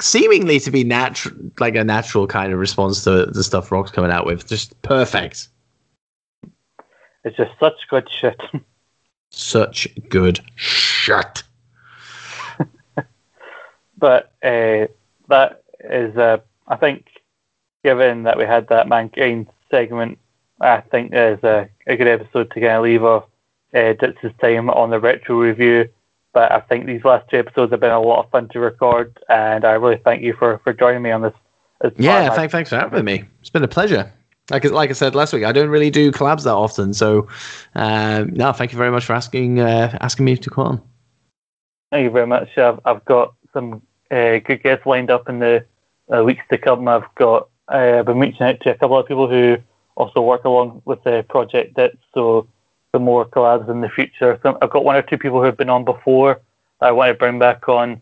seemingly 0.00 0.60
to 0.60 0.70
be 0.70 0.84
natural, 0.84 1.34
like 1.58 1.74
a 1.74 1.84
natural 1.84 2.26
kind 2.26 2.52
of 2.52 2.58
response 2.58 3.04
to 3.04 3.26
the 3.26 3.44
stuff 3.44 3.70
Rock's 3.72 3.90
coming 3.90 4.10
out 4.10 4.26
with, 4.26 4.46
just 4.46 4.80
perfect. 4.82 5.48
It's 7.24 7.36
just 7.36 7.52
such 7.58 7.88
good 7.88 8.08
shit. 8.10 8.40
Such 9.30 9.88
good 10.08 10.40
shit. 10.54 11.42
but 13.98 14.32
uh, 14.42 14.86
that 15.28 15.62
is, 15.80 16.16
uh, 16.16 16.38
I 16.68 16.76
think, 16.76 17.08
given 17.84 18.22
that 18.22 18.38
we 18.38 18.44
had 18.44 18.68
that 18.68 18.88
mankind 18.88 19.48
segment, 19.70 20.18
I 20.60 20.80
think 20.80 21.10
there's 21.10 21.42
a, 21.44 21.68
a 21.86 21.96
good 21.96 22.08
episode 22.08 22.50
to 22.52 22.60
kind 22.60 22.72
of 22.72 22.82
leave 22.84 23.04
off 23.04 23.24
uh, 23.74 23.92
Ditz's 23.92 24.32
time 24.40 24.70
on 24.70 24.90
the 24.90 25.00
retro 25.00 25.40
review 25.40 25.88
but 26.36 26.52
I 26.52 26.60
think 26.60 26.84
these 26.84 27.02
last 27.02 27.30
two 27.30 27.38
episodes 27.38 27.72
have 27.72 27.80
been 27.80 27.90
a 27.90 27.98
lot 27.98 28.22
of 28.22 28.30
fun 28.30 28.46
to 28.48 28.60
record, 28.60 29.18
and 29.30 29.64
I 29.64 29.70
really 29.70 29.96
thank 29.96 30.22
you 30.22 30.34
for, 30.34 30.58
for 30.58 30.74
joining 30.74 31.00
me 31.00 31.10
on 31.10 31.22
this. 31.22 31.32
Yeah, 31.96 32.28
thank, 32.34 32.52
thanks 32.52 32.68
for 32.68 32.76
having 32.76 33.06
me. 33.06 33.24
It's 33.40 33.48
been 33.48 33.64
a 33.64 33.68
pleasure. 33.68 34.12
Like 34.50 34.64
like 34.64 34.90
I 34.90 34.92
said 34.92 35.14
last 35.14 35.32
week, 35.32 35.44
I 35.44 35.52
don't 35.52 35.70
really 35.70 35.88
do 35.88 36.12
collabs 36.12 36.44
that 36.44 36.52
often, 36.52 36.92
so 36.92 37.26
um, 37.74 38.34
no, 38.34 38.52
thank 38.52 38.70
you 38.70 38.76
very 38.76 38.90
much 38.90 39.06
for 39.06 39.14
asking 39.14 39.60
uh, 39.60 39.96
asking 40.02 40.26
me 40.26 40.36
to 40.36 40.50
come 40.50 40.66
on. 40.66 40.82
Thank 41.90 42.04
you 42.04 42.10
very 42.10 42.26
much. 42.26 42.50
I've, 42.58 42.80
I've 42.84 43.02
got 43.06 43.32
some 43.54 43.80
uh, 44.10 44.36
good 44.44 44.62
guests 44.62 44.84
lined 44.84 45.10
up 45.10 45.30
in 45.30 45.38
the 45.38 45.64
uh, 46.14 46.22
weeks 46.22 46.44
to 46.50 46.58
come. 46.58 46.86
I've 46.86 47.14
got 47.14 47.48
uh, 47.72 48.00
I've 48.00 48.04
been 48.04 48.18
reaching 48.18 48.42
out 48.42 48.60
to 48.60 48.72
a 48.72 48.74
couple 48.74 48.98
of 48.98 49.08
people 49.08 49.26
who 49.26 49.56
also 49.96 50.20
work 50.20 50.44
along 50.44 50.82
with 50.84 51.02
the 51.04 51.24
project 51.28 51.74
Dit, 51.74 51.98
so 52.14 52.46
the 52.92 52.98
more 52.98 53.26
collabs 53.26 53.68
in 53.68 53.80
the 53.80 53.88
future. 53.88 54.38
So 54.42 54.56
I've 54.62 54.70
got 54.70 54.84
one 54.84 54.96
or 54.96 55.02
two 55.02 55.18
people 55.18 55.40
who 55.40 55.46
have 55.46 55.56
been 55.56 55.70
on 55.70 55.84
before 55.84 56.40
that 56.80 56.86
I 56.86 56.92
want 56.92 57.10
to 57.10 57.14
bring 57.14 57.38
back 57.38 57.68
on. 57.68 58.00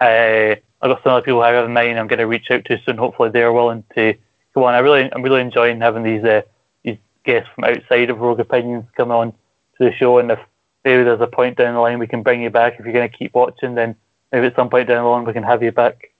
Uh, 0.00 0.56
I've 0.82 0.90
got 0.90 1.02
some 1.02 1.12
other 1.12 1.22
people 1.22 1.42
I 1.42 1.52
have 1.52 1.64
in 1.64 1.72
mind 1.72 1.98
I'm 1.98 2.08
going 2.08 2.18
to 2.18 2.26
reach 2.26 2.50
out 2.50 2.64
to 2.66 2.80
soon. 2.84 2.98
Hopefully 2.98 3.30
they're 3.30 3.52
willing 3.52 3.84
to 3.94 4.14
come 4.52 4.64
on. 4.64 4.74
I 4.74 4.80
really, 4.80 5.10
I'm 5.12 5.22
really 5.22 5.40
enjoying 5.40 5.80
having 5.80 6.02
these 6.02 6.24
uh, 6.24 6.42
these 6.82 6.98
guests 7.24 7.48
from 7.54 7.64
outside 7.64 8.10
of 8.10 8.18
Rogue 8.18 8.40
Opinions 8.40 8.84
come 8.96 9.10
on 9.10 9.32
to 9.32 9.84
the 9.84 9.92
show. 9.92 10.18
And 10.18 10.30
if 10.30 10.40
maybe 10.84 11.04
there's 11.04 11.20
a 11.20 11.26
point 11.26 11.56
down 11.56 11.74
the 11.74 11.80
line 11.80 11.98
we 11.98 12.06
can 12.06 12.22
bring 12.22 12.42
you 12.42 12.50
back, 12.50 12.74
if 12.78 12.84
you're 12.84 12.92
going 12.92 13.08
to 13.08 13.16
keep 13.16 13.34
watching, 13.34 13.74
then 13.74 13.96
maybe 14.32 14.46
at 14.46 14.56
some 14.56 14.68
point 14.68 14.88
down 14.88 15.04
the 15.04 15.08
line 15.08 15.24
we 15.24 15.32
can 15.32 15.42
have 15.42 15.62
you 15.62 15.72
back. 15.72 16.10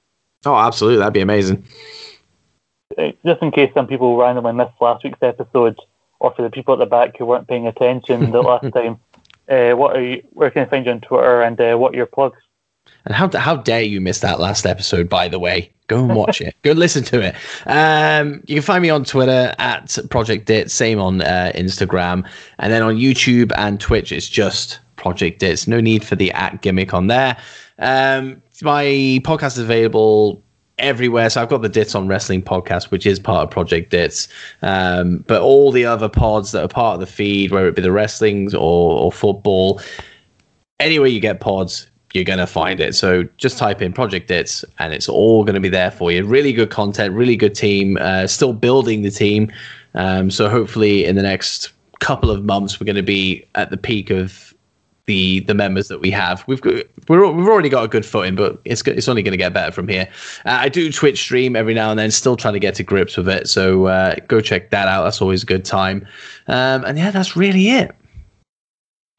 Oh, 0.46 0.56
absolutely, 0.56 0.98
that'd 0.98 1.12
be 1.14 1.20
amazing. 1.20 1.64
Uh, 2.96 3.12
just 3.24 3.42
in 3.42 3.50
case 3.50 3.72
some 3.74 3.86
people 3.86 4.16
randomly 4.16 4.52
missed 4.52 4.80
last 4.80 5.04
week's 5.04 5.22
episode, 5.22 5.78
or 6.20 6.32
for 6.34 6.42
the 6.42 6.50
people 6.50 6.74
at 6.74 6.78
the 6.78 6.86
back 6.86 7.16
who 7.16 7.26
weren't 7.26 7.48
paying 7.48 7.66
attention 7.66 8.30
the 8.30 8.42
last 8.52 8.72
time, 8.72 8.98
uh, 9.48 9.72
what 9.72 9.96
are 9.96 10.02
you? 10.02 10.22
Where 10.32 10.50
can 10.50 10.62
I 10.62 10.66
find 10.66 10.86
you 10.86 10.92
on 10.92 11.00
Twitter, 11.00 11.42
and 11.42 11.60
uh, 11.60 11.76
what 11.76 11.94
are 11.94 11.96
your 11.96 12.06
plugs? 12.06 12.38
And 13.04 13.14
how 13.14 13.30
how 13.36 13.56
dare 13.56 13.82
you 13.82 14.00
miss 14.00 14.20
that 14.20 14.40
last 14.40 14.66
episode? 14.66 15.08
By 15.08 15.28
the 15.28 15.38
way, 15.38 15.70
go 15.88 16.04
and 16.04 16.14
watch 16.14 16.40
it. 16.40 16.54
Go 16.62 16.72
listen 16.72 17.04
to 17.04 17.20
it. 17.20 17.34
Um, 17.66 18.42
you 18.46 18.56
can 18.56 18.62
find 18.62 18.82
me 18.82 18.90
on 18.90 19.04
Twitter 19.04 19.54
at 19.58 19.98
Project 20.10 20.46
Dit. 20.46 20.70
Same 20.70 21.00
on 21.00 21.20
uh, 21.20 21.52
Instagram, 21.54 22.26
and 22.58 22.72
then 22.72 22.82
on 22.82 22.96
YouTube 22.96 23.52
and 23.56 23.80
Twitch, 23.80 24.12
it's 24.12 24.28
just 24.28 24.80
Project 24.96 25.40
Dit. 25.40 25.66
No 25.66 25.80
need 25.80 26.04
for 26.04 26.16
the 26.16 26.32
at 26.32 26.62
gimmick 26.62 26.94
on 26.94 27.08
there. 27.08 27.36
Um, 27.78 28.40
my 28.62 28.84
podcast 29.24 29.52
is 29.52 29.58
available 29.58 30.42
everywhere. 30.78 31.30
So 31.30 31.40
I've 31.40 31.48
got 31.48 31.62
the 31.62 31.68
Dits 31.68 31.94
on 31.94 32.08
Wrestling 32.08 32.42
podcast, 32.42 32.90
which 32.90 33.06
is 33.06 33.18
part 33.18 33.44
of 33.44 33.50
Project 33.50 33.90
Dits. 33.90 34.28
Um, 34.62 35.18
but 35.26 35.42
all 35.42 35.70
the 35.70 35.84
other 35.84 36.08
pods 36.08 36.52
that 36.52 36.64
are 36.64 36.68
part 36.68 36.94
of 36.94 37.00
the 37.00 37.06
feed, 37.06 37.50
whether 37.50 37.68
it 37.68 37.76
be 37.76 37.82
the 37.82 37.92
wrestlings 37.92 38.54
or, 38.54 38.98
or 38.98 39.12
football, 39.12 39.80
anywhere 40.80 41.08
you 41.08 41.20
get 41.20 41.40
pods, 41.40 41.86
you're 42.12 42.24
going 42.24 42.38
to 42.38 42.46
find 42.46 42.80
it. 42.80 42.94
So 42.94 43.24
just 43.36 43.58
type 43.58 43.82
in 43.82 43.92
Project 43.92 44.28
Dits 44.28 44.64
and 44.78 44.94
it's 44.94 45.08
all 45.08 45.44
going 45.44 45.54
to 45.54 45.60
be 45.60 45.68
there 45.68 45.90
for 45.90 46.12
you. 46.12 46.24
Really 46.24 46.52
good 46.52 46.70
content, 46.70 47.12
really 47.14 47.36
good 47.36 47.54
team, 47.54 47.98
uh, 48.00 48.26
still 48.26 48.52
building 48.52 49.02
the 49.02 49.10
team. 49.10 49.52
Um, 49.94 50.30
so 50.30 50.48
hopefully 50.48 51.04
in 51.04 51.16
the 51.16 51.22
next 51.22 51.72
couple 52.00 52.30
of 52.30 52.44
months, 52.44 52.80
we're 52.80 52.84
going 52.84 52.96
to 52.96 53.02
be 53.02 53.44
at 53.56 53.70
the 53.70 53.76
peak 53.76 54.10
of 54.10 54.53
the 55.06 55.40
the 55.40 55.54
members 55.54 55.88
that 55.88 56.00
we 56.00 56.10
have. 56.10 56.44
We've 56.46 56.60
got 56.60 56.74
we're, 57.08 57.30
we've 57.30 57.46
already 57.46 57.68
got 57.68 57.84
a 57.84 57.88
good 57.88 58.06
footing, 58.06 58.34
but 58.34 58.58
it's 58.64 58.82
it's 58.86 59.08
only 59.08 59.22
going 59.22 59.32
to 59.32 59.38
get 59.38 59.52
better 59.52 59.72
from 59.72 59.88
here. 59.88 60.08
Uh, 60.44 60.58
I 60.60 60.68
do 60.68 60.90
Twitch 60.90 61.20
stream 61.20 61.56
every 61.56 61.74
now 61.74 61.90
and 61.90 61.98
then, 61.98 62.10
still 62.10 62.36
trying 62.36 62.54
to 62.54 62.60
get 62.60 62.74
to 62.76 62.82
grips 62.82 63.16
with 63.16 63.28
it. 63.28 63.48
So 63.48 63.86
uh, 63.86 64.16
go 64.28 64.40
check 64.40 64.70
that 64.70 64.88
out. 64.88 65.04
That's 65.04 65.20
always 65.20 65.42
a 65.42 65.46
good 65.46 65.64
time. 65.64 66.06
Um, 66.46 66.84
and 66.84 66.98
yeah, 66.98 67.10
that's 67.10 67.36
really 67.36 67.70
it. 67.70 67.94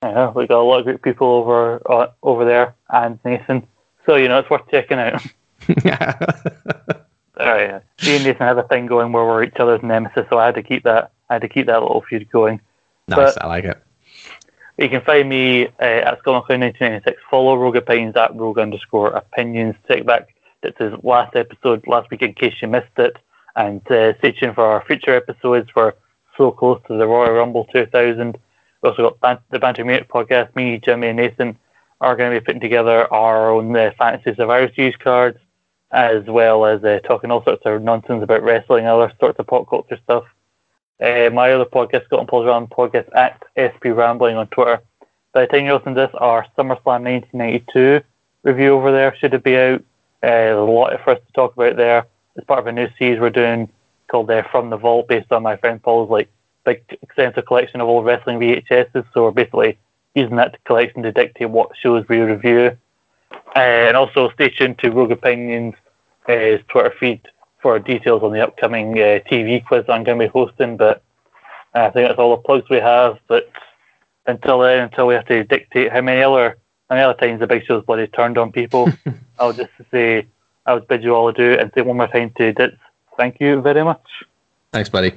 Yeah, 0.03 0.31
we 0.31 0.47
got 0.47 0.59
a 0.59 0.63
lot 0.63 0.79
of 0.79 0.85
great 0.85 1.01
people 1.01 1.27
over 1.27 1.81
uh, 1.91 2.07
over 2.23 2.45
there, 2.45 2.75
and 2.89 3.19
Nathan. 3.25 3.67
So 4.05 4.15
you 4.15 4.27
know 4.27 4.39
it's 4.39 4.49
worth 4.49 4.69
checking 4.69 4.99
out. 4.99 5.21
yeah. 5.83 6.15
All 7.37 7.47
right, 7.47 7.69
yeah. 7.69 7.79
me 8.07 8.15
and 8.15 8.23
Nathan 8.23 8.47
have 8.47 8.57
a 8.57 8.63
thing 8.63 8.85
going 8.85 9.11
where 9.11 9.25
we're 9.25 9.43
each 9.43 9.55
other's 9.59 9.83
nemesis, 9.83 10.25
so 10.29 10.37
I 10.37 10.45
had 10.45 10.55
to 10.55 10.63
keep 10.63 10.83
that. 10.83 11.11
I 11.29 11.33
had 11.33 11.41
to 11.41 11.49
keep 11.49 11.65
that 11.65 11.81
little 11.81 12.01
feud 12.01 12.29
going. 12.31 12.61
Nice, 13.09 13.33
but, 13.33 13.43
I 13.43 13.47
like 13.47 13.65
it. 13.65 13.83
You 14.77 14.89
can 14.89 15.01
find 15.01 15.29
me 15.29 15.67
uh, 15.67 15.69
at 15.79 16.21
ScotlandClown1996. 16.23 17.15
Follow 17.31 17.55
Rogue 17.55 17.77
Opinions 17.77 18.15
at 18.17 18.35
Rogue 18.35 18.59
underscore 18.59 19.09
opinions. 19.09 19.75
Take 19.87 20.05
back 20.05 20.29
is 20.79 20.93
last 21.03 21.35
episode 21.35 21.85
last 21.87 22.09
week 22.09 22.21
in 22.21 22.33
case 22.33 22.55
you 22.61 22.67
missed 22.67 22.97
it. 22.97 23.17
And 23.55 23.81
uh, 23.91 24.17
stay 24.17 24.31
tuned 24.31 24.55
for 24.55 24.65
our 24.65 24.83
future 24.85 25.15
episodes. 25.15 25.69
We're 25.75 25.93
so 26.37 26.51
close 26.51 26.81
to 26.87 26.97
the 26.97 27.07
Royal 27.07 27.33
Rumble 27.33 27.65
2000. 27.71 28.37
We've 28.81 28.89
also 28.91 29.03
got 29.03 29.19
Ban- 29.21 29.39
the 29.51 29.59
Banter 29.59 29.85
Munich 29.85 30.09
podcast. 30.09 30.55
Me, 30.55 30.79
Jimmy, 30.83 31.07
and 31.07 31.17
Nathan 31.17 31.57
are 32.01 32.15
going 32.15 32.33
to 32.33 32.39
be 32.39 32.45
putting 32.45 32.61
together 32.61 33.11
our 33.13 33.51
own 33.51 33.75
uh, 33.75 33.91
Fantasy 33.97 34.35
Survivor 34.35 34.71
Series 34.75 34.97
cards, 34.97 35.37
as 35.91 36.25
well 36.25 36.65
as 36.65 36.83
uh, 36.83 36.99
talking 37.05 37.31
all 37.31 37.43
sorts 37.43 37.61
of 37.65 37.81
nonsense 37.81 38.21
about 38.21 38.43
wrestling, 38.43 38.85
and 38.85 38.89
other 38.89 39.13
sorts 39.19 39.39
of 39.39 39.47
pop 39.47 39.69
culture 39.69 39.97
stuff. 40.03 40.25
Uh, 41.01 41.29
my 41.33 41.51
other 41.51 41.65
podcast, 41.65 42.05
Scott 42.05 42.19
and 42.19 42.27
Paul's 42.27 42.45
Rambling 42.45 42.69
Podcast, 42.69 43.09
at 43.15 43.43
SP 43.59 43.91
Rambling 43.91 44.37
on 44.37 44.47
Twitter. 44.47 44.81
By 45.33 45.41
the 45.41 45.47
time 45.47 45.65
you're 45.65 45.75
listening 45.75 45.95
to 45.95 46.01
this, 46.01 46.15
our 46.15 46.45
SummerSlam 46.57 47.03
1992 47.03 48.01
review 48.43 48.73
over 48.73 48.91
there 48.91 49.15
should 49.17 49.43
be 49.43 49.57
out. 49.57 49.81
Uh, 50.23 50.27
there's 50.27 50.57
a 50.57 50.61
lot 50.61 50.97
for 51.03 51.11
us 51.11 51.19
to 51.25 51.33
talk 51.33 51.53
about 51.55 51.75
there. 51.75 52.05
It's 52.35 52.45
part 52.45 52.59
of 52.59 52.67
a 52.67 52.71
new 52.71 52.87
series 52.97 53.19
we're 53.19 53.29
doing 53.29 53.69
called 54.07 54.31
uh, 54.31 54.43
From 54.51 54.69
the 54.69 54.77
Vault, 54.77 55.09
based 55.09 55.31
on 55.31 55.43
my 55.43 55.57
friend 55.57 55.83
Paul's 55.83 56.09
like 56.09 56.29
big 56.65 56.83
extensive 57.01 57.45
collection 57.45 57.81
of 57.81 57.89
old 57.89 58.05
wrestling 58.05 58.39
VHSs. 58.39 59.05
So 59.13 59.23
we're 59.23 59.31
basically 59.31 59.77
using 60.13 60.37
that 60.37 60.63
collection 60.63 61.03
to 61.03 61.11
dictate 61.11 61.49
what 61.49 61.71
shows 61.77 62.07
we 62.07 62.19
review. 62.19 62.77
Uh, 63.55 63.59
and 63.59 63.97
also 63.97 64.29
stay 64.31 64.49
tuned 64.49 64.79
to 64.79 64.91
Rogue 64.91 65.11
Opinions' 65.11 65.75
uh, 66.27 66.57
Twitter 66.69 66.93
feed 66.99 67.21
for 67.65 67.79
details 67.79 68.21
on 68.21 68.31
the 68.31 68.43
upcoming 68.43 68.91
uh, 68.99 69.17
TV 69.27 69.65
quiz 69.65 69.85
I'm 69.89 70.03
going 70.03 70.19
to 70.19 70.25
be 70.25 70.29
hosting. 70.29 70.77
But 70.77 71.01
I 71.73 71.89
think 71.89 72.07
that's 72.07 72.19
all 72.19 72.35
the 72.35 72.43
plugs 72.43 72.69
we 72.69 72.77
have. 72.77 73.17
But 73.27 73.49
until 74.27 74.59
then, 74.59 74.83
until 74.83 75.07
we 75.07 75.15
have 75.15 75.25
to 75.25 75.43
dictate 75.43 75.91
how 75.91 76.01
many 76.01 76.21
other 76.21 76.57
how 76.91 76.95
many 76.95 77.05
other 77.05 77.17
times 77.17 77.39
the 77.39 77.47
big 77.47 77.65
show's 77.65 77.83
bloody 77.83 78.05
turned 78.05 78.37
on 78.37 78.51
people, 78.51 78.87
I'll 79.39 79.51
just 79.51 79.71
say 79.89 80.27
I 80.67 80.75
would 80.75 80.87
bid 80.87 81.01
you 81.01 81.15
all 81.15 81.27
adieu 81.27 81.57
and 81.59 81.71
say 81.73 81.81
one 81.81 81.97
more 81.97 82.07
time 82.07 82.29
to 82.37 82.53
Dits, 82.53 82.77
thank 83.17 83.39
you 83.39 83.61
very 83.61 83.83
much. 83.83 84.05
Thanks, 84.71 84.89
buddy. 84.89 85.13